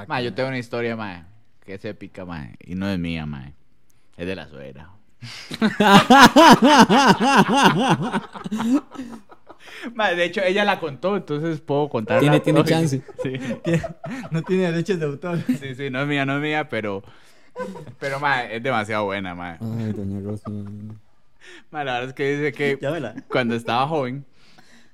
Ma, 0.07 0.21
yo 0.21 0.33
tengo 0.33 0.47
una 0.49 0.57
historia, 0.59 0.95
ma, 0.95 1.27
que 1.65 1.73
es 1.73 1.83
épica, 1.85 2.23
ma, 2.23 2.47
y 2.65 2.75
no 2.75 2.87
es 2.87 2.97
mía, 2.99 3.25
ma. 3.25 3.51
Es 4.17 4.27
de 4.27 4.35
la 4.35 4.47
suegra. 4.47 4.89
Ma, 9.93 10.09
de 10.11 10.25
hecho, 10.25 10.41
ella 10.41 10.63
la 10.65 10.79
contó, 10.79 11.17
entonces 11.17 11.59
puedo 11.61 11.89
contar. 11.89 12.19
Tiene- 12.19 12.39
tiene 12.39 12.63
chance. 12.63 13.01
Sí, 13.23 13.33
No 14.31 14.41
tiene 14.43 14.71
derechos 14.71 14.99
de 14.99 15.05
autor. 15.05 15.39
sí, 15.45 15.75
sí, 15.75 15.89
no 15.89 16.01
es 16.01 16.07
mía, 16.07 16.25
no 16.25 16.35
es 16.37 16.41
mía, 16.41 16.67
pero. 16.69 17.03
Pero, 17.99 18.19
ma, 18.19 18.43
es 18.43 18.61
demasiado 18.61 19.05
buena, 19.05 19.33
ma. 19.33 19.57
Ay, 19.59 19.91
doña 19.93 20.19
Rosa. 20.21 20.49
Ma, 21.71 21.83
la 21.83 21.93
verdad 21.93 22.09
es 22.09 22.13
que 22.13 22.37
dice 22.37 22.51
que 22.53 22.77
Llámela. 22.81 23.15
cuando 23.29 23.55
estaba 23.55 23.87
joven, 23.87 24.25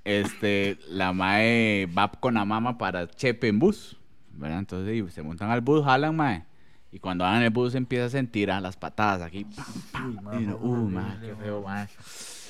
este, 0.06 0.78
la 0.88 1.12
mae 1.14 1.88
va 1.98 2.10
con 2.12 2.36
la 2.36 2.46
mamá 2.46 2.78
para 2.78 3.08
Chepe 3.08 3.48
en 3.50 3.60
bus, 3.60 3.98
¿verdad? 4.34 4.60
Entonces 4.60 4.96
y 4.96 5.10
se 5.12 5.24
montan 5.24 5.50
al 5.50 5.62
bus, 5.62 5.84
jalan, 5.84 6.16
mae. 6.16 6.46
Y 6.94 7.00
cuando 7.00 7.24
van 7.24 7.38
en 7.38 7.44
el 7.44 7.50
bus 7.50 7.74
empieza 7.74 8.06
a 8.06 8.10
sentir 8.10 8.52
a 8.52 8.62
las 8.62 8.78
patadas 8.78 9.22
aquí. 9.24 9.46
pam, 9.46 10.16
pam, 10.22 10.40
y 10.40 10.44
uno, 10.46 10.58
uh, 10.62 10.90
mae, 10.90 11.20
qué 11.20 11.36
feo, 11.36 11.62
mae. 11.64 11.88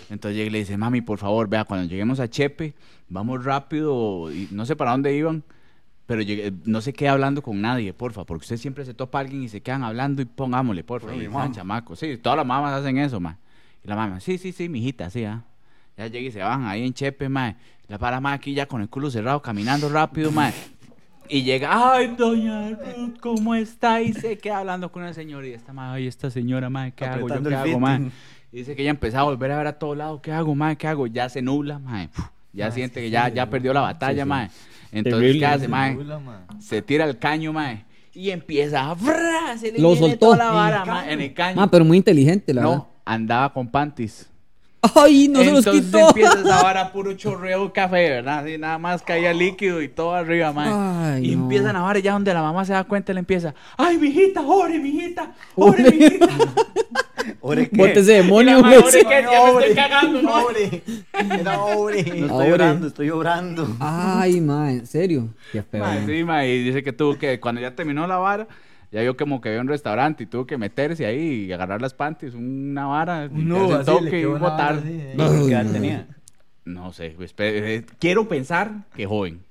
Entonces 0.09 0.35
llega 0.35 0.47
y 0.47 0.51
le 0.51 0.59
dice, 0.59 0.75
mami, 0.77 0.99
por 1.01 1.17
favor, 1.17 1.47
vea, 1.47 1.63
cuando 1.63 1.87
lleguemos 1.89 2.19
a 2.19 2.27
Chepe, 2.29 2.73
vamos 3.07 3.45
rápido, 3.45 4.29
y 4.33 4.49
no 4.51 4.65
sé 4.65 4.75
para 4.75 4.91
dónde 4.91 5.15
iban, 5.15 5.43
pero 6.05 6.21
llegué- 6.21 6.53
no 6.65 6.81
se 6.81 6.91
quede 6.91 7.07
hablando 7.07 7.41
con 7.41 7.61
nadie, 7.61 7.93
porfa, 7.93 8.25
porque 8.25 8.43
usted 8.43 8.57
siempre 8.57 8.83
se 8.83 8.93
topa 8.93 9.19
a 9.19 9.21
alguien 9.21 9.43
y 9.43 9.47
se 9.47 9.61
quedan 9.61 9.81
hablando 9.83 10.21
y 10.21 10.25
pongámosle, 10.25 10.83
porfa. 10.83 11.07
Pero 11.07 11.21
Y 11.21 11.25
están 11.25 11.33
mamá. 11.41 11.51
chamacos, 11.55 11.99
sí, 11.99 12.17
todas 12.17 12.35
las 12.35 12.45
mamás 12.45 12.73
hacen 12.73 12.97
eso, 12.97 13.21
ma. 13.21 13.37
Y 13.81 13.87
la 13.87 13.95
mamá, 13.95 14.19
sí, 14.19 14.37
sí, 14.37 14.51
sí, 14.51 14.67
mijita, 14.67 15.09
sí, 15.09 15.23
ah. 15.23 15.41
Ya 15.97 16.07
llega 16.07 16.27
y 16.27 16.31
se 16.33 16.39
van 16.43 16.65
ahí 16.65 16.85
en 16.85 16.93
Chepe, 16.93 17.29
ma. 17.29 17.55
La 17.87 17.97
para 17.97 18.19
ma 18.19 18.33
aquí 18.33 18.53
ya 18.53 18.65
con 18.65 18.81
el 18.81 18.89
culo 18.89 19.09
cerrado, 19.09 19.41
caminando 19.41 19.87
rápido, 19.87 20.31
ma. 20.33 20.51
Y 21.29 21.43
llega, 21.43 21.93
ay, 21.93 22.15
doña 22.17 22.69
Ruth, 22.71 23.17
¿cómo 23.19 23.55
está? 23.55 24.01
Y 24.01 24.13
se 24.13 24.37
queda 24.37 24.59
hablando 24.59 24.91
con 24.91 25.03
una 25.03 25.13
señora. 25.13 25.47
Y 25.47 25.53
esta 25.53 25.73
ma, 25.73 25.93
ay, 25.93 26.07
esta 26.07 26.29
señora, 26.29 26.69
ma, 26.69 26.91
¿qué 26.91 27.05
hago? 27.05 27.27
¿Yo 27.29 27.41
qué 27.41 27.55
hago, 27.55 27.79
ma? 27.79 27.95
fitting. 27.97 28.11
Y 28.51 28.57
dice 28.57 28.75
que 28.75 28.81
ella 28.83 28.91
empezó 28.91 29.19
a 29.19 29.23
volver 29.23 29.51
a 29.51 29.57
ver 29.57 29.67
a 29.67 29.79
todos 29.79 29.97
lados, 29.97 30.19
¿qué 30.21 30.31
hago, 30.31 30.53
ma? 30.53 30.75
¿Qué 30.75 30.87
hago? 30.87 31.07
Ya 31.07 31.29
se 31.29 31.41
nubla, 31.41 31.79
ma. 31.79 32.07
Ya 32.51 32.69
siente 32.71 33.01
que 33.01 33.09
ya, 33.09 33.29
ya 33.29 33.49
perdió 33.49 33.73
la 33.73 33.81
batalla, 33.81 34.25
ma. 34.25 34.49
Entonces, 34.91 35.19
Terrible. 35.19 35.39
¿qué 35.39 35.45
hace, 35.45 35.67
ma? 35.67 35.89
Nubla, 35.91 36.19
ma. 36.19 36.45
Se 36.59 36.81
tira 36.81 37.05
el 37.05 37.17
caño, 37.17 37.51
ma. 37.51 37.83
Y 38.13 38.29
empieza 38.29 38.91
a... 38.91 38.95
¡fra! 38.95 39.57
Se 39.57 39.71
le 39.71 39.79
Lo 39.79 39.93
viene 39.93 40.09
soltó. 40.09 40.25
toda 40.27 40.37
la 40.37 40.51
vara, 40.51 41.11
en 41.11 41.19
el 41.21 41.33
caño. 41.33 41.55
Ma, 41.55 41.71
pero 41.71 41.83
muy 41.83 41.97
inteligente, 41.97 42.53
la 42.53 42.61
no, 42.61 42.89
andaba 43.05 43.51
con 43.51 43.67
panties. 43.67 44.29
Ay, 44.95 45.27
no 45.29 45.39
se 45.39 45.51
los 45.51 45.65
Entonces 45.65 45.85
quitó. 45.85 46.07
empieza 46.09 46.39
esa 46.41 46.61
vara 46.63 46.91
puro 46.91 47.13
chorreo 47.13 47.65
de 47.65 47.71
café, 47.71 48.09
¿verdad? 48.09 48.39
Así 48.39 48.57
nada 48.57 48.77
más 48.77 49.01
caía 49.01 49.33
líquido 49.33 49.81
y 49.81 49.87
todo 49.87 50.13
arriba, 50.13 50.51
man. 50.51 50.69
Ay, 51.15 51.31
y 51.31 51.35
no. 51.35 51.43
empiezan 51.43 51.75
a 51.75 51.81
vara 51.81 51.99
ya 51.99 52.13
donde 52.13 52.33
la 52.33 52.41
mamá 52.41 52.65
se 52.65 52.73
da 52.73 52.83
cuenta, 52.83 53.13
le 53.13 53.19
empieza, 53.19 53.53
ay, 53.77 53.97
mijita, 53.97 54.41
ore, 54.41 54.79
mijita, 54.79 55.31
ore, 55.55 55.83
mijita. 55.89 56.27
¿Ore 57.39 57.69
qué? 57.69 57.77
Bótese 57.77 58.13
Y 58.13 58.15
demonio, 58.17 58.59
güey. 58.61 58.77
"Ore, 58.77 58.91
¿qué? 59.07 59.21
Ya 59.31 59.43
me 59.53 59.59
estoy 59.59 59.75
cagando, 59.75 60.21
¿no?" 60.21 60.49
Era 61.39 61.59
obre. 61.61 62.03
No 62.03 62.25
estoy 62.25 62.49
llorando, 62.49 62.87
estoy 62.87 63.07
llorando. 63.07 63.67
Ay, 63.79 64.41
ma, 64.41 64.71
en 64.71 64.85
serio. 64.85 65.29
Qué 65.51 65.61
feo. 65.63 65.81
Ma, 65.83 65.93
ma. 65.93 66.05
sí, 66.05 66.23
ma, 66.23 66.45
y 66.45 66.63
dice 66.63 66.83
que 66.83 66.91
tuvo 66.93 67.17
que, 67.17 67.39
cuando 67.39 67.61
ya 67.61 67.75
terminó 67.75 68.07
la 68.07 68.17
vara, 68.17 68.47
ya 68.93 69.01
vio 69.01 69.17
como 69.17 69.41
que 69.41 69.49
había 69.49 69.61
un 69.61 69.67
restaurante 69.67 70.23
y 70.23 70.27
tuvo 70.27 70.45
que 70.45 70.57
meterse 70.57 71.05
ahí 71.05 71.45
y 71.45 71.51
agarrar 71.51 71.81
las 71.81 71.93
panties, 71.95 72.35
una 72.35 72.85
vara, 72.85 73.27
No, 73.27 73.79
le 73.79 73.83
toque 73.83 74.21
y 74.21 74.25
botar. 74.25 74.79
eh. 74.85 75.15
¿Qué 75.17 75.51
edad 75.51 75.71
tenía? 75.71 76.07
No 76.63 76.93
sé, 76.93 77.13
pues, 77.17 77.33
eh, 77.39 77.83
quiero 77.99 78.27
pensar 78.27 78.85
que 78.95 79.05
joven. 79.07 79.41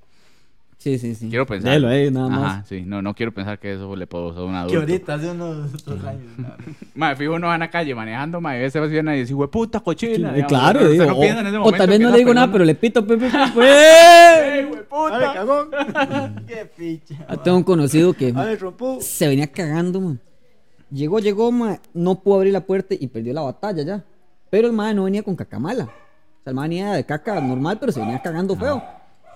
Sí, 0.83 0.99
sí, 0.99 1.14
sí. 1.14 1.29
Quiero 1.29 1.47
pensar. 1.47 1.85
Ahí, 1.85 2.11
nada 2.11 2.29
más. 2.29 2.55
Ajá, 2.55 2.64
sí, 2.68 2.83
no, 2.85 3.01
no 3.03 3.14
quiero 3.14 3.33
pensar 3.33 3.57
que 3.61 3.75
eso 3.75 3.95
le 3.95 4.09
puedo 4.09 4.31
a 4.37 4.45
un 4.45 4.51
Que 4.51 4.57
adulto. 4.59 4.81
ahorita, 4.81 5.14
hace 5.14 5.31
unos 5.31 5.85
dos 5.85 6.05
años. 6.05 6.33
¿no? 6.37 6.49
Mae, 6.97 7.14
fijo, 7.14 7.35
uno 7.35 7.47
va 7.47 7.55
en 7.55 7.61
la 7.61 7.71
calle 7.71 7.95
manejando, 7.95 8.40
mae, 8.40 8.62
y 8.62 8.64
ese 8.64 8.81
va 8.81 8.87
a 8.87 9.16
y 9.16 9.21
dice, 9.21 9.33
puta 9.47 9.79
cochina. 9.79 10.35
Sí, 10.35 10.42
claro, 10.42 10.81
usted 10.81 10.90
digo, 10.95 11.05
no 11.05 11.21
piensa 11.21 11.40
en 11.40 11.47
ese 11.47 11.57
o, 11.59 11.62
o 11.62 11.71
tal 11.73 11.88
vez 11.88 11.99
que 11.99 12.05
no 12.05 12.11
le 12.11 12.18
digo 12.18 12.35
nada, 12.35 12.51
pero 12.51 12.64
le 12.64 12.75
pito, 12.75 13.07
pe, 13.07 13.16
pe, 13.16 13.27
pe, 13.31 13.38
pe. 13.55 14.59
¡Ey, 14.59 14.64
hueputa! 14.64 15.14
¡Ale, 15.14 15.27
cagón! 15.33 15.71
Qué 16.49 16.66
picha. 16.77 17.14
Ah, 17.29 17.37
Tengo 17.37 17.59
un 17.59 17.62
conocido 17.62 18.12
que 18.12 18.35
se 18.99 19.29
venía 19.29 19.47
cagando, 19.47 20.01
man. 20.01 20.21
Llegó, 20.90 21.21
llegó, 21.21 21.53
man, 21.53 21.79
no 21.95 22.16
pudo 22.16 22.38
abrir 22.38 22.53
la 22.53 22.62
puerta 22.62 22.97
y 22.99 23.07
perdió 23.07 23.33
la 23.33 23.42
batalla 23.42 23.85
ya. 23.85 24.05
Pero 24.51 24.66
el 24.66 24.73
man 24.73 24.97
no 24.97 25.05
venía 25.05 25.23
con 25.23 25.37
caca 25.37 25.61
mala. 25.61 25.85
O 25.85 26.42
sea, 26.42 26.51
el 26.51 26.55
man 26.55 26.68
venía 26.68 26.92
de 26.95 27.07
caca 27.07 27.40
normal, 27.40 27.79
pero 27.79 27.92
se 27.92 28.01
venía 28.01 28.21
cagando 28.21 28.57
feo. 28.57 28.83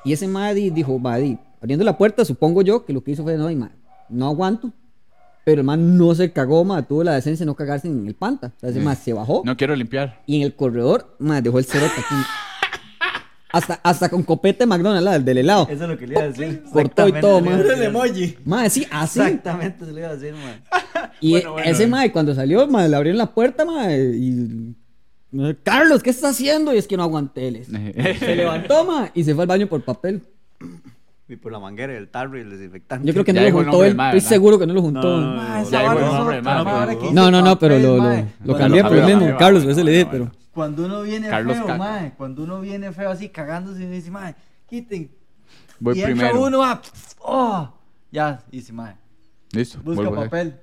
Y 0.05 0.13
ese 0.13 0.29
man 0.29 0.55
di- 0.55 0.71
dijo, 0.71 1.01
di, 1.19 1.39
abriendo 1.61 1.85
la 1.85 1.97
puerta, 1.99 2.25
supongo 2.25 2.63
yo 2.63 2.85
que 2.85 2.93
lo 2.93 3.03
que 3.03 3.13
hizo 3.13 3.23
fue, 3.23 3.37
no, 3.37 3.51
y, 3.51 3.57
man, 3.57 3.73
no 4.09 4.27
aguanto. 4.27 4.73
Pero 5.45 5.61
el 5.61 5.67
man 5.67 5.97
no 5.97 6.13
se 6.15 6.33
cagó, 6.33 6.65
man, 6.65 6.85
tuvo 6.87 7.05
la 7.05 7.15
decencia 7.15 7.45
de 7.45 7.47
no 7.47 7.55
cagarse 7.55 7.87
en 7.87 8.07
el 8.07 8.15
panta. 8.15 8.53
O 8.57 8.61
sea, 8.61 8.71
ese 8.71 8.81
man 8.81 8.97
se 8.97 9.13
bajó 9.13 9.43
No 9.45 9.57
quiero 9.57 9.77
limpiar. 9.77 10.21
y 10.27 10.37
en 10.37 10.43
el 10.43 10.55
corredor, 10.57 11.15
man, 11.21 11.43
dejó 11.43 11.59
el 11.59 11.65
cerote 11.65 11.93
aquí. 11.93 12.15
Hasta, 13.53 13.81
hasta 13.85 14.09
con 14.11 14.23
copete 14.23 14.65
de 14.65 14.67
McDonald's, 14.67 15.05
la 15.05 15.19
del 15.19 15.39
helado. 15.39 15.67
Eso 15.71 15.85
es 15.85 15.89
lo 15.89 15.97
que 15.97 16.07
le 16.07 16.13
iba 16.13 16.23
a 16.25 16.29
decir. 16.29 16.63
Cortó 16.71 17.09
y 17.09 17.13
todo, 17.13 17.41
man. 17.41 17.61
el 17.61 17.83
emoji. 17.85 18.37
Man, 18.45 18.69
sí, 18.69 18.87
así. 18.91 19.19
Exactamente 19.21 19.87
se 19.87 19.93
lo 19.93 19.99
iba 19.99 20.09
a 20.09 20.17
decir, 20.17 20.35
man. 20.35 21.11
Y 21.23 21.31
Bueno, 21.31 21.53
bueno, 21.53 21.71
ese 21.71 21.87
mae, 21.87 22.13
cuando 22.13 22.35
salió, 22.35 22.67
mae, 22.67 22.87
le 22.89 22.97
abrieron 22.97 23.17
la 23.17 23.33
puerta, 23.33 23.65
mae, 23.65 23.99
y... 24.15 24.75
Carlos, 25.63 26.03
¿qué 26.03 26.11
estás 26.11 26.33
haciendo? 26.33 26.75
Y 26.75 26.79
es 26.79 26.87
que 26.87 26.97
no 26.97 27.03
aguanté. 27.03 27.51
les. 27.51 27.67
Se 28.19 28.37
levantó, 28.37 28.85
mae, 28.85 29.11
y 29.15 29.25
se 29.25 29.35
fue 29.35 29.43
al 29.45 29.49
baño 29.49 29.67
por 29.67 29.83
papel. 29.83 30.23
Y 31.29 31.35
por 31.37 31.51
la 31.51 31.59
manguera 31.59 31.93
y 31.93 31.97
el 31.97 32.09
tarro 32.09 32.39
y 32.39 32.43
el 32.43 32.51
desinfectante. 32.51 33.05
Yo 33.07 33.13
creo 33.13 33.25
que 33.25 33.33
Ya 33.33 33.41
no 33.41 33.41
lo 33.41 33.47
dijo 33.47 33.59
el 33.61 33.65
juntó 33.65 33.73
nombre 33.79 33.89
él. 33.89 33.93
del 33.93 33.97
mae, 33.97 34.07
Estoy 34.11 34.19
¿verdad? 34.21 34.29
seguro 34.29 34.59
que 34.61 34.67
no 34.67 34.75
lo 34.75 34.83
juntó. 34.83 35.03
No, 35.03 35.21
No, 35.21 35.31
no, 35.35 35.43
Ma, 35.43 35.63
Ya 35.65 35.81
el 35.93 36.01
nombre, 36.01 36.43
ma, 36.43 36.53
no, 37.13 37.43
no, 37.43 37.59
pero 37.59 37.79
lo, 37.81 37.97
lo, 37.97 38.03
ma. 38.03 38.25
lo 38.45 38.57
cambié 38.57 38.83
por 38.85 38.93
el 38.93 38.99
cambió, 39.01 39.05
mismo. 39.07 39.21
cambió, 39.21 39.37
Carlos, 39.39 39.63
bueno, 39.65 39.73
ese 39.73 39.85
le 39.85 39.91
dije, 39.91 40.05
bueno, 40.05 40.31
pero... 40.31 40.47
Cuando 40.55 40.85
uno 40.87 41.03
viene 41.03 41.29
Carlos 41.29 41.57
feo, 41.57 41.67
Caca. 41.67 41.79
mae, 41.79 42.13
cuando 42.17 42.45
uno 42.45 42.61
viene 42.61 42.93
feo 42.93 43.11
así 43.11 43.29
cagándose 43.29 43.83
y 43.83 43.87
dice, 43.87 44.11
mae, 44.11 44.35
quiten. 44.69 45.11
Voy 45.81 45.99
y 45.99 46.03
entra 46.03 46.15
primero. 46.29 46.43
uno, 46.47 46.59
va, 46.61 46.81
oh, 47.19 47.75
ya, 48.13 48.41
dice, 48.51 48.73
mae, 48.73 48.95
Listo. 49.53 49.79
busca 49.83 50.03
vuelvo 50.03 50.15
a 50.15 50.19
hacer. 50.27 50.31
papel. 50.31 50.61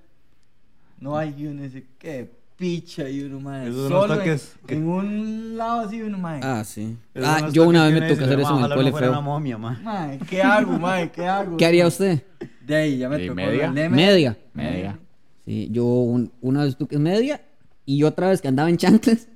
No 0.99 1.17
hay, 1.17 1.35
y 1.37 1.45
uno 1.47 1.61
dice, 1.63 1.85
qué 1.99 2.31
picha, 2.57 3.09
y 3.09 3.23
uno, 3.23 3.39
mae, 3.39 3.67
Esos 3.69 3.83
son 3.83 3.91
los 3.91 4.01
solo 4.07 4.13
en, 4.21 4.39
que- 4.67 4.73
en 4.73 4.87
un 4.87 5.57
lado 5.57 5.81
así, 5.81 6.01
uno, 6.01 6.17
mae, 6.17 6.39
Ah, 6.43 6.63
sí. 6.63 6.95
Esos 7.13 7.27
Ah, 7.29 7.49
yo 7.51 7.67
una 7.67 7.85
vez 7.85 7.93
que 7.95 7.99
me 8.01 8.07
tocó 8.09 8.23
hacer 8.25 8.39
eso 8.39 8.57
en 8.57 8.63
el 8.63 8.69
cole 8.69 8.83
no 8.85 8.91
fuera 8.91 9.05
feo. 9.07 9.11
una 9.11 9.21
momia, 9.21 9.57
ma. 9.57 9.79
mae, 9.83 10.19
¿qué 10.29 10.41
hago, 10.41 10.79
mae, 10.79 11.11
qué 11.11 11.27
hago? 11.27 11.57
¿Qué 11.57 11.65
haría 11.65 11.87
usted? 11.87 12.23
De 12.65 12.75
ahí, 12.75 12.97
ya 12.99 13.09
me 13.09 13.21
¿Y 13.23 13.27
tocó. 13.27 13.35
media? 13.35 13.71
Media. 13.71 14.37
Media. 14.53 14.99
Sí, 15.45 15.67
yo 15.71 15.83
un- 15.85 16.31
una 16.41 16.63
vez 16.63 16.77
tuve 16.77 16.97
media 16.97 17.41
y 17.85 18.03
otra 18.03 18.29
vez 18.29 18.41
que 18.41 18.47
andaba 18.47 18.69
en 18.69 18.77
chanclas. 18.77 19.27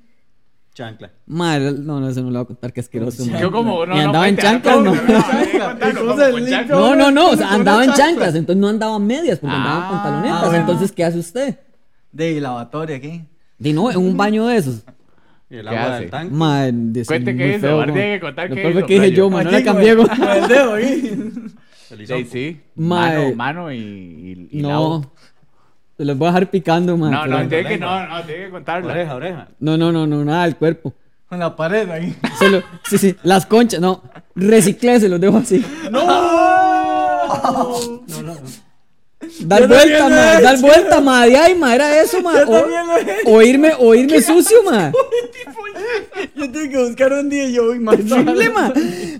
Chancla. 0.72 1.10
Madre, 1.26 1.72
no, 1.72 1.98
no, 2.00 2.08
eso 2.08 2.22
no 2.22 2.30
lo 2.30 2.38
voy 2.38 2.44
a 2.44 2.46
contar, 2.46 2.72
que 2.72 2.80
asqueroso. 2.80 3.26
madre. 3.26 3.40
Yo 3.40 3.50
como, 3.50 3.84
no, 3.84 3.94
Y 3.94 3.98
no, 3.98 4.04
andaba 4.06 4.28
en 4.28 4.36
cuéntala, 4.36 4.62
chanclas, 4.62 4.84
no. 4.84 4.94
No, 6.68 6.94
no, 6.94 7.10
no, 7.10 7.30
o 7.30 7.36
sea, 7.36 7.52
andaba 7.52 7.84
en 7.84 7.92
chanclas, 7.94 8.34
entonces 8.36 8.60
no 8.60 8.68
andaba 8.68 8.96
en 8.96 9.06
medias, 9.06 9.38
porque 9.40 9.54
andaba 9.56 9.76
en 9.78 9.82
Ah, 9.84 9.88
pantalonetas. 9.90 10.40
bueno. 10.44 10.56
Entonces, 10.60 10.92
¿qué 10.92 11.04
hace 11.04 11.18
usted? 11.18 11.58
De 12.12 12.40
lavatoria 12.40 12.96
aquí. 12.96 13.22
Di 13.58 13.72
no, 13.72 13.90
en 13.90 13.96
un 13.98 14.16
baño 14.16 14.46
de 14.46 14.56
esos. 14.56 14.84
Y 15.50 15.56
el 15.56 15.68
¿Qué 15.68 15.76
agua 15.76 15.90
hace? 15.94 16.00
del 16.02 16.10
tanque. 16.10 16.34
Madre, 16.34 16.70
de 16.74 17.04
Cuente 17.06 17.36
qué 17.36 17.56
hizo, 17.56 17.68
como- 17.70 17.80
hay 17.82 17.92
que 17.92 18.20
contar 18.20 18.50
qué 18.52 18.70
hizo, 18.70 18.86
que 18.86 18.94
dije 18.94 19.12
yo, 19.12 19.30
Manuela 19.30 19.58
Aquí, 19.58 19.64
Cambiego. 19.66 20.06
con- 20.06 20.16
con 20.18 20.28
el 20.28 20.48
dedo 20.48 20.74
ahí. 20.74 21.32
El 21.90 22.06
Sí, 22.06 22.24
sí. 22.30 22.60
Mano, 22.76 23.34
mano 23.34 23.72
y, 23.72 24.48
y, 24.52 24.60
No, 24.62 25.10
se 25.96 26.04
los 26.04 26.18
voy 26.18 26.28
a 26.28 26.32
dejar 26.32 26.50
picando, 26.50 26.96
man. 26.98 27.10
No, 27.10 27.26
no, 27.26 27.48
tiene 27.48 27.66
que, 27.68 27.78
no, 27.78 28.06
no, 28.08 28.22
tiene 28.24 28.44
que 28.44 28.50
contarla. 28.50 28.92
Oreja, 28.92 29.14
oreja. 29.14 29.48
no, 29.58 29.76
no, 29.78 29.90
no, 29.90 30.06
no, 30.06 30.22
nada 30.24 30.44
del 30.44 30.56
cuerpo. 30.56 30.92
Con 31.28 31.38
la 31.38 31.56
pared 31.56 31.88
ahí. 31.90 32.14
Se 32.38 32.50
lo- 32.50 32.62
sí, 32.88 32.98
sí, 32.98 33.16
las 33.22 33.46
conchas, 33.46 33.80
no. 33.80 34.02
Reciclé, 34.34 35.00
se 35.00 35.08
los 35.08 35.18
dejo 35.20 35.38
así. 35.38 35.64
Dar 39.40 39.60
Yo 39.62 39.68
vuelta, 39.68 40.08
ma, 40.08 40.40
dar 40.40 40.58
vuelta, 40.60 41.00
ma, 41.00 41.26
de 41.26 41.36
ahí, 41.36 41.54
ma, 41.54 41.74
era 41.74 42.00
eso, 42.02 42.20
ma. 42.22 42.38
Yo 42.40 42.48
O, 42.50 42.60
también 42.60 42.86
lo 42.86 42.96
he 42.96 43.00
hecho. 43.02 43.30
o 43.30 43.42
irme, 43.42 43.72
o 43.78 43.94
irme 43.94 44.20
sucio, 44.22 44.62
ma. 44.64 44.92
Yo 46.34 46.50
tengo 46.50 46.70
que 46.70 46.78
buscar 46.88 47.12
un 47.12 47.28
día 47.28 47.44
y 47.44 47.52
yo 47.54 47.66
voy 47.66 47.78
más 47.78 47.96
Terrible, 47.96 48.50
ma. 48.50 48.72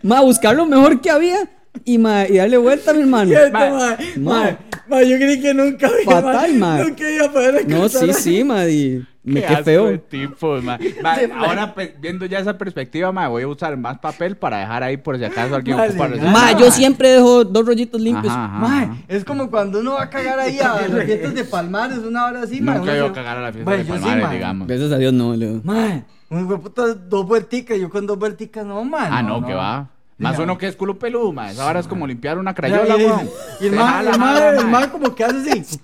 Ma, 0.03 0.21
buscar 0.21 0.55
lo 0.55 0.67
mejor 0.67 1.01
que 1.01 1.11
había 1.11 1.49
y, 1.85 1.99
ma, 1.99 2.27
y 2.27 2.37
darle 2.37 2.57
vuelta, 2.59 2.93
mi 2.93 3.01
hermano. 3.03 3.33
Ma, 3.53 3.71
Ma, 3.71 3.97
ma, 4.17 4.59
ma, 4.89 5.03
yo 5.03 5.17
creí 5.17 5.41
que 5.41 5.55
nunca 5.55 5.91
iba 6.03 6.23
Fatal, 6.23 6.55
ma. 6.55 6.79
Nunca 6.79 7.11
iba 7.11 7.27
a 7.27 7.33
poder 7.33 7.69
No, 7.69 7.89
sí, 7.89 8.13
sí, 8.13 8.45
ma, 8.45 8.67
y 8.67 9.05
me 9.29 9.41
Qué 9.43 9.47
qué 9.47 9.65
feo. 9.65 9.87
de 9.87 9.99
tipos, 9.99 10.63
ma. 10.65 10.79
Ma, 11.03 11.17
ahora 11.39 11.75
pe- 11.75 11.95
viendo 12.01 12.27
ya 12.27 12.39
esa 12.39 12.57
perspectiva, 12.59 13.13
ma, 13.13 13.29
voy 13.29 13.43
a 13.45 13.49
usar 13.49 13.77
más 13.77 13.99
papel 13.99 14.37
para 14.37 14.59
dejar 14.59 14.83
ahí 14.83 14.97
por 14.97 15.19
si 15.19 15.25
acaso 15.25 15.55
alguien 15.55 15.77
Vale, 15.77 15.91
ocupa 15.91 16.09
resolver. 16.09 16.33
Ma, 16.33 16.53
yo 16.59 16.71
siempre 16.71 17.11
dejo 17.11 17.45
dos 17.45 17.65
rollitos 17.67 18.01
limpios. 18.01 18.33
Ajá, 18.33 18.45
ajá, 18.47 18.59
Ma, 18.59 18.83
ajá. 18.83 18.97
es 19.09 19.25
como 19.25 19.51
cuando 19.51 19.81
uno 19.81 19.93
va 19.95 20.03
a 20.05 20.11
cagar 20.11 20.39
ahí 20.39 20.59
a 20.59 20.81
las 20.89 21.05
fiestas 21.05 21.35
de 21.35 21.45
Palmares, 21.45 21.99
una 21.99 22.27
hora 22.27 22.43
así, 22.43 22.61
ma. 22.61 22.75
Nunca 22.75 22.93
se- 22.93 23.01
a 23.01 23.13
cagar 23.13 23.37
a 23.39 23.43
la 23.43 23.53
fiesta 23.53 23.71
Ma, 23.71 23.77
de 23.77 23.85
yo 23.85 23.95
sí, 23.95 24.01
Palmares, 24.01 24.25
ma. 24.25 24.33
digamos. 24.33 24.69
Gracias 24.69 24.93
a 24.93 24.99
Dios, 24.99 25.13
no, 25.13 25.35
Leo. 25.37 25.61
Ma, 25.65 26.03
un 26.31 26.61
puta, 26.61 26.95
dos 26.95 27.27
vuelticas, 27.27 27.79
yo 27.79 27.89
con 27.89 28.07
dos 28.07 28.19
vuelticas 28.19 28.65
no, 28.67 28.83
man. 28.85 29.09
Ah, 29.11 29.23
no, 29.23 29.45
que 29.47 29.55
va. 29.55 29.89
Más 30.19 30.33
Diga. 30.33 30.45
uno 30.45 30.59
que 30.59 30.67
es 30.67 30.75
culo 30.75 30.99
peludo, 30.99 31.33
ma. 31.33 31.51
Esa 31.53 31.65
hora 31.65 31.79
es 31.79 31.87
como 31.87 32.05
limpiar 32.07 32.39
una 32.39 32.51
Y, 32.51 32.55
crayola, 32.55 32.97
weón. 32.97 33.31
y 33.61 33.67
el 33.67 33.75
el 33.75 33.79
jala, 33.79 34.51
el 34.59 34.67
ma. 34.67 34.91
como 34.91 35.15
que 35.15 35.23
hace 35.25 35.53
así. 35.53 35.79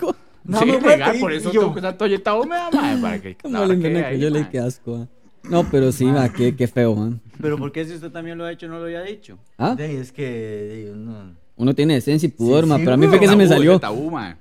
No, 0.44 0.58
sí, 0.58 0.66
me 0.66 0.80
legal, 0.80 1.16
por 1.20 1.32
eso 1.32 1.50
yo- 1.52 1.60
tengo 1.60 1.72
que 1.74 1.78
usar 1.80 1.96
toalleta 1.96 2.34
húmeda, 2.34 2.70
ma, 2.70 2.98
para 3.00 3.20
que 3.20 3.36
ahora 3.54 3.66
le 3.74 4.04
ahí, 4.04 4.20
yo 4.20 4.28
le 4.30 4.48
qué 4.50 4.58
asco, 4.58 4.96
ah. 4.96 5.06
No, 5.48 5.64
pero 5.70 5.92
sí, 5.92 6.04
ma, 6.06 6.30
qué, 6.32 6.54
qué 6.56 6.66
feo, 6.66 6.94
man. 6.94 7.20
Pero 7.40 7.58
¿por 7.58 7.70
qué 7.72 7.84
si 7.84 7.94
usted 7.94 8.10
también 8.10 8.38
lo 8.38 8.44
ha 8.44 8.52
hecho 8.52 8.66
no 8.68 8.78
lo 8.78 8.84
había 8.84 9.02
dicho? 9.02 9.38
¿Ah? 9.58 9.74
De, 9.74 10.00
es 10.00 10.10
que 10.12 10.22
de, 10.22 10.92
no. 10.96 11.34
Uno 11.56 11.74
tiene 11.74 11.94
decencia 11.94 12.26
y 12.26 12.30
pudor, 12.30 12.64
Sí, 12.64 12.70
ma, 12.70 12.76
sí, 12.76 12.82
pero 12.84 12.94
a 12.94 12.96
mí 12.96 13.06
fue 13.06 13.20
que 13.20 13.28
se 13.28 13.36
me 13.36 13.46
salió. 13.46 13.78
tabú, 13.78 14.10
ma. 14.10 14.36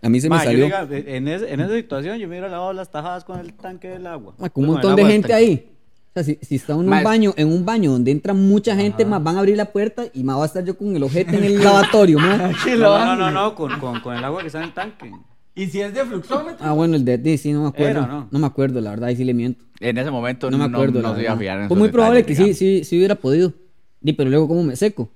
A 0.00 0.08
mí 0.08 0.20
se 0.20 0.28
me 0.28 0.36
Ma, 0.36 0.44
yo 0.44 0.50
salió. 0.50 0.64
diga, 0.64 0.86
en, 0.90 1.28
ese- 1.28 1.52
en 1.52 1.60
esa 1.60 1.74
situación 1.74 2.16
yo 2.18 2.26
me 2.26 2.32
hubiera 2.34 2.48
lavado 2.48 2.72
las 2.72 2.90
tajadas 2.90 3.24
con 3.24 3.38
el 3.40 3.52
tanque 3.54 3.88
del 3.88 4.06
agua. 4.06 4.34
Ma, 4.38 4.48
con 4.50 4.64
un 4.64 4.70
el 4.70 4.72
montón 4.74 4.96
de 4.96 5.04
gente 5.06 5.32
ahí. 5.32 5.70
O 6.14 6.14
sea, 6.14 6.24
si, 6.24 6.38
si 6.42 6.56
está 6.56 6.74
en 6.74 6.80
un 6.80 6.86
Ma, 6.86 7.02
baño, 7.02 7.32
en 7.38 7.48
un 7.48 7.64
baño 7.64 7.90
donde 7.92 8.10
entra 8.10 8.34
mucha 8.34 8.76
gente, 8.76 9.06
más 9.06 9.22
van 9.22 9.36
a 9.36 9.38
abrir 9.38 9.56
la 9.56 9.72
puerta 9.72 10.04
y 10.12 10.22
más 10.24 10.36
va 10.36 10.42
a 10.42 10.46
estar 10.46 10.62
yo 10.62 10.76
con 10.76 10.94
el 10.94 11.02
ojete 11.02 11.36
en 11.36 11.44
el 11.44 11.64
lavatorio, 11.64 12.18
ma. 12.18 12.50
No, 12.66 12.76
no, 12.76 13.04
no, 13.06 13.16
no, 13.16 13.30
no, 13.30 13.54
con, 13.54 13.78
con, 13.80 14.00
con 14.00 14.14
el 14.16 14.22
agua 14.22 14.42
que 14.42 14.48
está 14.48 14.58
en 14.58 14.64
el 14.64 14.74
tanque. 14.74 15.10
Y 15.54 15.66
si 15.66 15.80
es 15.80 15.94
de 15.94 16.04
fluxómetro. 16.04 16.58
Ah, 16.66 16.72
bueno, 16.72 16.96
el 16.96 17.04
de 17.04 17.38
sí, 17.38 17.52
no 17.52 17.62
me 17.62 17.68
acuerdo. 17.68 18.00
Era, 18.00 18.06
¿no? 18.06 18.28
¿no? 18.30 18.38
me 18.38 18.46
acuerdo, 18.46 18.80
la 18.80 18.90
verdad, 18.90 19.08
ahí 19.08 19.16
sí 19.16 19.24
le 19.24 19.32
miento. 19.34 19.64
En 19.80 19.98
ese 19.98 20.10
momento 20.10 20.50
No 20.50 20.58
me 20.58 20.64
acuerdo, 20.64 21.00
no, 21.02 21.08
la 21.10 21.16
se 21.16 21.22
iba 21.22 21.32
a 21.32 21.36
fiar 21.36 21.60
en 21.62 21.68
Fue 21.68 21.74
esos 21.74 21.78
muy 21.78 21.88
probable 21.90 22.24
que 22.24 22.32
detalles, 22.34 22.58
sí, 22.58 22.64
digamos. 22.66 22.86
sí, 22.86 22.90
sí 22.90 22.96
hubiera 22.98 23.14
podido. 23.14 23.52
Di, 24.00 24.12
pero 24.12 24.28
luego, 24.30 24.48
¿cómo 24.48 24.62
me 24.62 24.76
seco? 24.76 25.08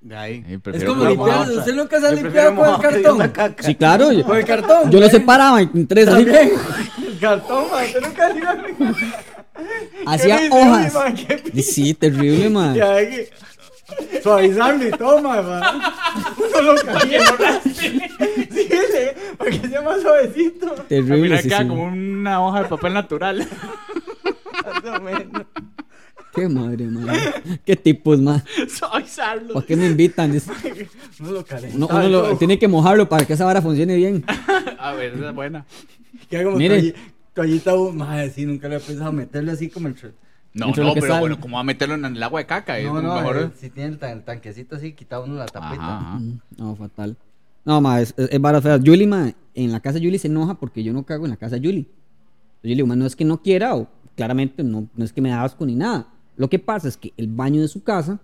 De 0.00 0.16
ahí. 0.16 0.44
Es 0.48 0.60
prefiero 0.60 0.94
como 0.94 1.08
limpiar. 1.08 1.48
Usted 1.50 1.74
nunca 1.74 2.00
se 2.00 2.06
ha 2.06 2.10
Yo 2.10 2.16
limpiado 2.22 2.56
con 2.56 2.68
el 2.68 2.80
cartón. 2.80 3.18
caca. 3.30 3.62
Sí, 3.62 3.74
claro. 3.74 4.12
Yo, 4.12 4.24
Con 4.24 4.36
el 4.36 4.44
cartón. 4.44 4.90
yo 4.90 4.98
lo 5.00 5.08
separaba 5.08 5.60
en 5.60 5.86
tres, 5.86 6.08
así. 6.08 6.22
El 6.26 7.18
cartón, 7.20 7.64
man. 7.70 7.84
Usted 7.84 8.00
nunca 8.02 8.28
se 8.28 8.34
limpiado. 8.34 8.94
Hacía 8.94 9.24
Qué 9.24 9.31
horrible, 10.06 10.48
hojas. 10.60 10.94
man, 10.94 11.16
sí, 11.62 11.94
terrible, 11.94 12.50
man. 12.50 12.74
Ya, 12.74 12.96
que 13.08 13.30
suavizarlo 14.22 14.86
y 14.88 14.90
todo, 14.92 15.20
man. 15.22 15.44
Uno 16.38 16.62
lo 16.62 16.74
calienta. 16.84 17.60
Sí, 17.62 17.98
le- 18.68 19.16
para 19.36 19.50
que 19.50 19.68
sea 19.68 19.82
más 19.82 20.00
suavecito. 20.02 20.72
Terrible, 20.88 21.22
final 21.22 21.38
sí, 21.42 21.48
queda 21.48 21.62
sí. 21.62 21.68
como 21.68 21.84
una 21.84 22.44
hoja 22.46 22.62
de 22.62 22.68
papel 22.68 22.92
natural. 22.94 23.48
Más 24.64 24.98
o 24.98 25.02
menos. 25.02 25.42
Qué 26.34 26.48
madre, 26.48 26.86
man. 26.86 27.14
Qué 27.66 27.76
tipos, 27.76 28.18
man. 28.20 28.42
Suavizarlo. 28.68 29.52
¿Para 29.54 29.66
qué 29.66 29.76
me 29.76 29.86
invitan? 29.86 30.30
Uno 31.20 31.30
lo 31.32 31.44
calienta. 31.44 31.76
Uno, 31.76 31.88
uno 31.90 32.08
lo- 32.08 32.36
tiene 32.38 32.58
que 32.58 32.68
mojarlo 32.68 33.08
para 33.08 33.26
que 33.26 33.34
esa 33.34 33.44
vara 33.44 33.60
funcione 33.60 33.96
bien. 33.96 34.24
A 34.78 34.92
ver, 34.94 35.12
esa 35.14 35.28
es 35.28 35.34
buena. 35.34 35.66
Queda 36.30 36.44
como 36.44 36.56
Mire. 36.56 36.94
Toalli- 37.34 37.60
toallita, 37.62 37.92
madre, 37.92 38.30
sí, 38.30 38.46
nunca 38.46 38.68
le 38.68 38.76
he 38.76 38.80
pensado 38.80 39.12
meterle 39.12 39.52
así 39.52 39.68
como 39.68 39.88
el... 39.88 39.94
No, 40.54 40.66
no, 40.66 40.72
pero 40.94 41.06
sale. 41.06 41.20
bueno, 41.20 41.40
¿cómo 41.40 41.54
va 41.56 41.60
a 41.60 41.64
meterlo 41.64 41.94
en 41.94 42.04
el 42.04 42.22
agua 42.22 42.40
de 42.40 42.46
caca? 42.46 42.78
No, 42.80 43.00
no, 43.00 43.14
mejor. 43.14 43.36
eh, 43.38 43.50
si 43.58 43.70
tiene 43.70 43.90
el, 43.90 43.98
tan- 43.98 44.18
el 44.18 44.22
tanquecito 44.24 44.76
así, 44.76 44.92
quita 44.92 45.18
uno 45.20 45.34
la 45.36 45.46
tapita. 45.46 45.82
Ajá, 45.82 45.98
ajá. 46.10 46.18
Mm, 46.18 46.40
No, 46.58 46.76
fatal. 46.76 47.16
No, 47.64 47.80
ma, 47.80 48.00
es, 48.00 48.12
es, 48.18 48.28
es. 48.30 48.80
Julie, 48.84 49.06
ma, 49.06 49.32
en 49.54 49.72
la 49.72 49.80
casa 49.80 49.98
de 49.98 50.04
Julie 50.04 50.18
se 50.18 50.28
enoja 50.28 50.54
porque 50.58 50.82
yo 50.84 50.92
no 50.92 51.04
cago 51.04 51.24
en 51.24 51.30
la 51.30 51.36
casa 51.38 51.56
de 51.56 51.66
Julie. 51.66 51.84
Yo 52.62 52.68
le 52.68 52.74
digo, 52.74 52.86
ma, 52.86 52.96
no 52.96 53.06
es 53.06 53.16
que 53.16 53.24
no 53.24 53.40
quiera 53.40 53.74
o 53.76 53.88
claramente 54.14 54.62
no, 54.62 54.88
no 54.94 55.04
es 55.04 55.12
que 55.12 55.22
me 55.22 55.30
da 55.30 55.42
asco 55.42 55.64
ni 55.64 55.74
nada. 55.74 56.08
Lo 56.36 56.50
que 56.50 56.58
pasa 56.58 56.86
es 56.88 56.98
que 56.98 57.14
el 57.16 57.28
baño 57.28 57.62
de 57.62 57.68
su 57.68 57.82
casa 57.82 58.20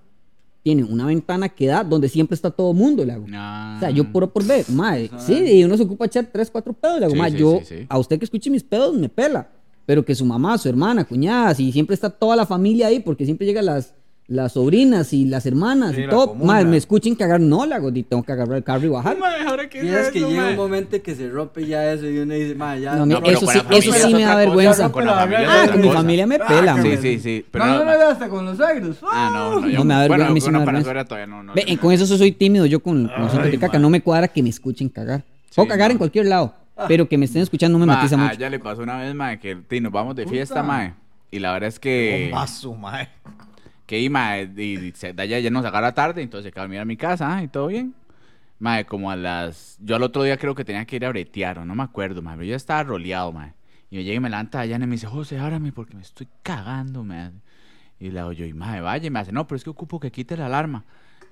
tiene 0.69 0.85
una 0.85 1.07
ventana 1.07 1.49
que 1.49 1.67
da 1.67 1.83
donde 1.83 2.11
siempre 2.11 2.35
está 2.35 2.51
todo 2.51 2.75
mundo, 2.75 3.03
le 3.03 3.15
hago. 3.15 3.25
Ah. 3.33 3.77
O 3.79 3.81
sea, 3.81 3.89
yo 3.89 4.13
puro 4.13 4.31
por 4.31 4.45
ver, 4.45 4.67
madre, 4.69 5.11
sí, 5.17 5.33
y 5.33 5.65
uno 5.65 5.79
se 5.79 5.85
ocupa 5.85 6.05
echar 6.05 6.29
tres, 6.31 6.51
cuatro 6.51 6.75
pedos, 6.75 7.01
le 7.01 7.07
hago, 7.07 7.15
Sí, 7.15 7.19
ma, 7.19 7.31
sí, 7.31 7.37
yo, 7.39 7.61
sí, 7.65 7.87
a 7.89 7.99
usted 7.99 8.19
que 8.19 8.27
escuche 8.27 8.51
mis 8.51 8.63
pedos, 8.63 8.95
me 8.95 9.09
pela, 9.09 9.49
pero 9.87 10.05
que 10.05 10.15
su 10.15 10.27
mamá, 10.27 10.59
su 10.59 10.69
hermana, 10.69 11.07
cuñadas, 11.07 11.59
y 11.59 11.73
siempre 11.73 11.95
está 11.95 12.11
toda 12.11 12.37
la 12.37 12.45
familia 12.45 12.89
ahí, 12.89 13.01
porque 13.01 13.25
siempre 13.25 13.47
llegan 13.47 13.65
las, 13.65 13.95
las 14.29 14.53
sobrinas 14.53 15.15
y 15.15 15.25
las 15.25 15.47
hermanas 15.47 15.95
Sí, 15.95 16.03
y 16.03 16.05
la 16.05 16.11
todo, 16.11 16.35
madre, 16.35 16.67
me 16.67 16.77
escuchen 16.77 17.15
cagar, 17.15 17.41
no, 17.41 17.63
hago, 17.63 17.89
y 17.95 18.03
tengo 18.03 18.23
que 18.23 18.33
agarrar 18.33 18.59
el 18.59 18.63
carro 18.63 18.85
y 18.85 18.89
bajar. 18.89 19.17
Mae, 19.19 19.41
ahora 19.47 19.71
que 19.71 19.83
Y 19.83 19.89
es 19.89 20.11
que 20.11 20.21
llega 20.21 20.49
un 20.51 20.57
momento 20.57 21.03
que 21.03 21.15
se 21.15 21.31
rompe 21.31 21.67
ya 21.67 21.91
eso 21.93 22.07
y 22.07 22.19
uno 22.19 22.35
dice, 22.35 22.55
madre, 22.55 22.83
ya. 22.83 22.97
No, 22.97 23.07
pero 23.23 23.27
eso 23.39 23.47
con 23.47 23.55
sí, 23.55 23.61
la 23.71 23.77
eso 23.79 23.95
es 23.95 24.03
sí 24.03 24.15
me 24.15 24.23
da 24.25 24.37
vergüenza. 24.37 24.93
con 24.93 25.07
la 25.07 25.15
familia 25.15 25.47
Ah, 25.49 25.67
con 25.73 25.81
mi 25.81 25.87
cosa. 25.89 25.99
familia 26.01 26.27
me 26.27 26.35
Ah, 26.37 26.47
pela, 26.47 26.75
que 26.83 26.97
Sí, 26.99 27.03
sí, 27.17 27.19
sí. 27.21 27.47
Pero 27.51 27.65
no, 27.65 27.79
no, 27.79 27.85
no, 27.87 27.99
no, 27.99 28.05
hasta 28.11 28.29
con 28.29 28.45
los 28.45 28.57
suegros. 28.59 28.99
Ah, 29.11 29.31
no, 29.33 29.61
no. 29.63 29.69
Yo, 29.69 29.79
No 29.79 29.85
me 29.85 29.95
da 29.95 30.01
bueno, 30.07 30.25
vergüenza, 30.25 30.31
a 30.31 30.35
mí 30.35 30.41
sí 30.43 30.47
me 30.51 30.59
una 30.59 30.59
da 30.59 30.83
para 30.85 31.05
todavía 31.07 31.27
no. 31.27 31.43
no 31.43 31.55
Ve, 31.55 31.65
le- 31.67 31.79
con 31.79 31.93
eso 31.93 32.07
soy 32.07 32.33
tímido 32.33 32.67
yo 32.67 32.81
con, 32.81 33.09
con 33.09 33.23
los 33.23 33.33
de 33.51 33.59
caca, 33.59 33.79
no 33.79 33.89
me 33.89 34.03
cuadra 34.03 34.29
que 34.29 34.43
me 34.43 34.51
escuchen 34.51 34.91
cagar. 34.91 35.23
Puedo 35.55 35.65
Sí, 35.65 35.69
cagar 35.71 35.89
no. 35.89 35.93
en 35.93 35.99
cualquier 35.99 36.27
lado, 36.27 36.53
pero 36.87 37.09
que 37.09 37.17
me 37.17 37.25
estén 37.25 37.41
escuchando 37.41 37.79
no 37.79 37.87
me 37.87 37.91
Ma, 37.91 37.97
matiza 37.97 38.19
mucho. 38.19 38.35
ella 38.35 38.51
le 38.51 38.59
pasó 38.59 38.83
una 38.83 38.99
vez, 38.99 39.15
mae, 39.15 39.39
que 39.41 39.57
nos 39.81 39.91
vamos 39.91 40.15
de 40.17 40.27
fiesta, 40.27 40.63
mae. 40.63 40.93
Y 41.31 41.39
la 41.39 41.53
verdad 41.55 41.69
es 41.69 41.79
que. 41.79 42.29
Bombazo, 42.31 42.75
mae. 42.75 43.09
Que 43.89 43.99
y, 44.01 44.11
mae, 44.11 44.51
y, 44.55 44.61
y 44.79 44.93
se- 44.93 45.15
de 45.15 45.23
allá 45.23 45.39
ya 45.39 45.49
nos 45.51 45.65
agarra 45.65 45.93
tarde, 45.95 46.21
entonces 46.21 46.45
se 46.45 46.53
quedó 46.53 46.61
a 46.61 46.65
dormir 46.65 46.79
a 46.81 46.85
mi 46.85 46.99
casa, 46.99 47.35
ah, 47.39 47.43
y 47.43 47.49
todo 47.49 47.69
bien. 47.69 47.95
Mae, 48.61 48.85
como 48.85 49.11
a 49.11 49.17
las. 49.17 49.79
Yo 49.81 49.97
al 49.97 50.03
otro 50.03 50.23
día 50.25 50.37
creo 50.37 50.55
que 50.55 50.63
tenía 50.65 50.85
que 50.85 50.97
ir 50.97 51.07
a 51.07 51.09
bretear, 51.09 51.59
o 51.61 51.65
no 51.65 51.75
me 51.75 51.83
acuerdo, 51.85 52.21
mae. 52.21 52.37
Pero 52.37 52.49
yo 52.51 52.55
estaba 52.57 52.83
roleado, 52.83 53.33
mae. 53.33 53.55
Y 53.91 53.97
yo 53.97 54.03
llegué 54.03 54.17
y 54.17 54.21
me 54.21 54.29
levanta 54.29 54.61
allá 54.61 54.77
y 54.77 54.79
me 54.81 54.87
dice, 54.89 55.07
José, 55.07 55.39
ábrame 55.39 55.73
porque 55.73 55.95
me 55.97 56.03
estoy 56.03 56.29
cagando, 56.43 57.03
mae. 57.03 57.31
Y 57.99 58.11
le 58.11 58.21
hago 58.21 58.33
yo, 58.33 58.45
y 58.45 58.53
mae, 58.53 58.81
vaya, 58.83 59.07
y 59.07 59.11
me 59.11 59.21
hace, 59.21 59.33
no, 59.33 59.47
pero 59.47 59.57
es 59.57 59.65
que 59.65 59.71
ocupo 59.71 59.99
que 59.99 60.11
quite 60.13 60.37
la 60.37 60.47
alarma. 60.47 60.85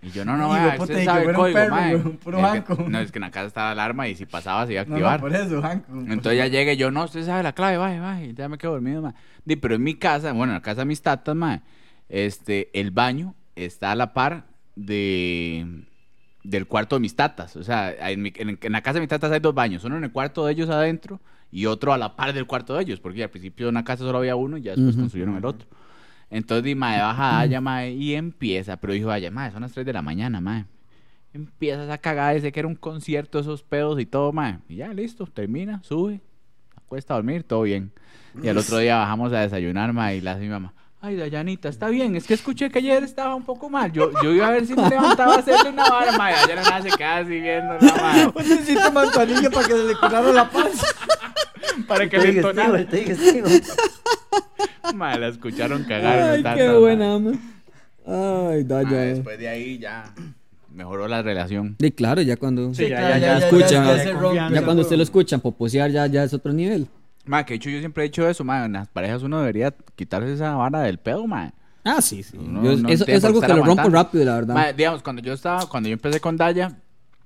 Y 0.02 0.10
yo, 0.10 0.24
no, 0.24 0.36
no, 0.38 0.48
mae, 0.48 0.72
de 0.78 0.82
usted 0.82 1.04
sabe 1.04 1.24
el 1.26 1.34
código, 1.34 1.58
perro, 1.58 1.74
mae. 1.74 1.98
puro 1.98 2.38
Es 2.54 2.62
que- 2.62 2.84
no, 2.88 2.98
es 3.00 3.12
que 3.12 3.18
en 3.18 3.22
la 3.22 3.30
casa 3.30 3.46
estaba 3.48 3.66
la 3.74 3.82
alarma 3.84 4.08
y 4.08 4.14
si 4.14 4.24
pasaba 4.24 4.66
se 4.66 4.72
iba 4.72 4.82
a 4.82 4.84
No, 4.86 4.92
activar. 4.94 5.20
no, 5.20 5.26
por 5.28 5.34
eso, 5.36 5.62
Hanco. 5.64 5.92
Entonces 5.92 6.38
ya 6.38 6.46
llegué 6.46 6.76
yo, 6.78 6.90
no, 6.90 7.04
usted 7.04 7.24
sabe 7.26 7.42
la 7.42 7.52
clave, 7.52 7.76
vaya, 7.76 8.00
vaya, 8.00 8.24
y 8.24 8.32
ya 8.34 8.48
me 8.48 8.56
quedo 8.56 8.72
dormido, 8.72 9.02
ma. 9.02 9.14
Di, 9.44 9.56
pero 9.56 9.74
en 9.74 9.82
mi 9.82 9.94
casa, 9.96 10.32
bueno, 10.32 10.52
en 10.52 10.58
la 10.58 10.62
casa 10.62 10.80
de 10.82 10.86
mis 10.86 11.02
tatas, 11.02 11.34
ma, 11.36 11.60
este, 12.08 12.68
el 12.78 12.90
baño 12.90 13.34
está 13.54 13.92
a 13.92 13.94
la 13.96 14.12
par 14.14 14.44
de 14.76 15.84
del 16.42 16.66
cuarto 16.68 16.94
de 16.96 17.00
mis 17.00 17.16
tatas. 17.16 17.56
O 17.56 17.64
sea, 17.64 17.92
en, 18.10 18.22
mi- 18.22 18.32
en- 18.36 18.58
en 18.62 18.72
la 18.72 18.80
casa 18.82 18.94
de 18.94 19.00
mis 19.00 19.08
tatas 19.08 19.32
hay 19.32 19.40
dos 19.40 19.54
baños, 19.54 19.82
uno 19.84 19.96
en 19.96 20.04
el 20.04 20.12
cuarto 20.12 20.46
de 20.46 20.52
ellos 20.52 20.70
adentro 20.70 21.20
y 21.50 21.66
otro 21.66 21.92
a 21.92 21.98
la 21.98 22.14
par 22.14 22.32
del 22.32 22.46
cuarto 22.46 22.76
de 22.76 22.82
ellos, 22.82 23.00
porque 23.00 23.24
al 23.24 23.30
principio 23.30 23.66
en 23.68 23.74
una 23.74 23.84
casa 23.84 24.04
solo 24.04 24.18
había 24.18 24.36
uno 24.36 24.56
y 24.56 24.62
ya 24.62 24.70
después 24.72 24.94
construyeron 25.00 25.36
el 25.36 25.44
otro. 25.44 25.66
Entonces, 26.30 26.62
di, 26.64 26.74
mae, 26.76 27.00
baja 27.00 27.40
allá, 27.40 27.60
mae, 27.60 27.92
y 27.92 28.14
empieza, 28.14 28.76
pero 28.76 28.92
dijo, 28.92 29.08
vaya, 29.08 29.30
mae, 29.30 29.50
son 29.50 29.62
las 29.62 29.72
3 29.72 29.84
de 29.86 29.92
la 29.92 30.02
mañana, 30.02 30.40
mae. 30.40 30.66
Empiezas 31.32 31.90
a 31.90 31.98
cagar, 31.98 32.36
ese 32.36 32.50
que 32.52 32.60
era 32.60 32.68
un 32.68 32.74
concierto, 32.76 33.38
esos 33.40 33.62
pedos 33.62 34.00
y 34.00 34.06
todo, 34.06 34.32
mae. 34.32 34.58
Y 34.68 34.76
ya, 34.76 34.92
listo, 34.94 35.26
termina, 35.26 35.82
sube, 35.82 36.20
acuesta 36.76 37.14
a 37.14 37.16
dormir, 37.16 37.42
todo 37.42 37.62
bien. 37.62 37.92
Y 38.42 38.48
al 38.48 38.56
otro 38.58 38.78
día 38.78 38.96
bajamos 38.98 39.32
a 39.32 39.40
desayunar, 39.40 39.92
mae, 39.92 40.16
y 40.16 40.20
la 40.20 40.32
hace 40.32 40.42
mi 40.42 40.48
mamá. 40.48 40.74
Ay, 41.06 41.14
Dayanita, 41.14 41.68
está 41.68 41.88
bien, 41.88 42.16
es 42.16 42.26
que 42.26 42.34
escuché 42.34 42.68
que 42.68 42.80
ayer 42.80 43.04
estaba 43.04 43.36
un 43.36 43.44
poco 43.44 43.70
mal. 43.70 43.92
Yo, 43.92 44.10
yo 44.24 44.32
iba 44.32 44.48
a 44.48 44.50
ver 44.50 44.66
si 44.66 44.74
me 44.74 44.90
levantaba 44.90 45.36
a 45.36 45.38
hacerle 45.38 45.70
una 45.70 45.88
vara, 45.88 46.18
mae. 46.18 46.34
Nada 46.52 46.82
se 46.82 46.88
queda 46.88 47.18
así 47.18 47.40
viendo, 47.40 47.74
la 47.74 47.94
mae, 48.02 48.26
Un 48.26 48.48
necesito 48.48 48.90
manzanilla 48.90 49.48
para 49.48 49.68
que 49.68 49.72
se 49.74 49.84
le 49.84 49.94
curara 49.94 50.32
la 50.32 50.50
panza. 50.50 50.86
para 51.86 52.08
que 52.08 52.18
le 52.18 52.28
entonara. 52.30 52.84
testigo. 52.84 53.46
Mae, 54.96 55.16
la 55.20 55.28
escucharon 55.28 55.84
cagar. 55.84 56.18
Ay, 56.18 56.42
no 56.42 56.54
qué 56.56 56.64
tanto, 56.64 56.80
buena, 56.80 57.18
ma. 57.20 57.30
Ay, 58.04 58.64
da, 58.64 58.82
mae. 58.82 58.84
ya. 58.84 58.90
Mae, 58.90 59.06
después 59.14 59.38
de 59.38 59.48
ahí 59.48 59.78
ya 59.78 60.12
mejoró 60.74 61.06
la 61.06 61.22
relación. 61.22 61.76
Sí, 61.78 61.92
claro, 61.92 62.20
ya 62.22 62.36
cuando. 62.36 62.74
Sí, 62.74 62.88
ya, 62.88 62.88
ya, 62.88 63.00
ya, 63.00 63.08
ya, 63.08 63.18
ya, 63.18 63.38
ya, 63.38 63.46
escuchan. 63.46 64.52
Ya 64.52 64.64
cuando 64.64 64.82
usted 64.82 64.96
lo 64.96 65.04
escuchan 65.04 65.40
poposear, 65.40 65.88
ya, 65.92 66.08
ya 66.08 66.24
es 66.24 66.34
otro 66.34 66.52
nivel. 66.52 66.88
Mae, 67.26 67.44
que 67.44 67.54
de 67.54 67.56
hecho 67.56 67.70
yo 67.70 67.78
siempre 67.80 68.04
he 68.04 68.08
dicho 68.08 68.28
eso, 68.28 68.44
mae. 68.44 68.64
En 68.66 68.72
las 68.72 68.88
parejas 68.88 69.22
uno 69.22 69.38
debería 69.40 69.74
quitarse 69.94 70.32
esa 70.32 70.54
vara 70.54 70.80
del 70.80 70.98
pedo, 70.98 71.26
mae. 71.26 71.52
Ah, 71.84 72.00
sí, 72.00 72.22
sí. 72.22 72.36
No, 72.38 72.62
Yo- 72.64 72.76
no 72.76 72.88
eso 72.88 73.04
es 73.06 73.24
algo 73.24 73.40
que 73.40 73.48
lo 73.48 73.62
rompo 73.64 73.88
rápido, 73.90 74.24
la 74.24 74.34
verdad. 74.34 74.54
Mae, 74.54 74.72
digamos, 74.74 75.02
cuando 75.02 75.22
yo 75.22 75.32
estaba, 75.32 75.66
cuando 75.66 75.88
yo 75.88 75.92
empecé 75.94 76.20
con 76.20 76.36
Daya, 76.36 76.72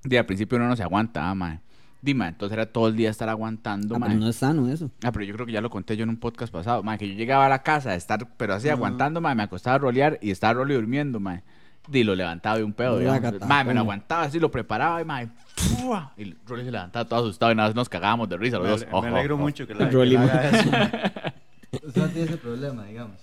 de 0.03 0.19
al 0.19 0.25
principio 0.25 0.57
uno 0.57 0.67
no 0.67 0.75
se 0.75 0.83
aguanta, 0.83 1.29
ah, 1.29 1.35
mae. 1.35 1.59
Dime, 2.03 2.27
entonces 2.29 2.53
era 2.57 2.65
todo 2.65 2.87
el 2.87 2.95
día 2.95 3.11
estar 3.11 3.29
aguantando, 3.29 3.95
Ah, 3.95 3.99
pero 4.01 4.15
no 4.15 4.27
es 4.27 4.35
sano 4.37 4.67
eso. 4.67 4.89
Ah, 5.03 5.11
pero 5.11 5.23
yo 5.23 5.33
creo 5.35 5.45
que 5.45 5.51
ya 5.51 5.61
lo 5.61 5.69
conté 5.69 5.95
yo 5.95 6.03
en 6.03 6.09
un 6.09 6.17
podcast 6.17 6.51
pasado, 6.51 6.81
mae, 6.81 6.97
que 6.97 7.07
yo 7.07 7.13
llegaba 7.13 7.45
a 7.45 7.49
la 7.49 7.61
casa 7.61 7.91
a 7.91 7.95
estar, 7.95 8.27
pero 8.37 8.55
así 8.55 8.69
aguantando, 8.69 9.21
mae, 9.21 9.35
me 9.35 9.43
acostaba 9.43 9.75
a 9.75 9.79
rolear 9.79 10.17
y 10.21 10.31
estaba 10.31 10.53
Rolly 10.53 10.73
durmiendo, 10.73 11.19
mae. 11.19 11.43
Y 11.91 12.03
lo 12.03 12.15
levantaba 12.15 12.57
de 12.57 12.63
un 12.63 12.73
pedo, 12.73 12.97
Mae, 12.99 13.19
me 13.19 13.31
lo 13.31 13.39
toma. 13.39 13.79
aguantaba 13.81 14.23
así, 14.23 14.39
lo 14.39 14.51
preparaba 14.51 15.01
y 15.01 15.05
mae, 15.05 15.27
¡fua! 15.55 16.11
y 16.17 16.35
Rolly 16.45 16.65
se 16.65 16.71
levantaba 16.71 17.05
todo 17.05 17.19
asustado 17.21 17.51
y 17.51 17.55
nada 17.55 17.69
más 17.69 17.75
nos 17.75 17.89
cagábamos 17.89 18.29
de 18.29 18.37
risa 18.37 18.57
los 18.59 18.81
Me, 18.81 18.85
dos. 18.91 19.03
me 19.03 19.09
alegro 19.09 19.37
mucho 19.37 19.65
que 19.65 19.73
la, 19.73 19.85
que 19.89 19.95
Rolly, 19.95 20.13
la 20.15 20.19
man. 20.21 20.29
haga 20.29 20.49
eso. 20.49 20.69
Usted 21.87 22.01
no 22.01 22.07
tiene 22.09 22.27
ese 22.27 22.37
problema, 22.37 22.85
digamos. 22.85 23.15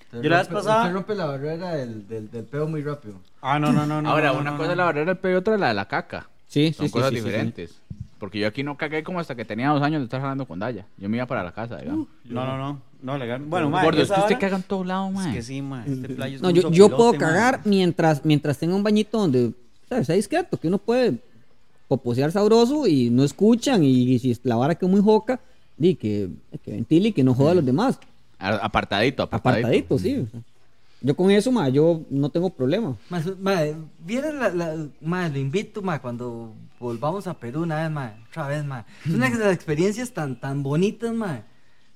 Usted 0.00 0.22
Yo 0.22 0.30
la 0.30 0.38
vez 0.38 0.48
rompe- 0.50 0.52
pasada- 0.54 0.82
Usted 0.82 0.94
rompe 0.94 1.14
la 1.14 1.26
barrera 1.26 1.70
del, 1.76 2.08
del, 2.08 2.30
del 2.30 2.44
peo 2.44 2.66
muy 2.66 2.82
rápido. 2.82 3.14
Ah, 3.42 3.58
no, 3.58 3.72
no, 3.72 3.86
no. 3.86 4.00
no 4.02 4.10
Ahora, 4.10 4.32
no, 4.32 4.38
una 4.40 4.50
no, 4.52 4.56
cosa 4.56 4.66
no. 4.68 4.72
es 4.72 4.76
la 4.78 4.84
barrera 4.84 5.06
del 5.06 5.16
pedo 5.18 5.32
y 5.32 5.36
otra 5.36 5.54
es 5.54 5.60
la 5.60 5.68
de 5.68 5.74
la 5.74 5.84
caca. 5.86 6.28
Sí, 6.46 6.72
Son 6.72 6.86
sí, 6.86 6.88
sí, 6.88 6.92
cosas 6.92 7.10
sí, 7.10 7.20
sí, 7.20 7.66
sí. 7.66 7.74
Porque 8.18 8.40
yo 8.40 8.48
aquí 8.48 8.62
no 8.62 8.76
cagué 8.76 9.02
como 9.02 9.20
hasta 9.20 9.34
que 9.34 9.44
tenía 9.44 9.68
dos 9.70 9.82
años 9.82 10.00
de 10.00 10.04
estar 10.04 10.20
hablando 10.20 10.46
con 10.46 10.58
Daya. 10.58 10.86
Yo 10.96 11.08
me 11.08 11.16
iba 11.18 11.26
para 11.26 11.44
la 11.44 11.52
casa, 11.52 11.76
digamos. 11.78 12.08
No, 12.24 12.44
no, 12.44 12.58
no. 12.58 12.80
No, 13.00 13.16
legal. 13.16 13.42
Bueno, 13.42 13.70
mae, 13.70 13.84
Gordo, 13.84 14.02
es 14.02 14.10
que 14.10 14.20
usted 14.20 14.38
caga 14.40 14.56
en 14.56 14.64
todos 14.64 14.84
lados, 14.84 15.10
Es 15.10 15.14
mae. 15.14 15.32
que 15.34 15.42
sí, 15.42 15.62
mae. 15.62 15.90
Este 15.90 16.08
playo 16.08 16.36
es 16.36 16.42
No, 16.42 16.50
yo, 16.50 16.70
yo 16.70 16.88
puedo 16.88 17.12
cagar 17.14 17.60
mientras, 17.64 18.24
mientras 18.24 18.58
tenga 18.58 18.74
un 18.74 18.82
bañito 18.82 19.18
donde, 19.18 19.52
¿sabes? 19.88 20.06
Sea 20.06 20.16
discreto, 20.16 20.56
que 20.56 20.66
uno 20.66 20.78
puede 20.78 21.18
poposear 21.86 22.32
sabroso 22.32 22.86
y 22.88 23.08
no 23.08 23.22
escuchan 23.22 23.84
y, 23.84 24.18
si 24.18 24.36
la 24.42 24.56
vara 24.56 24.74
que 24.74 24.84
es 24.84 24.90
muy 24.90 25.00
joca, 25.00 25.40
di 25.76 25.94
que, 25.94 26.28
que 26.64 26.72
ventile 26.72 27.10
y 27.10 27.12
que 27.12 27.22
no 27.22 27.34
joda 27.34 27.52
a 27.52 27.54
los 27.54 27.64
demás. 27.64 28.00
Apartadito, 28.38 29.22
apartadito. 29.22 29.68
Apartadito, 29.68 29.98
sí. 29.98 30.26
Yo 31.00 31.14
con 31.14 31.30
eso, 31.30 31.52
ma, 31.52 31.68
yo 31.68 32.02
no 32.10 32.28
tengo 32.30 32.50
problema. 32.50 32.96
Más, 33.08 33.24
viene 34.04 34.32
la, 34.32 34.48
la, 34.50 34.86
mae, 35.00 35.30
lo 35.30 35.38
invito, 35.38 35.80
mae, 35.80 36.00
cuando 36.00 36.54
volvamos 36.80 37.26
a 37.28 37.34
Perú 37.38 37.62
una 37.62 37.82
vez, 37.82 37.90
mae, 37.90 38.12
otra 38.28 38.48
vez, 38.48 38.64
mae. 38.64 38.84
Es 39.06 39.14
una 39.14 39.30
de 39.30 39.38
las 39.38 39.54
experiencias 39.54 40.10
tan, 40.12 40.40
tan 40.40 40.62
bonitas, 40.62 41.12
mae. 41.14 41.42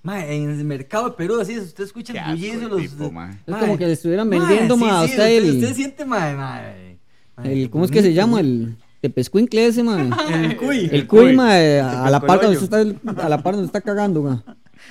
Mae, 0.04 0.36
en 0.36 0.50
el 0.50 0.64
mercado 0.64 1.08
de 1.10 1.16
Perú, 1.16 1.40
así, 1.40 1.58
usted 1.58 1.84
escucha 1.84 2.12
el 2.12 2.30
bullicio, 2.36 2.68
los... 2.68 2.82
tipo, 2.82 3.10
mae. 3.10 3.38
Es 3.46 3.56
como 3.56 3.76
que 3.76 3.86
le 3.86 3.92
estuvieran 3.92 4.30
vendiendo, 4.30 4.76
sí, 4.76 4.80
mae, 4.80 4.90
a 4.90 5.00
sí, 5.06 5.10
usted 5.10 5.22
usted, 5.22 5.36
el- 5.48 5.54
usted 5.56 5.74
siente, 5.74 6.04
mae. 6.04 6.34
mae, 6.36 6.98
El, 7.42 7.70
¿Cómo 7.70 7.84
es 7.84 7.90
que 7.90 8.02
se 8.02 8.14
llama? 8.14 8.38
El 8.38 8.76
tepescuincle 9.00 9.66
ese, 9.66 9.82
ma. 9.82 10.00
El 10.32 10.56
cuy. 10.56 10.88
El 10.92 11.08
cuy, 11.08 11.34
ma, 11.34 11.60
eh, 11.60 11.80
a 11.80 12.08
la 12.08 12.20
par 12.20 12.40
donde 12.40 12.56
está, 12.58 12.78
a 13.24 13.28
la 13.28 13.42
par 13.42 13.54
donde 13.54 13.66
está 13.66 13.80
cagando, 13.80 14.22
ma. 14.22 14.44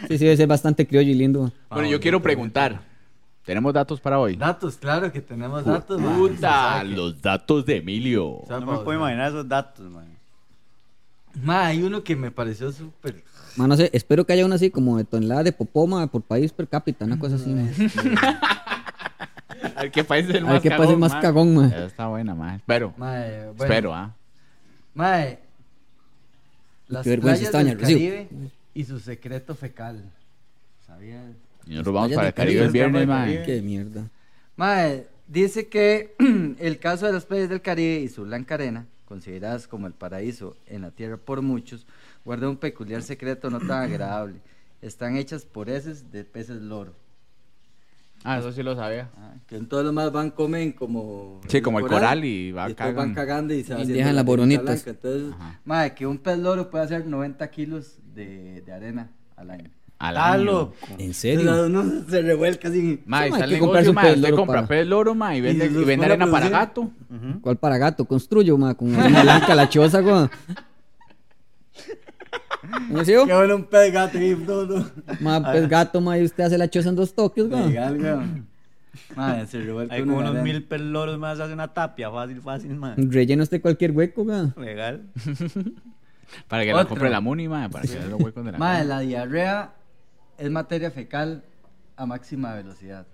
Sí, 0.10 0.18
sí, 0.18 0.26
debe 0.26 0.36
ser 0.36 0.48
bastante 0.48 0.86
criollo 0.86 1.12
y 1.12 1.16
lindo. 1.16 1.44
ma. 1.44 1.54
Bueno, 1.76 1.90
yo 1.90 2.00
quiero 2.02 2.22
preguntar. 2.22 2.91
¿Tenemos 3.46 3.74
datos 3.74 4.00
para 4.00 4.20
hoy? 4.20 4.36
Datos, 4.36 4.78
claro 4.78 5.12
que 5.12 5.20
tenemos 5.22 5.66
datos, 5.66 6.00
mae. 6.00 6.16
Puta, 6.16 6.80
que- 6.84 6.90
los 6.90 7.22
datos 7.22 7.66
de 7.66 7.78
Emilio. 7.78 8.42
sabe 8.48 8.66
No 8.66 8.72
me 8.74 8.78
puedo 8.80 9.00
imaginar 9.00 9.30
esos 9.30 9.48
datos, 9.48 9.90
mae. 9.90 10.06
Mae, 11.42 11.66
hay 11.72 11.84
uno 11.84 12.04
que 12.04 12.16
me 12.16 12.30
pareció 12.30 12.72
súper... 12.72 13.24
Ma, 13.56 13.68
no 13.68 13.76
sé, 13.76 13.90
espero 13.94 14.26
que 14.26 14.34
haya 14.34 14.46
una 14.46 14.56
así 14.56 14.70
como 14.70 14.98
de 14.98 15.04
tonelada 15.06 15.44
de 15.44 15.52
popó, 15.52 15.88
ma, 15.88 16.08
por 16.08 16.22
país 16.22 16.54
per 16.54 16.68
cápita, 16.68 17.06
una 17.06 17.18
cosa 17.20 17.36
así, 17.36 17.50
ma. 17.50 17.68
A 19.76 19.82
ver 19.84 19.92
qué 19.92 20.04
país 20.04 20.28
es 20.30 20.36
el 20.36 20.44
más 20.44 20.54
ver 20.54 20.62
qué 20.62 20.70
cagón, 20.70 20.86
pasa 20.86 20.94
el 20.94 21.00
más 21.00 21.16
cagón, 21.16 21.56
ma. 21.56 21.68
Esa 21.68 21.86
Está 21.86 22.08
buena, 22.08 22.36
más. 22.36 22.58
Espero. 22.58 22.94
Mae, 22.98 23.48
bueno. 23.48 23.64
Espero, 23.64 23.94
¿ah? 23.96 24.14
Mae, 24.94 25.40
las 26.88 27.04
Qué 27.04 27.10
vergüenza 27.10 27.40
playas 27.52 27.56
esta 27.56 27.64
del 27.64 27.80
Rocío. 27.80 27.98
Caribe 27.98 28.30
y 28.74 28.84
su 28.86 29.00
secreto 29.00 29.56
fecal. 29.56 30.04
¿Sabías? 30.86 31.24
Y 31.66 31.72
nosotros 31.72 31.94
vamos 31.96 32.12
para 32.14 32.28
el 32.28 32.34
Caribe 32.34 32.64
el 32.66 32.72
viernes, 32.72 33.08
mae. 33.08 33.38
el 33.40 33.46
Qué 33.46 33.62
mierda. 33.62 34.10
Mae, 34.56 35.08
dice 35.28 35.68
que 35.68 36.14
el 36.60 36.80
caso 36.80 37.06
de 37.08 37.14
las 37.14 37.26
playas 37.26 37.50
del 37.50 37.62
Caribe 37.62 38.00
y 38.02 38.10
su 38.10 38.24
blanca 38.24 38.56
arena, 38.56 38.86
consideradas 39.06 39.68
como 39.68 39.88
el 39.88 39.94
paraíso 39.94 40.56
en 40.68 40.82
la 40.82 40.92
tierra 40.92 41.18
por 41.18 41.42
muchos, 41.42 41.86
guarda 42.26 42.50
un 42.50 42.58
peculiar 42.58 43.02
secreto 43.04 43.50
no 43.50 43.60
tan 43.60 43.84
agradable. 43.92 44.36
Están 44.82 45.16
hechas 45.16 45.46
por 45.46 45.70
heces 45.70 46.12
de 46.12 46.24
peces 46.24 46.62
loro. 46.62 46.94
Ah, 48.24 48.38
eso 48.38 48.52
sí 48.52 48.62
lo 48.62 48.76
sabía. 48.76 49.10
Ah, 49.18 49.34
Que 49.48 49.56
en 49.56 49.68
todos 49.68 49.84
los 49.84 49.94
más 49.94 50.12
van, 50.12 50.30
comen 50.30 50.72
como... 50.74 51.42
Sí, 51.48 51.60
como 51.62 51.80
el 51.80 51.88
coral 51.88 52.24
y 52.24 52.52
va 52.52 52.68
después 52.68 52.90
cagan. 52.90 52.96
van 52.96 53.14
cagando 53.16 53.54
y 53.54 53.64
se 53.64 53.74
Y 53.82 53.86
dejan 53.88 54.10
la 54.16 54.22
las 54.22 54.26
boronitas. 54.26 54.86
Entonces, 54.86 55.34
Ajá. 55.34 55.60
mae, 55.66 55.96
que 55.96 56.06
un 56.06 56.20
pez 56.20 56.38
loro 56.38 56.70
puede 56.70 56.84
hacer 56.86 57.08
90 57.08 57.50
kilos 57.50 57.98
de, 58.14 58.62
de 58.62 58.72
arena 58.72 59.10
al 59.36 59.50
año. 59.50 59.72
Al 60.04 60.16
Está 60.16 60.32
año. 60.34 60.44
loco. 60.44 60.74
¿En 60.98 61.10
O 61.12 61.14
sea, 61.14 61.36
serio? 61.36 61.66
uno 61.68 61.84
se 62.10 62.22
revuelca 62.24 62.70
así. 62.70 62.80
Mae, 62.82 62.96
Sí, 62.96 63.06
mae, 63.06 63.28
está 63.28 63.36
hay 63.38 63.44
el 63.44 63.50
que 63.56 63.60
comprarse 63.60 63.88
negocio, 63.88 63.90
un 63.92 63.96
mae. 63.96 64.04
pez 64.06 64.16
Usted 64.16 64.30
loro 64.30 64.38
compra 64.38 64.56
para- 64.56 64.68
pez 64.68 64.88
loro, 64.88 65.16
mae, 65.16 65.38
y 65.38 65.42
vende, 65.42 65.66
Y 65.66 65.70
los 65.70 65.86
vende 65.86 65.96
pone 65.96 66.02
a 66.02 66.06
arena 66.16 66.26
para 66.32 66.46
producir. 66.50 66.52
gato. 66.68 66.82
Ujú. 66.82 67.42
¿Cuál 67.42 67.58
para 67.58 67.78
gato? 67.78 68.06
Construyo, 68.06 68.58
ma, 68.58 68.74
con 68.74 68.96
arena 68.96 69.22
blanca, 69.24 69.54
la 69.56 69.70
choza, 69.70 70.00
güey. 70.02 70.28
¿No 72.90 73.04
sé 73.04 73.14
yo? 73.14 73.26
Qué 73.26 73.34
bueno 73.34 73.56
un 73.56 73.64
pez 73.66 73.92
gato 73.92 74.18
ahí, 74.18 74.36
no, 74.48 74.66
no. 74.66 74.86
Ma, 75.20 75.42
pues 75.52 75.68
gato, 75.68 76.00
ma, 76.02 76.18
y 76.18 76.24
usted 76.24 76.44
hace 76.46 76.58
la 76.58 76.70
choza 76.70 76.90
en 76.90 76.96
dos 76.96 77.14
toques, 77.14 77.48
güey. 77.50 77.68
Legal, 77.70 77.98
weón. 78.00 78.48
Madre, 79.16 79.48
se 79.48 79.62
revuelca 79.62 79.96
Hay 79.96 80.02
uno 80.02 80.14
como 80.14 80.24
de 80.24 80.30
unos 80.32 80.42
arena. 80.42 80.54
mil 80.54 80.64
peloros 80.64 81.18
más, 81.18 81.40
hace 81.40 81.54
una 81.54 81.68
tapia, 81.74 82.12
fácil, 82.12 82.42
fácil, 82.42 82.76
mae. 82.76 82.94
Relleno 82.98 83.44
usted 83.44 83.62
cualquier 83.62 83.92
hueco, 83.92 84.24
güey. 84.26 84.48
Legal. 84.58 85.02
Para 86.48 86.64
que 86.64 86.70
la 86.72 86.78
Otro. 86.78 86.90
compre 86.90 87.10
la 87.10 87.20
Muni, 87.20 87.48
mae, 87.50 87.70
para 87.70 87.86
que 87.86 87.96
vea 87.98 88.06
los 88.06 88.22
huecos 88.22 88.46
de 88.46 88.54
la 88.54 88.58
Madre, 88.58 88.84
cama. 88.84 88.96
la 88.96 89.00
diarrea 89.02 89.72
es 90.38 90.50
materia 90.50 90.92
fecal 90.92 91.44
a 91.96 92.06
máxima 92.06 92.54
velocidad. 92.56 93.06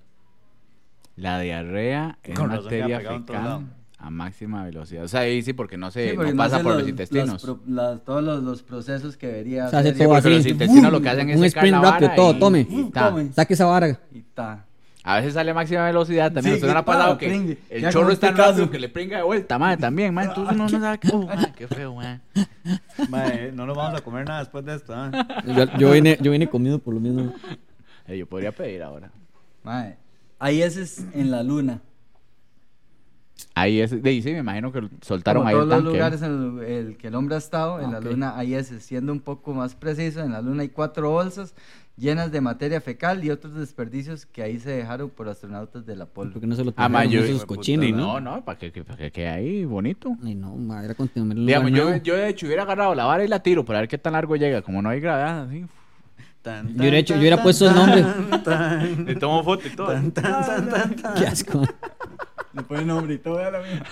La 1.15 1.39
diarrea 1.39 2.19
es 2.23 2.37
Con 2.37 2.49
materia 2.49 2.99
fecal 2.99 3.65
a 3.99 4.09
máxima 4.11 4.63
velocidad. 4.63 5.03
O 5.03 5.07
sea, 5.07 5.21
ahí 5.21 5.41
sí, 5.41 5.53
porque 5.53 5.75
no 5.75 5.89
se 5.89 6.11
Sí, 6.11 6.15
porque 6.15 6.31
no 6.31 6.37
pasa 6.37 6.57
hace 6.57 6.63
por 6.63 6.73
los, 6.73 6.81
los- 6.83 6.89
intestinos. 6.89 7.41
pro- 7.43 7.59
las- 7.67 8.03
todos 8.05 8.23
los, 8.23 8.43
los 8.43 8.61
procesos 8.61 9.17
que 9.17 9.25
debería 9.25 9.67
Se 9.69 9.75
hace 9.77 9.89
hacer. 9.89 9.93
Sí, 9.93 9.99
todo 10.03 10.09
porque 10.09 10.27
así. 10.27 10.37
los 10.37 10.45
intestinos 10.45 10.91
lo 10.91 11.01
que 11.01 11.09
hacen 11.09 11.29
es 11.31 11.37
Un 11.37 11.45
sprint 11.45 11.77
rápido, 11.83 12.11
todo, 12.15 12.35
y- 12.35 12.39
tome. 12.39 12.67
y 12.69 12.83
ta. 12.91 13.09
Tome. 13.09 13.33
Saque 13.33 13.53
esa 13.55 13.65
vara. 13.65 13.99
Y 14.13 14.21
ta. 14.21 14.66
A 15.09 15.15
veces 15.15 15.35
sale 15.35 15.51
a 15.51 15.53
máxima 15.53 15.85
velocidad 15.85 16.33
también. 16.33 16.55
Sí, 16.55 16.61
¿Usted 16.61 16.67
no 16.67 16.73
le 16.73 16.79
ha 16.79 16.83
pasado 16.85 17.13
pa, 17.13 17.17
que 17.17 17.27
pringue. 17.29 17.57
el 17.69 17.81
Ya 17.81 17.89
chorro 17.91 18.03
como 18.07 18.11
es 18.13 18.19
tan 18.19 18.29
este 18.31 18.41
caso. 18.41 18.51
rápido 18.51 18.71
que 18.71 18.79
le 18.79 18.89
pringa 18.89 19.17
de 19.17 19.23
vuelta, 19.23 19.57
madre, 19.57 19.77
también, 19.77 20.13
madre. 20.13 20.29
Entonces 20.29 20.55
uno 20.55 20.67
no 20.67 20.79
sabe 20.81 20.97
qué. 20.99 21.09
Oh, 21.13 21.25
madre, 21.25 21.53
qué 21.55 21.67
feo, 21.69 21.95
madre. 21.95 22.19
Mae, 23.09 23.51
no 23.53 23.65
nos 23.65 23.77
vamos 23.77 23.97
a 23.97 24.03
comer 24.03 24.27
nada 24.27 24.39
después 24.39 24.65
de 24.65 24.75
esto, 24.75 24.93
¿ah? 24.93 25.09
Yo, 25.45 25.63
yo 25.77 25.91
vine, 25.91 26.17
yo 26.19 26.31
vine 26.31 26.49
comido 26.49 26.77
por 26.79 26.93
lo 26.93 26.99
mismo. 26.99 27.33
Eh, 28.05 28.17
yo 28.17 28.25
podría 28.27 28.51
pedir 28.51 28.83
ahora. 28.83 29.09
Madre, 29.63 29.95
hay 30.39 30.61
heces 30.61 31.05
en 31.13 31.31
la 31.31 31.41
luna. 31.41 31.79
Ahí 33.59 33.79
es. 33.81 34.01
De 34.03 34.09
ahí 34.09 34.21
sí, 34.21 34.31
me 34.33 34.39
imagino 34.39 34.71
que 34.71 34.87
soltaron 35.01 35.41
Como 35.41 35.49
ahí 35.49 35.53
todos 35.55 35.63
el 35.65 35.69
los 35.69 35.77
tanque. 35.79 35.97
lugares 35.97 36.21
en 36.21 36.59
el, 36.59 36.63
el 36.87 36.97
que 36.97 37.07
el 37.07 37.15
hombre 37.15 37.35
ha 37.35 37.37
estado, 37.39 37.79
en 37.79 37.87
Ah, 37.89 37.91
la 37.93 37.99
luna 38.01 38.37
hay 38.37 38.53
heces. 38.55 38.83
Siendo 38.83 39.11
un 39.11 39.19
poco 39.19 39.53
más 39.53 39.75
preciso, 39.75 40.21
en 40.21 40.31
la 40.31 40.41
luna 40.41 40.61
hay 40.63 40.69
cuatro 40.69 41.09
bolsas 41.11 41.55
llenas 41.97 42.31
de 42.31 42.41
materia 42.41 42.79
fecal 42.79 43.23
y 43.23 43.31
otros 43.31 43.55
desperdicios 43.55 44.27
que 44.27 44.43
ahí 44.43 44.59
se 44.59 44.69
dejaron 44.69 45.09
por 45.09 45.27
astronautas 45.29 45.83
del 45.85 45.99
Apolo. 46.01 46.31
Porque 46.31 46.45
no 46.45 46.55
se 46.55 46.63
lo 46.63 46.71
Ah, 46.77 46.87
ma, 46.87 47.05
yo- 47.05 47.21
esos 47.23 47.47
de 47.47 47.63
Sí, 47.63 47.75
¿no? 47.77 48.19
no, 48.19 48.19
no, 48.19 48.45
para 48.45 48.59
que, 48.59 48.71
para 48.83 48.97
que 48.97 49.11
quede 49.11 49.27
ahí 49.29 49.65
bonito. 49.65 50.15
Ay, 50.23 50.35
no, 50.35 50.55
ma, 50.55 50.83
era 50.85 50.93
continuar 50.93 51.31
en 51.35 51.39
un 51.41 51.45
Digamos, 51.47 51.71
yo, 51.71 51.95
yo 51.97 52.15
de 52.15 52.29
hecho 52.29 52.45
hubiera 52.45 52.63
agarrado 52.63 52.93
la 52.93 53.05
vara 53.05 53.25
y 53.25 53.27
la 53.27 53.39
tiro 53.41 53.65
para 53.65 53.79
ver 53.79 53.87
qué 53.89 53.97
tan 53.97 54.13
largo 54.13 54.35
llega. 54.35 54.61
Como 54.61 54.81
no 54.83 54.89
hay 54.89 54.99
gravedad, 54.99 55.43
así. 55.47 55.65
Tan, 56.43 56.67
Yo 56.69 56.81
hubiera 56.81 56.97
hecho- 56.99 57.15
yo 57.15 57.19
hubiera 57.19 57.35
tan, 57.37 57.43
puesto 57.43 57.67
el 57.67 57.73
tan, 57.73 57.85
nombre. 57.87 58.39
tan, 58.43 59.05
Le 59.05 59.15
tomo 59.15 59.43
foto 59.43 59.67
y 59.67 59.75
todo. 59.75 59.87
tan, 59.91 60.11
tan, 60.11 60.23
tan, 60.45 60.69
tan, 60.69 60.95
tan. 60.95 61.13
Qué 61.15 61.25
asco. 61.27 61.63
Le 62.57 62.63
pone 62.63 62.85
nombre 62.85 63.13
y 63.13 63.17
todo, 63.19 63.39
la 63.51 63.59
mía. 63.61 63.83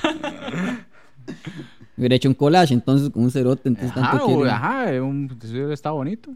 Hubiera 1.97 2.16
hecho 2.16 2.28
un 2.30 2.36
collage 2.36 2.74
entonces 2.74 3.09
con 3.09 3.24
un 3.24 3.32
cerote, 3.32 3.70
entonces 3.70 3.95
Ajá, 3.97 4.11
tanto 4.18 4.26
o- 4.28 4.45
ajá, 4.45 4.86
un, 5.01 5.38
está 5.72 5.91
bonito. 5.91 6.32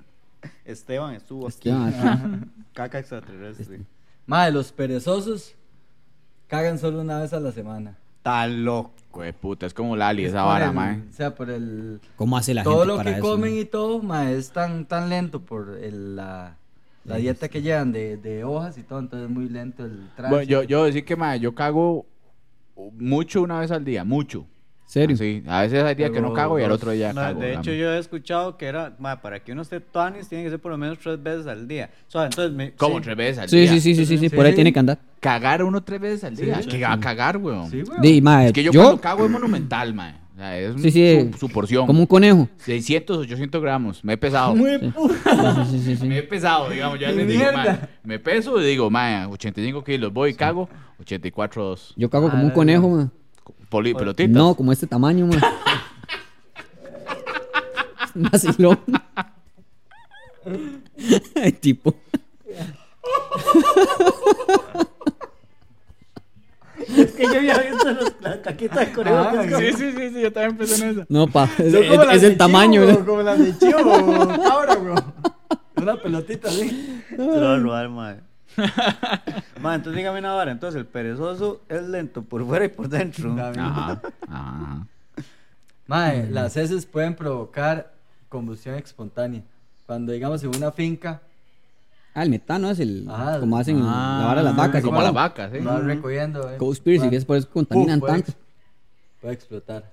Esteban 0.63 1.15
estuvo 1.15 1.47
aquí. 1.47 1.69
Esteban, 1.69 1.93
ajá. 1.93 2.30
Caca 2.73 2.99
extraterrestre. 2.99 3.82
Madre, 4.25 4.51
los 4.53 4.71
perezosos 4.71 5.55
cagan 6.47 6.80
solo 6.80 7.01
una 7.01 7.19
vez 7.19 7.34
a 7.34 7.39
la 7.39 7.51
semana. 7.51 7.97
Está 8.17 8.47
loco. 8.47 8.91
Güey, 9.11 9.34
puta, 9.34 9.65
es 9.65 9.73
como 9.73 9.95
Lali 9.95 10.23
Es 10.23 10.30
esa 10.30 10.43
vara, 10.43 10.67
el- 10.67 10.73
mae. 10.73 11.01
O 11.09 11.13
sea, 11.13 11.34
por 11.36 11.49
el... 11.49 11.99
¿Cómo 12.15 12.38
hace 12.38 12.53
la 12.53 12.63
todo 12.63 12.75
gente 12.80 12.88
lo 12.88 12.97
para 12.97 13.11
que 13.11 13.17
eso? 13.17 13.27
comen 13.27 13.57
y 13.57 13.65
todo, 13.65 14.01
ma, 14.03 14.32
es 14.32 14.51
tan, 14.51 14.86
tan 14.86 15.09
lento 15.09 15.41
por 15.41 15.77
el- 15.82 16.15
la, 16.15 16.55
la 17.05 17.15
Sí, 17.15 17.21
dieta 17.23 17.49
que 17.49 17.61
llevan 17.63 17.91
de, 17.91 18.17
de 18.17 18.43
hojas 18.43 18.77
y 18.77 18.84
todo, 18.84 18.99
entonces 18.99 19.27
es 19.30 19.36
muy 19.36 19.49
lento 19.49 19.84
el 19.84 20.07
tránsito. 20.15 20.30
Bueno, 20.30 20.43
yo, 20.43 20.63
yo 20.63 20.84
decir 20.86 21.03
que, 21.05 21.15
mae, 21.15 21.39
yo 21.39 21.55
cago 21.55 22.05
mucho 22.97 23.41
una 23.41 23.59
vez 23.59 23.71
al 23.71 23.84
día, 23.86 24.03
mucho. 24.03 24.45
¿Serio? 24.86 25.15
Sí, 25.17 25.43
a 25.45 25.61
veces 25.61 25.84
hay 25.84 25.93
días 25.93 26.09
que 26.09 26.19
no 26.19 26.34
cago 26.34 26.59
y 26.59 26.63
al 26.63 26.71
otro 26.71 26.89
día 26.89 27.13
No, 27.13 27.21
cago. 27.21 27.39
de 27.41 27.53
hecho, 27.53 27.71
yo 27.71 27.93
he 27.93 27.99
escuchado 27.99 28.57
que 28.57 28.65
era, 28.65 28.95
ma, 28.97 29.21
para 29.21 29.39
que 29.43 29.51
uno 29.51 29.61
esté 29.61 29.80
tuanis, 29.80 30.27
tiene 30.27 30.45
que 30.45 30.49
ser 30.49 30.59
por 30.59 30.71
lo 30.71 30.80
menos 30.80 30.97
tres 30.97 31.21
veces 31.21 31.45
al 31.45 31.67
día. 31.67 31.91
O 32.07 32.11
sea, 32.11 32.25
entonces, 32.25 32.51
me, 32.53 32.71
¿Cómo? 32.71 32.95
sí. 32.97 33.03
¿Tres 33.03 33.15
veces 33.17 33.38
al 33.38 33.49
Sí, 33.49 33.57
día? 33.59 33.69
sí, 33.73 33.82
sí, 33.82 33.93
sí, 33.93 34.05
sí, 34.07 34.17
sí, 34.17 34.30
por 34.30 34.47
ahí 34.47 34.55
tiene 34.55 34.73
que 34.73 34.80
andar. 34.80 34.97
Cagar 35.19 35.63
uno 35.63 35.84
tres 35.84 36.01
veces 36.01 36.23
al 36.23 36.36
día. 36.36 36.59
Sí. 36.63 36.69
que 36.69 36.82
va 36.82 36.93
a 36.93 36.99
cagar, 36.99 37.38
weón. 37.38 37.69
Sí, 37.69 37.84
güey. 37.84 37.99
Di, 38.01 38.19
mae, 38.21 38.47
Es 38.47 38.53
que 38.53 38.63
yo, 38.63 38.71
yo, 38.71 38.82
cuando 38.82 39.01
cago 39.01 39.25
es 39.25 39.32
monumental, 39.32 39.93
mae. 39.93 40.15
Sea, 40.40 40.58
es 40.58 40.82
Sí, 40.82 40.90
sí. 40.92 41.30
su, 41.34 41.38
su 41.40 41.50
porción. 41.50 41.86
como 41.86 42.00
un 42.00 42.06
conejo. 42.06 42.48
600, 42.60 43.18
800 43.18 43.62
gramos. 43.62 44.02
Me 44.06 44.14
he 44.14 44.18
pesado. 44.18 44.56
Sí, 44.56 44.64
sí, 45.70 45.80
sí, 45.84 45.96
sí. 45.98 46.08
Me 46.08 46.20
he 46.20 46.24
pesado, 46.24 46.70
digamos. 46.70 46.98
Ya 46.98 47.10
¡Qué 47.10 47.16
les 47.16 47.28
digo, 47.28 47.44
mae, 47.54 47.80
me 48.06 48.20
peso 48.20 48.62
y 48.62 48.66
digo, 48.66 48.90
mae, 48.90 49.26
85 49.26 49.84
kilos. 49.84 50.14
Voy 50.14 50.30
y 50.32 50.36
cago, 50.36 50.70
84, 51.02 51.62
2. 51.66 51.94
Yo 51.98 52.10
cago 52.10 52.30
como 52.30 52.44
un 52.46 52.52
Ah, 52.52 52.54
conejo, 52.54 52.88
man. 52.90 53.12
Poli, 53.68 53.94
pelotitas. 53.94 54.32
No, 54.32 54.56
como 54.56 54.72
este 54.72 54.88
tamaño, 54.88 55.28
man. 55.28 55.42
Vacilón. 58.16 58.80
Ay, 61.36 61.52
tipo. 61.52 61.94
Es 67.24 67.28
que 67.28 67.34
yo 67.34 67.39
había 67.39 67.57
visto 67.72 67.91
los, 67.91 68.13
la 68.22 68.41
caquita 68.41 68.80
de 68.82 68.91
conejo. 68.91 69.17
Ah, 69.17 69.32
que 69.32 69.38
es 69.45 69.51
como- 69.53 69.59
Sí, 69.59 69.74
sí, 69.74 69.91
sí, 69.97 70.09
sí, 70.13 70.22
yo 70.22 70.32
también 70.34 70.57
pensé 70.57 70.84
en 70.86 70.89
eso. 70.91 71.05
No, 71.09 71.28
pa. 71.28 71.49
Es, 71.57 71.74
es- 71.74 71.97
las 71.97 72.24
el 72.24 72.38
tamaño, 72.38 72.86
chivo, 72.86 72.99
¿no? 72.99 73.05
Como 73.05 73.22
las 73.24 73.39
de 73.39 73.57
chivo, 73.57 74.28
cabra, 74.43 74.76
güey. 74.76 74.95
Una 75.78 75.95
pelotita 76.01 76.47
así. 76.49 77.01
Se 77.09 77.17
lo 77.17 77.41
va 77.41 77.53
a 77.55 77.57
robar, 77.57 77.89
madre. 77.89 78.20
Ma, 79.61 79.76
entonces 79.76 79.97
dígame 79.97 80.20
una 80.20 80.34
vara. 80.34 80.51
Entonces, 80.51 80.80
el 80.80 80.86
perezoso 80.86 81.61
es 81.70 81.84
lento 81.84 82.22
por 82.24 82.45
fuera 82.45 82.65
y 82.65 82.70
por 82.70 82.89
dentro. 82.89 83.34
Ajá, 83.39 84.01
ajá. 84.28 84.88
Mae, 85.88 86.28
las 86.30 86.55
heces 86.57 86.86
pueden 86.86 87.15
provocar 87.15 87.93
combustión 88.28 88.76
espontánea. 88.76 89.41
Cuando 89.86 90.11
digamos 90.11 90.43
en 90.43 90.55
una 90.55 90.72
finca, 90.72 91.22
Ah, 92.14 92.24
el 92.24 92.30
metano 92.30 92.70
es 92.72 92.80
el. 92.80 93.05
Ah, 93.07 93.38
como 93.39 93.57
hacen 93.57 93.78
en 93.78 93.84
Ah, 93.86 94.18
la 94.20 94.26
vara 94.26 94.41
de 94.41 94.45
las 94.45 94.55
vacas. 94.55 94.82
Como 94.84 94.95
todo. 94.97 95.05
las 95.05 95.14
vacas, 95.14 95.51
¿sí? 95.53 95.60
vas 95.60 95.84
recogiendo, 95.84 96.49
eh. 96.51 96.57
Va- 96.57 97.10
que 97.10 97.16
es 97.16 97.26
por 97.26 97.38
eso 97.38 97.47
que 97.47 97.53
contaminan 97.53 97.99
puede 97.99 98.14
tanto. 98.14 98.34
Puede 99.22 99.34
explotar. 99.34 99.91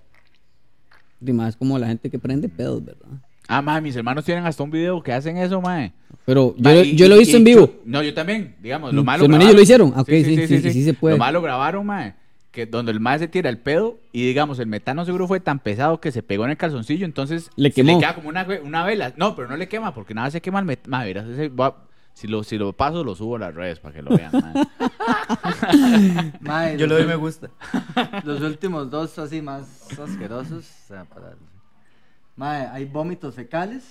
Y 1.20 1.32
más 1.32 1.56
como 1.56 1.78
la 1.78 1.86
gente 1.88 2.10
que 2.10 2.18
prende 2.18 2.48
pedos, 2.48 2.84
¿verdad? 2.84 3.08
Ah, 3.48 3.62
mae, 3.62 3.80
mis 3.80 3.94
hermanos 3.94 4.24
tienen 4.24 4.44
hasta 4.44 4.62
un 4.62 4.70
video 4.70 5.02
que 5.02 5.12
hacen 5.12 5.36
eso, 5.36 5.60
mae. 5.60 5.92
Pero 6.24 6.54
yo, 6.58 6.82
y- 6.82 6.96
yo 6.96 7.08
lo 7.08 7.14
he 7.14 7.18
visto 7.20 7.36
en 7.36 7.44
vivo. 7.44 7.66
yo- 7.66 7.80
no, 7.84 8.02
yo 8.02 8.12
también, 8.12 8.56
digamos, 8.60 8.92
lo 8.92 9.02
Mm, 9.02 9.06
malo. 9.06 9.18
¿sus 9.20 9.24
hermanillos 9.26 9.54
lo 9.54 9.62
hicieron? 9.62 9.92
Ah, 9.94 10.00
ok, 10.00 10.08
sí, 10.08 10.24
sí, 10.46 10.46
sí, 10.60 10.70
sí 10.72 10.84
se 10.84 10.94
puede. 10.94 11.14
Lo 11.14 11.18
malo 11.18 11.40
grabaron, 11.42 11.86
mae, 11.86 12.14
que 12.50 12.66
donde 12.66 12.90
el 12.90 12.98
mae 13.00 13.18
se 13.18 13.28
tira 13.28 13.48
el 13.50 13.58
pedo 13.58 13.98
y 14.12 14.26
digamos, 14.26 14.58
el 14.58 14.66
metano 14.66 15.04
seguro 15.04 15.28
fue 15.28 15.38
tan 15.40 15.58
pesado 15.60 16.00
que 16.00 16.10
se 16.10 16.22
pegó 16.22 16.44
en 16.44 16.50
el 16.52 16.56
calzoncillo, 16.56 17.04
entonces 17.04 17.50
Le 17.56 17.68
se 17.70 17.74
quemó. 17.76 17.92
le 17.92 17.98
queda 18.00 18.14
como 18.16 18.28
una, 18.28 18.46
una 18.64 18.84
vela. 18.84 19.12
No, 19.16 19.36
pero 19.36 19.48
no 19.48 19.56
le 19.56 19.68
quema 19.68 19.94
porque 19.94 20.14
nada 20.14 20.30
se 20.30 20.40
quema 20.40 20.58
el 20.58 20.64
metano. 20.64 21.04
Si 22.16 22.26
lo, 22.26 22.42
si 22.42 22.56
lo 22.56 22.72
paso, 22.72 23.04
lo 23.04 23.14
subo 23.14 23.36
a 23.36 23.40
las 23.40 23.54
redes 23.54 23.78
para 23.78 23.94
que 23.94 24.00
lo 24.00 24.16
vean. 24.16 24.32
Mae, 26.40 26.78
Yo 26.78 26.86
le 26.86 26.94
doy 26.94 27.06
me 27.06 27.14
gusta. 27.16 27.50
Los 28.24 28.40
últimos 28.40 28.90
dos 28.90 29.18
así 29.18 29.42
más 29.42 29.86
asquerosos. 29.98 30.64
O 30.64 30.86
sea, 30.88 31.04
para... 31.04 31.34
Mae, 32.36 32.68
hay 32.68 32.86
vómitos 32.86 33.34
fecales. 33.34 33.84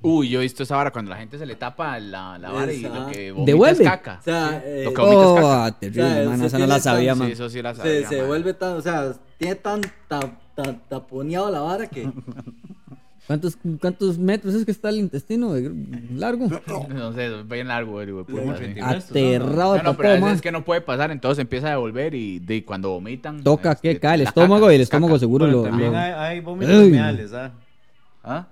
Uy, 0.00 0.30
yo 0.30 0.38
he 0.40 0.42
visto 0.44 0.62
esa 0.62 0.76
vara 0.76 0.90
cuando 0.90 1.10
la 1.10 1.18
gente 1.18 1.36
se 1.38 1.44
le 1.44 1.54
tapa 1.54 1.98
la, 2.00 2.38
la 2.38 2.50
vara 2.50 2.72
y 2.72 2.80
lo 2.80 2.94
Esa. 2.94 3.10
que 3.10 3.32
vomita 3.32 3.50
¿Devuelve? 3.52 3.84
es 3.84 3.90
caca. 3.90 4.16
O 4.20 4.22
sea, 4.22 4.62
eh, 4.64 4.84
lo 4.84 4.94
que 4.94 5.00
vomita 5.02 5.22
es 5.22 5.34
caca. 5.34 5.64
Oh, 5.66 5.72
terrible, 5.74 6.02
O 6.02 6.06
sea, 6.14 6.24
man. 6.30 6.38
se 6.40 6.46
Esa 6.46 6.56
no 6.58 6.64
tiene 6.64 6.66
la 6.74 6.80
sabía, 6.80 7.10
tan- 7.12 7.18
man. 7.18 7.26
Sí, 7.28 7.32
eso 7.32 7.48
sí 7.50 7.62
la 7.62 7.74
Se, 7.74 7.80
sabía, 7.82 8.08
se 8.08 8.16
mae. 8.18 8.26
vuelve 8.26 8.54
tan, 8.54 8.72
o 8.74 8.80
sea, 8.80 9.12
tiene 9.36 9.54
tan 9.54 9.80
ta- 10.08 10.38
ta- 10.54 10.78
taponeado 10.88 11.50
la 11.50 11.60
vara 11.60 11.86
que. 11.86 12.10
¿Cuántos, 13.28 13.58
¿Cuántos 13.78 14.18
metros 14.18 14.54
es 14.54 14.64
que 14.64 14.70
está 14.70 14.88
el 14.88 14.96
intestino 14.96 15.54
largo? 16.14 16.48
No 16.88 17.12
sé, 17.12 17.42
bien 17.42 17.68
largo. 17.68 17.96
29. 17.96 18.80
Aterrado 18.80 19.74
de 19.74 19.78
No, 19.78 19.84
no, 19.84 19.96
pero 19.98 20.08
a 20.08 20.14
todo, 20.14 20.24
veces 20.24 20.36
es 20.36 20.40
que 20.42 20.50
no 20.50 20.64
puede 20.64 20.80
pasar, 20.80 21.10
entonces 21.10 21.42
empieza 21.42 21.66
a 21.66 21.70
devolver 21.72 22.14
y 22.14 22.38
de, 22.38 22.64
cuando 22.64 22.88
vomitan. 22.88 23.44
Toca 23.44 23.72
este, 23.72 23.92
que 23.92 24.00
cae 24.00 24.14
el 24.14 24.22
estómago 24.22 24.62
caca, 24.62 24.72
y 24.72 24.76
el 24.76 24.80
caca. 24.80 24.96
estómago 24.96 25.18
seguro 25.18 25.44
Bueno, 25.44 25.58
lo. 25.58 25.68
también 25.68 25.92
lo- 25.92 25.98
hay, 25.98 26.12
hay 26.12 26.40
vómitos 26.40 26.74
Ay. 26.74 26.90
miales, 26.90 27.32
¿ah? 27.34 27.52
¿Ah? 28.24 28.46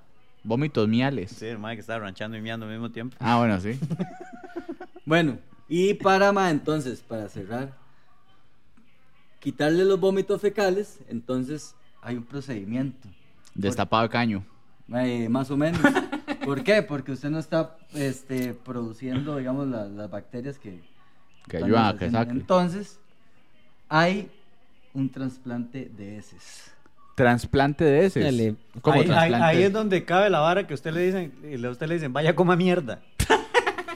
Vómitos 0.44 0.86
miales. 0.86 1.30
Sí, 1.30 1.46
el 1.46 1.58
que 1.58 1.72
estaba 1.80 2.00
ranchando 2.00 2.36
y 2.36 2.42
miando 2.42 2.66
al 2.66 2.72
mismo 2.72 2.90
tiempo. 2.90 3.16
Ah, 3.18 3.38
bueno, 3.38 3.58
sí. 3.58 3.80
Bueno, 5.06 5.38
y 5.68 5.94
para 5.94 6.32
más, 6.32 6.50
entonces, 6.52 7.00
para 7.00 7.28
cerrar, 7.30 7.72
quitarle 9.40 9.84
los 9.84 9.98
vómitos 10.00 10.40
fecales, 10.40 10.98
entonces 11.08 11.74
hay 12.02 12.16
un 12.16 12.24
procedimiento. 12.24 13.08
Destapado 13.54 14.02
de 14.02 14.08
caño. 14.10 14.44
Eh, 14.94 15.28
más 15.28 15.50
o 15.50 15.56
menos. 15.56 15.80
¿Por 16.44 16.62
qué? 16.62 16.82
Porque 16.82 17.12
usted 17.12 17.28
no 17.30 17.38
está 17.38 17.76
este, 17.94 18.54
produciendo, 18.54 19.36
digamos, 19.36 19.66
la- 19.68 19.86
las 19.86 20.10
bacterias 20.10 20.58
que, 20.58 20.80
Que 21.48 21.58
a 21.58 21.96
que 21.98 22.10
saque. 22.10 22.30
Entonces, 22.30 22.98
hay 23.88 24.30
un 24.94 25.10
trasplante 25.10 25.90
de 25.96 26.18
heces. 26.18 26.70
Trasplante 27.16 27.84
de. 27.84 28.08
Dale. 28.10 28.54
¿Cómo 28.82 28.94
ahí, 28.96 29.00
ahí- 29.02 29.06
trasplante? 29.06 29.44
ahí 29.44 29.62
es 29.62 29.72
donde 29.72 30.04
cabe 30.04 30.30
la 30.30 30.40
vara 30.40 30.66
que 30.66 30.74
usted 30.74 30.92
le 30.92 31.00
dicen, 31.06 31.32
y 31.42 31.56
le- 31.56 31.68
usted 31.68 31.86
le 31.88 31.94
dicen, 31.94 32.12
vaya 32.12 32.34
coma 32.36 32.56
mierda. 32.56 33.00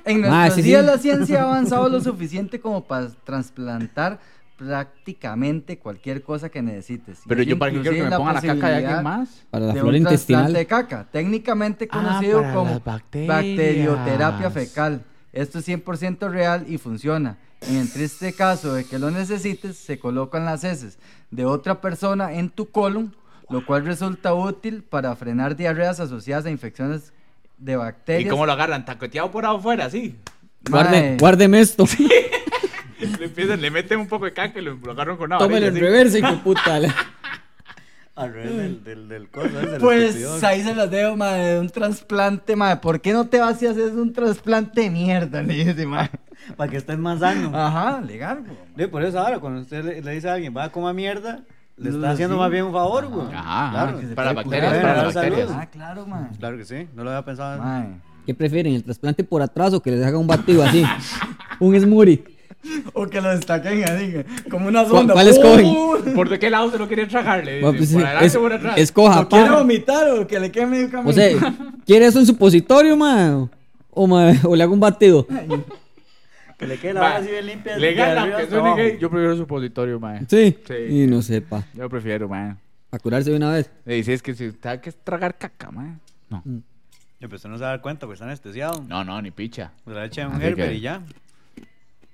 En 0.06 0.24
Ah, 0.24 0.28
nuestros 0.28 0.54
sí, 0.56 0.62
días 0.62 0.80
sí. 0.80 0.86
la 0.86 0.98
ciencia 0.98 1.40
ha 1.40 1.44
avanzado 1.44 1.88
lo 1.88 2.00
suficiente 2.00 2.58
como 2.58 2.82
para 2.84 3.10
trasplantar 3.24 4.18
prácticamente 4.60 5.78
cualquier 5.78 6.22
cosa 6.22 6.50
que 6.50 6.60
necesites. 6.60 7.20
Pero 7.26 7.42
Y 7.42 7.46
yo 7.46 7.58
para 7.58 7.72
qué 7.72 7.80
quiero 7.80 7.96
que 7.96 8.02
me 8.10 8.16
pongan 8.16 8.34
la 8.34 8.40
caca 8.42 8.68
de 8.68 8.74
alguien 8.76 9.02
más. 9.02 9.42
Para 9.50 9.66
la 9.66 9.72
de 9.72 9.80
flora 9.80 9.96
intestinal. 9.96 10.52
de 10.52 10.66
caca, 10.66 11.06
técnicamente 11.10 11.88
Ah, 11.90 11.96
conocido 11.96 12.42
como 12.52 12.78
bacterioterapia 12.80 14.50
fecal. 14.50 15.02
Esto 15.32 15.60
es 15.60 15.68
100% 15.68 16.30
real 16.30 16.66
y 16.68 16.76
funciona. 16.76 17.38
En 17.68 17.76
el 17.76 17.90
triste 17.90 18.32
caso 18.34 18.74
de 18.74 18.84
que 18.84 18.98
lo 18.98 19.10
necesites, 19.10 19.76
se 19.76 19.98
colocan 19.98 20.44
las 20.44 20.62
heces 20.64 20.98
de 21.30 21.44
otra 21.46 21.80
persona 21.80 22.32
en 22.34 22.50
tu 22.50 22.70
colon, 22.70 23.14
lo 23.48 23.64
cual 23.64 23.84
resulta 23.86 24.34
útil 24.34 24.82
para 24.82 25.14
frenar 25.16 25.56
diarreas 25.56 26.00
asociadas 26.00 26.44
a 26.46 26.50
infecciones 26.50 27.12
de 27.58 27.72
¿Y 27.72 27.76
bacterias. 27.76 28.30
cómo 28.30 28.44
lo 28.46 28.52
agarran? 28.52 28.84
Tacoteado 28.84 29.30
por 29.30 29.44
afuera, 29.46 29.86
así. 29.86 30.16
Guarde, 30.68 31.16
guárdeme 31.18 31.60
esto. 31.60 31.84
Le, 33.00 33.24
empiezan, 33.24 33.60
le 33.60 33.70
meten 33.70 33.98
un 34.00 34.08
poco 34.08 34.24
de 34.26 34.32
caca 34.32 34.58
y 34.58 34.62
lo, 34.62 34.74
lo 34.76 34.92
agarran 34.92 35.16
con 35.16 35.26
una 35.26 35.38
Tómelo 35.38 35.66
en 35.66 35.76
reversa, 35.76 36.18
hijo 36.18 36.30
de 36.32 36.36
puta. 36.38 36.78
Al 38.16 38.34
revés 38.34 38.52
del, 38.52 38.84
del, 38.84 39.08
del 39.08 39.28
Pues 39.80 40.14
estupidón. 40.16 40.44
ahí 40.44 40.62
se 40.62 40.74
las 40.74 40.90
dejo, 40.90 41.16
madre, 41.16 41.42
de 41.54 41.60
un 41.60 41.70
trasplante, 41.70 42.54
madre. 42.54 42.76
¿Por 42.80 43.00
qué 43.00 43.12
no 43.14 43.26
te 43.28 43.40
vas 43.40 43.62
y 43.62 43.66
haces 43.66 43.92
un 43.92 44.12
trasplante 44.12 44.82
de 44.82 44.90
mierda? 44.90 45.42
Le 45.44 45.64
dice, 45.64 45.86
madre. 45.86 46.10
Para 46.56 46.70
que 46.70 46.76
estés 46.76 46.98
más 46.98 47.20
sano. 47.20 47.56
Ajá, 47.56 48.00
legal, 48.02 48.42
güey. 48.44 48.58
Sí, 48.76 48.86
por 48.88 49.02
eso 49.04 49.18
ahora, 49.20 49.38
cuando 49.38 49.60
usted 49.62 49.84
le, 49.84 50.02
le 50.02 50.10
dice 50.12 50.28
a 50.28 50.34
alguien, 50.34 50.54
va 50.54 50.64
a 50.64 50.72
comer 50.72 50.92
mierda, 50.94 51.40
le 51.78 51.90
está 51.90 52.10
haciendo 52.10 52.34
sí. 52.34 52.40
más 52.40 52.50
bien 52.50 52.64
un 52.64 52.72
favor, 52.72 53.06
güey. 53.06 53.26
Ajá, 53.32 53.70
Claro, 53.70 53.88
ajá. 53.98 54.00
que 54.00 54.06
para 54.14 54.32
bacterias, 54.34 54.68
cuidar, 54.72 54.82
para 54.82 55.02
las 55.04 55.14
salud. 55.14 55.30
bacterias. 55.36 55.58
Ah, 55.58 55.66
claro, 55.70 56.06
madre. 56.06 56.28
Claro 56.38 56.56
que 56.58 56.64
sí, 56.66 56.88
no 56.94 57.04
lo 57.04 57.10
había 57.10 57.24
pensado. 57.24 57.62
Madre. 57.62 57.88
¿Qué 58.26 58.34
prefieren? 58.34 58.74
¿El 58.74 58.84
trasplante 58.84 59.24
por 59.24 59.40
atrás 59.40 59.72
o 59.72 59.80
que 59.80 59.90
les 59.92 60.04
haga 60.04 60.18
un 60.18 60.26
batido 60.26 60.62
así? 60.62 60.84
un 61.60 61.78
smoothie. 61.80 62.22
O 62.92 63.06
que 63.06 63.20
lo 63.20 63.30
destaquen 63.30 63.84
así, 63.84 64.14
como 64.50 64.68
una 64.68 64.80
¿Cuál, 64.84 64.92
sonda. 64.98 65.14
cuál 65.14 65.28
escogen? 65.28 66.14
¿Por 66.14 66.28
de 66.28 66.38
qué 66.38 66.50
lado 66.50 66.70
se 66.70 66.78
lo 66.78 66.86
quiere 66.86 67.06
tragar? 67.06 67.44
Le 67.44 67.60
Bueno, 67.60 67.78
pues, 67.78 67.92
¿Por 67.92 68.02
adelante 68.04 68.26
es- 68.26 68.36
o 68.36 68.40
por 68.40 68.52
atrás? 68.52 68.78
escoja, 68.78 69.20
¿Lo 69.22 69.28
quiere 69.28 69.50
vomitar 69.50 70.08
o 70.10 70.26
que 70.26 70.38
le 70.40 70.50
quede 70.52 70.66
medio 70.66 70.90
camino? 70.90 71.10
O 71.10 71.12
sea, 71.12 71.30
¿quiere 71.86 72.06
eso 72.06 72.18
en 72.20 72.26
supositorio, 72.26 72.96
man? 72.96 73.50
O, 73.90 74.06
ma- 74.06 74.32
o 74.44 74.54
le 74.54 74.62
hago 74.62 74.74
un 74.74 74.80
batido. 74.80 75.26
Que 76.58 76.66
le 76.66 76.76
quede 76.76 76.92
la 76.92 77.00
vara 77.00 77.16
así 77.16 77.30
bien 77.30 77.46
limpia. 77.46 77.78
Legal, 77.78 78.18
aunque 78.18 78.98
yo 79.00 79.08
prefiero 79.08 79.34
supositorio, 79.34 79.98
man. 79.98 80.26
Sí. 80.28 80.58
Sí. 80.68 80.74
Y 80.90 81.06
no 81.06 81.22
sepa. 81.22 81.64
Yo 81.72 81.88
prefiero, 81.88 82.28
man. 82.28 82.58
Para 82.90 83.00
curarse 83.02 83.30
de 83.30 83.36
una 83.36 83.50
vez. 83.50 83.70
Le 83.86 83.94
dice, 83.94 84.12
es 84.12 84.20
que 84.22 84.34
si 84.34 84.48
usted 84.48 84.68
hay 84.68 84.78
que 84.80 84.92
tragar 84.92 85.38
caca, 85.38 85.70
man. 85.70 85.98
No, 86.28 86.42
Ya, 86.44 86.60
pero 87.28 87.36
usted 87.36 87.48
no 87.48 87.56
se 87.56 87.62
va 87.62 87.68
a 87.68 87.70
dar 87.72 87.80
cuenta, 87.80 88.00
porque 88.06 88.16
está 88.16 88.26
anestesiado. 88.26 88.84
no, 88.86 89.02
no, 89.04 89.22
ni 89.22 89.30
picha. 89.30 89.72
Se 89.86 89.90
la 89.90 90.04
echa 90.04 90.28
un 90.28 90.38
que- 90.38 90.74
y 90.74 90.80
ya. 90.80 91.00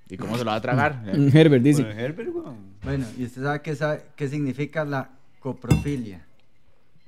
¿Y 0.09 0.17
cómo 0.17 0.39
se 0.39 0.45
lo 0.45 0.51
va 0.51 0.57
a 0.57 0.61
tragar? 0.61 1.03
Herbert 1.35 1.63
dice. 1.63 1.83
Pues, 1.83 1.97
Herbert, 1.97 2.31
güey. 2.31 2.45
Bueno, 2.83 3.07
¿y 3.19 3.25
usted 3.25 3.43
sabe 3.43 3.63
qué, 3.63 3.75
sabe 3.75 4.03
qué 4.15 4.29
significa 4.29 4.85
la 4.85 5.11
coprofilia? 5.41 6.25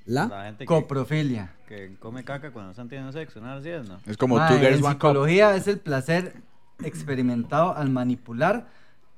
¿La? 0.07 0.27
La 0.27 0.45
gente 0.47 0.65
que, 0.65 0.67
Coprofilia. 0.67 1.53
que 1.69 1.93
come 2.01 2.25
caca 2.25 2.51
cuando 2.51 2.71
están 2.71 2.89
teniendo 2.89 3.13
sexo, 3.13 3.41
nada 3.41 3.59
así 3.59 3.69
es, 3.69 3.87
¿no? 3.87 4.01
Es 4.07 4.17
como 4.17 4.37
Mae, 4.37 4.49
Two 4.49 4.59
Girls 4.59 4.79
en 4.79 4.91
psicología 4.91 5.55
es 5.55 5.69
el 5.69 5.79
placer 5.79 6.33
experimentado 6.83 7.77
al 7.77 7.91
manipular, 7.91 8.69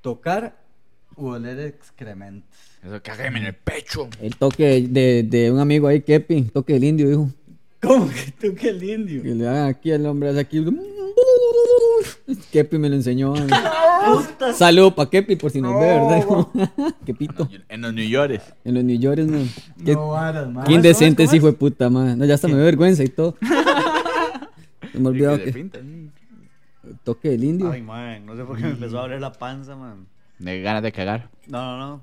tocar 0.01 0.57
u 1.17 1.29
oler 1.29 1.61
excrementos. 1.61 2.59
Eso, 2.83 3.01
cágame 3.03 3.39
en 3.39 3.47
el 3.47 3.55
pecho. 3.55 4.09
El 4.21 4.37
toque 4.37 4.87
de, 4.89 5.23
de 5.23 5.53
un 5.53 5.61
amigo 5.61 5.87
ahí, 5.87 6.01
Kepi. 6.01 6.43
Toque 6.45 6.73
del 6.73 6.85
indio, 6.85 7.09
dijo. 7.09 7.31
¿Cómo 7.81 8.09
que 8.09 8.33
tú 8.33 8.55
que 8.55 8.71
el 8.71 8.83
indio? 8.83 9.23
Que 9.23 9.35
le 9.35 9.49
hagan 9.49 9.69
aquí 9.69 9.93
al 9.93 10.05
hombre, 10.07 10.31
hace 10.31 10.41
aquí. 10.41 10.65
Kepi 12.53 12.79
me 12.79 12.89
lo 12.89 12.97
enseñó. 12.97 13.35
man. 13.35 13.49
puta. 13.49 14.53
Salud 14.53 14.93
pa' 14.93 15.09
Kepi 15.09 15.37
por 15.37 15.51
si 15.51 15.61
nos 15.61 15.75
ve, 15.75 15.87
¿verdad? 15.87 16.95
Qué 17.07 17.15
pito. 17.15 17.49
En 17.69 17.81
los 17.83 17.93
New 17.93 18.09
York. 18.09 18.41
En 18.65 18.75
los 18.75 18.85
New 18.85 18.99
York, 18.99 19.19
man. 19.21 19.49
Qué, 19.85 19.93
No 19.95 20.11
varas, 20.11 20.49
man. 20.49 20.65
qué 20.65 20.73
indecente 20.73 21.23
ese 21.25 21.37
hijo 21.37 21.47
de 21.47 21.53
puta, 21.53 21.91
man. 21.91 22.19
No, 22.19 22.25
ya 22.25 22.35
hasta 22.35 22.49
me 22.49 22.55
dio 22.55 22.65
vergüenza 22.65 23.03
y 23.05 23.09
todo. 23.09 23.37
Me 24.93 25.07
ha 25.07 25.11
olvidado 25.11 25.39
Que 25.39 25.71
toque 27.05 27.31
del 27.31 27.45
indio. 27.45 27.71
Ay, 27.71 27.81
man, 27.81 28.27
no 28.27 28.37
sé 28.37 28.45
por 28.45 28.57
qué 28.57 28.65
me 28.65 28.71
empezó 28.71 28.99
a 28.99 29.03
doler 29.03 29.21
la 29.21 29.33
panza, 29.33 29.77
man. 29.77 30.07
De 30.39 30.61
ganas 30.63 30.83
de 30.83 30.91
cagar. 30.91 31.31
No, 31.47 31.79
no, 31.79 31.79
no. 31.89 32.01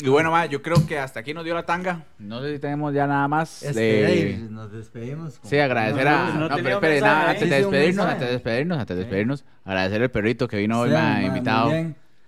Y 0.00 0.08
bueno, 0.08 0.30
ma, 0.30 0.46
yo 0.46 0.62
creo 0.62 0.86
que 0.86 0.96
hasta 0.98 1.20
aquí 1.20 1.34
nos 1.34 1.44
dio 1.44 1.54
la 1.54 1.64
tanga. 1.64 2.04
No 2.18 2.40
sé 2.40 2.54
si 2.54 2.58
tenemos 2.60 2.94
ya 2.94 3.06
nada 3.08 3.26
más. 3.26 3.60
De- 3.60 4.46
nos 4.48 4.70
despedimos. 4.70 5.38
con- 5.40 5.50
Sí, 5.50 5.58
agradecer 5.58 6.04
No, 6.04 6.10
a. 6.10 6.26
no, 6.28 6.34
No, 6.34 6.48
no 6.48 6.56
pero 6.56 6.68
espere, 6.76 6.92
mensaje 6.94 7.00
nada, 7.14 7.22
ahí, 7.22 7.34
antes 7.34 7.50
de 7.50 7.56
despedirnos, 7.56 7.96
mensaje. 7.96 8.12
antes 8.12 8.26
de 8.28 8.32
despedirnos, 8.32 8.78
antes 8.78 8.96
de 8.96 9.02
despedirnos. 9.02 9.44
Agradecer 9.64 10.02
al 10.02 10.10
perrito 10.10 10.46
que 10.48 10.56
vino 10.58 10.80
hoy, 10.80 10.90
Sí, 10.90 10.94
me 10.94 11.00
ma, 11.02 11.22
invitado. 11.22 11.72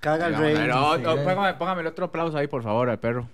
Caga 0.01 0.27
el 0.29 0.35
rey. 0.37 0.55
póngame, 1.25 1.55
póngame 1.55 1.81
el 1.83 1.87
otro 1.87 2.07
aplauso 2.07 2.37
ahí, 2.39 2.49
por 2.49 2.63
favor, 2.63 2.91
al 2.91 2.99
perro. 2.99 3.29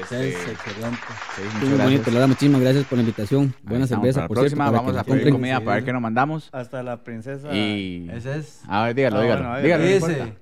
Este, 0.00 0.30
Sí, 0.30 0.36
excelente. 0.52 0.98
sí, 1.34 1.42
muchas 1.42 1.68
gracias. 1.78 2.04
bonito, 2.04 2.28
muchísimas 2.28 2.60
gracias 2.60 2.84
por 2.84 2.98
la 2.98 3.02
invitación. 3.02 3.42
Ahí 3.42 3.62
Buena 3.64 3.84
estamos, 3.84 4.02
cerveza, 4.04 4.20
para 4.20 4.28
por 4.28 4.36
la 4.36 4.40
próxima 4.42 4.64
cierto, 4.66 4.76
vamos 4.78 4.92
a 4.92 4.96
la 4.98 5.04
pedir 5.04 5.32
comida 5.32 5.60
para 5.60 5.74
ver 5.74 5.84
qué 5.84 5.92
nos 5.92 6.02
mandamos. 6.02 6.48
Hasta 6.52 6.82
la 6.84 7.02
princesa. 7.02 7.52
Y. 7.52 8.08
Ese 8.12 8.38
es. 8.38 8.62
A 8.68 8.84
ver, 8.84 8.94
dígalo, 8.94 9.16
Ah, 9.18 9.22
dígalo. 9.22 9.40
bueno, 9.40 9.52
a 9.52 9.56
ver, 9.56 9.64
dígalo, 9.64 9.84
Dice. 9.84 10.32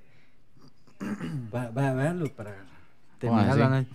véanlo 1.74 2.26
para 2.34 2.50
Noche. 3.28 3.86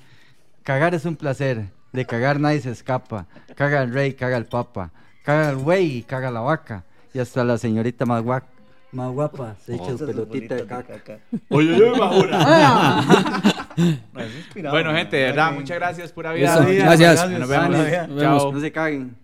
Cagar 0.63 0.93
es 0.95 1.05
un 1.05 1.15
placer. 1.15 1.65
De 1.93 2.05
cagar 2.05 2.39
nadie 2.39 2.59
se 2.59 2.71
escapa. 2.71 3.25
Caga 3.55 3.81
el 3.83 3.93
rey, 3.93 4.13
caga 4.13 4.37
el 4.37 4.45
papa. 4.45 4.91
Caga 5.23 5.49
el 5.49 5.57
güey 5.57 5.97
y 5.97 6.03
caga 6.03 6.29
la 6.31 6.41
vaca. 6.41 6.83
Y 7.13 7.19
hasta 7.19 7.43
la 7.43 7.57
señorita 7.57 8.05
más 8.05 8.21
guapa. 8.21 8.47
Más 8.91 9.11
guapa 9.11 9.55
se 9.65 9.75
echa 9.75 9.97
su 9.97 10.05
pelotita 10.05 10.55
de 10.55 10.65
caca. 10.65 11.19
Oye, 11.49 11.77
yo 11.77 11.91
me 11.91 11.99
bajura. 11.99 13.03
No, 13.77 14.21
es 14.21 14.33
inspirado, 14.37 14.73
Bueno, 14.73 14.93
gente, 14.93 15.17
de 15.17 15.23
verdad, 15.23 15.51
muchas 15.51 15.75
gracias, 15.77 16.09
pura 16.13 16.31
vida. 16.31 16.65
gracias. 16.65 17.29
Nos 17.29 17.49
vemos. 17.49 17.69
Gracias. 17.71 18.09
Chao. 18.17 18.53
No 18.53 18.59
se 18.61 18.71
caguen. 18.71 19.17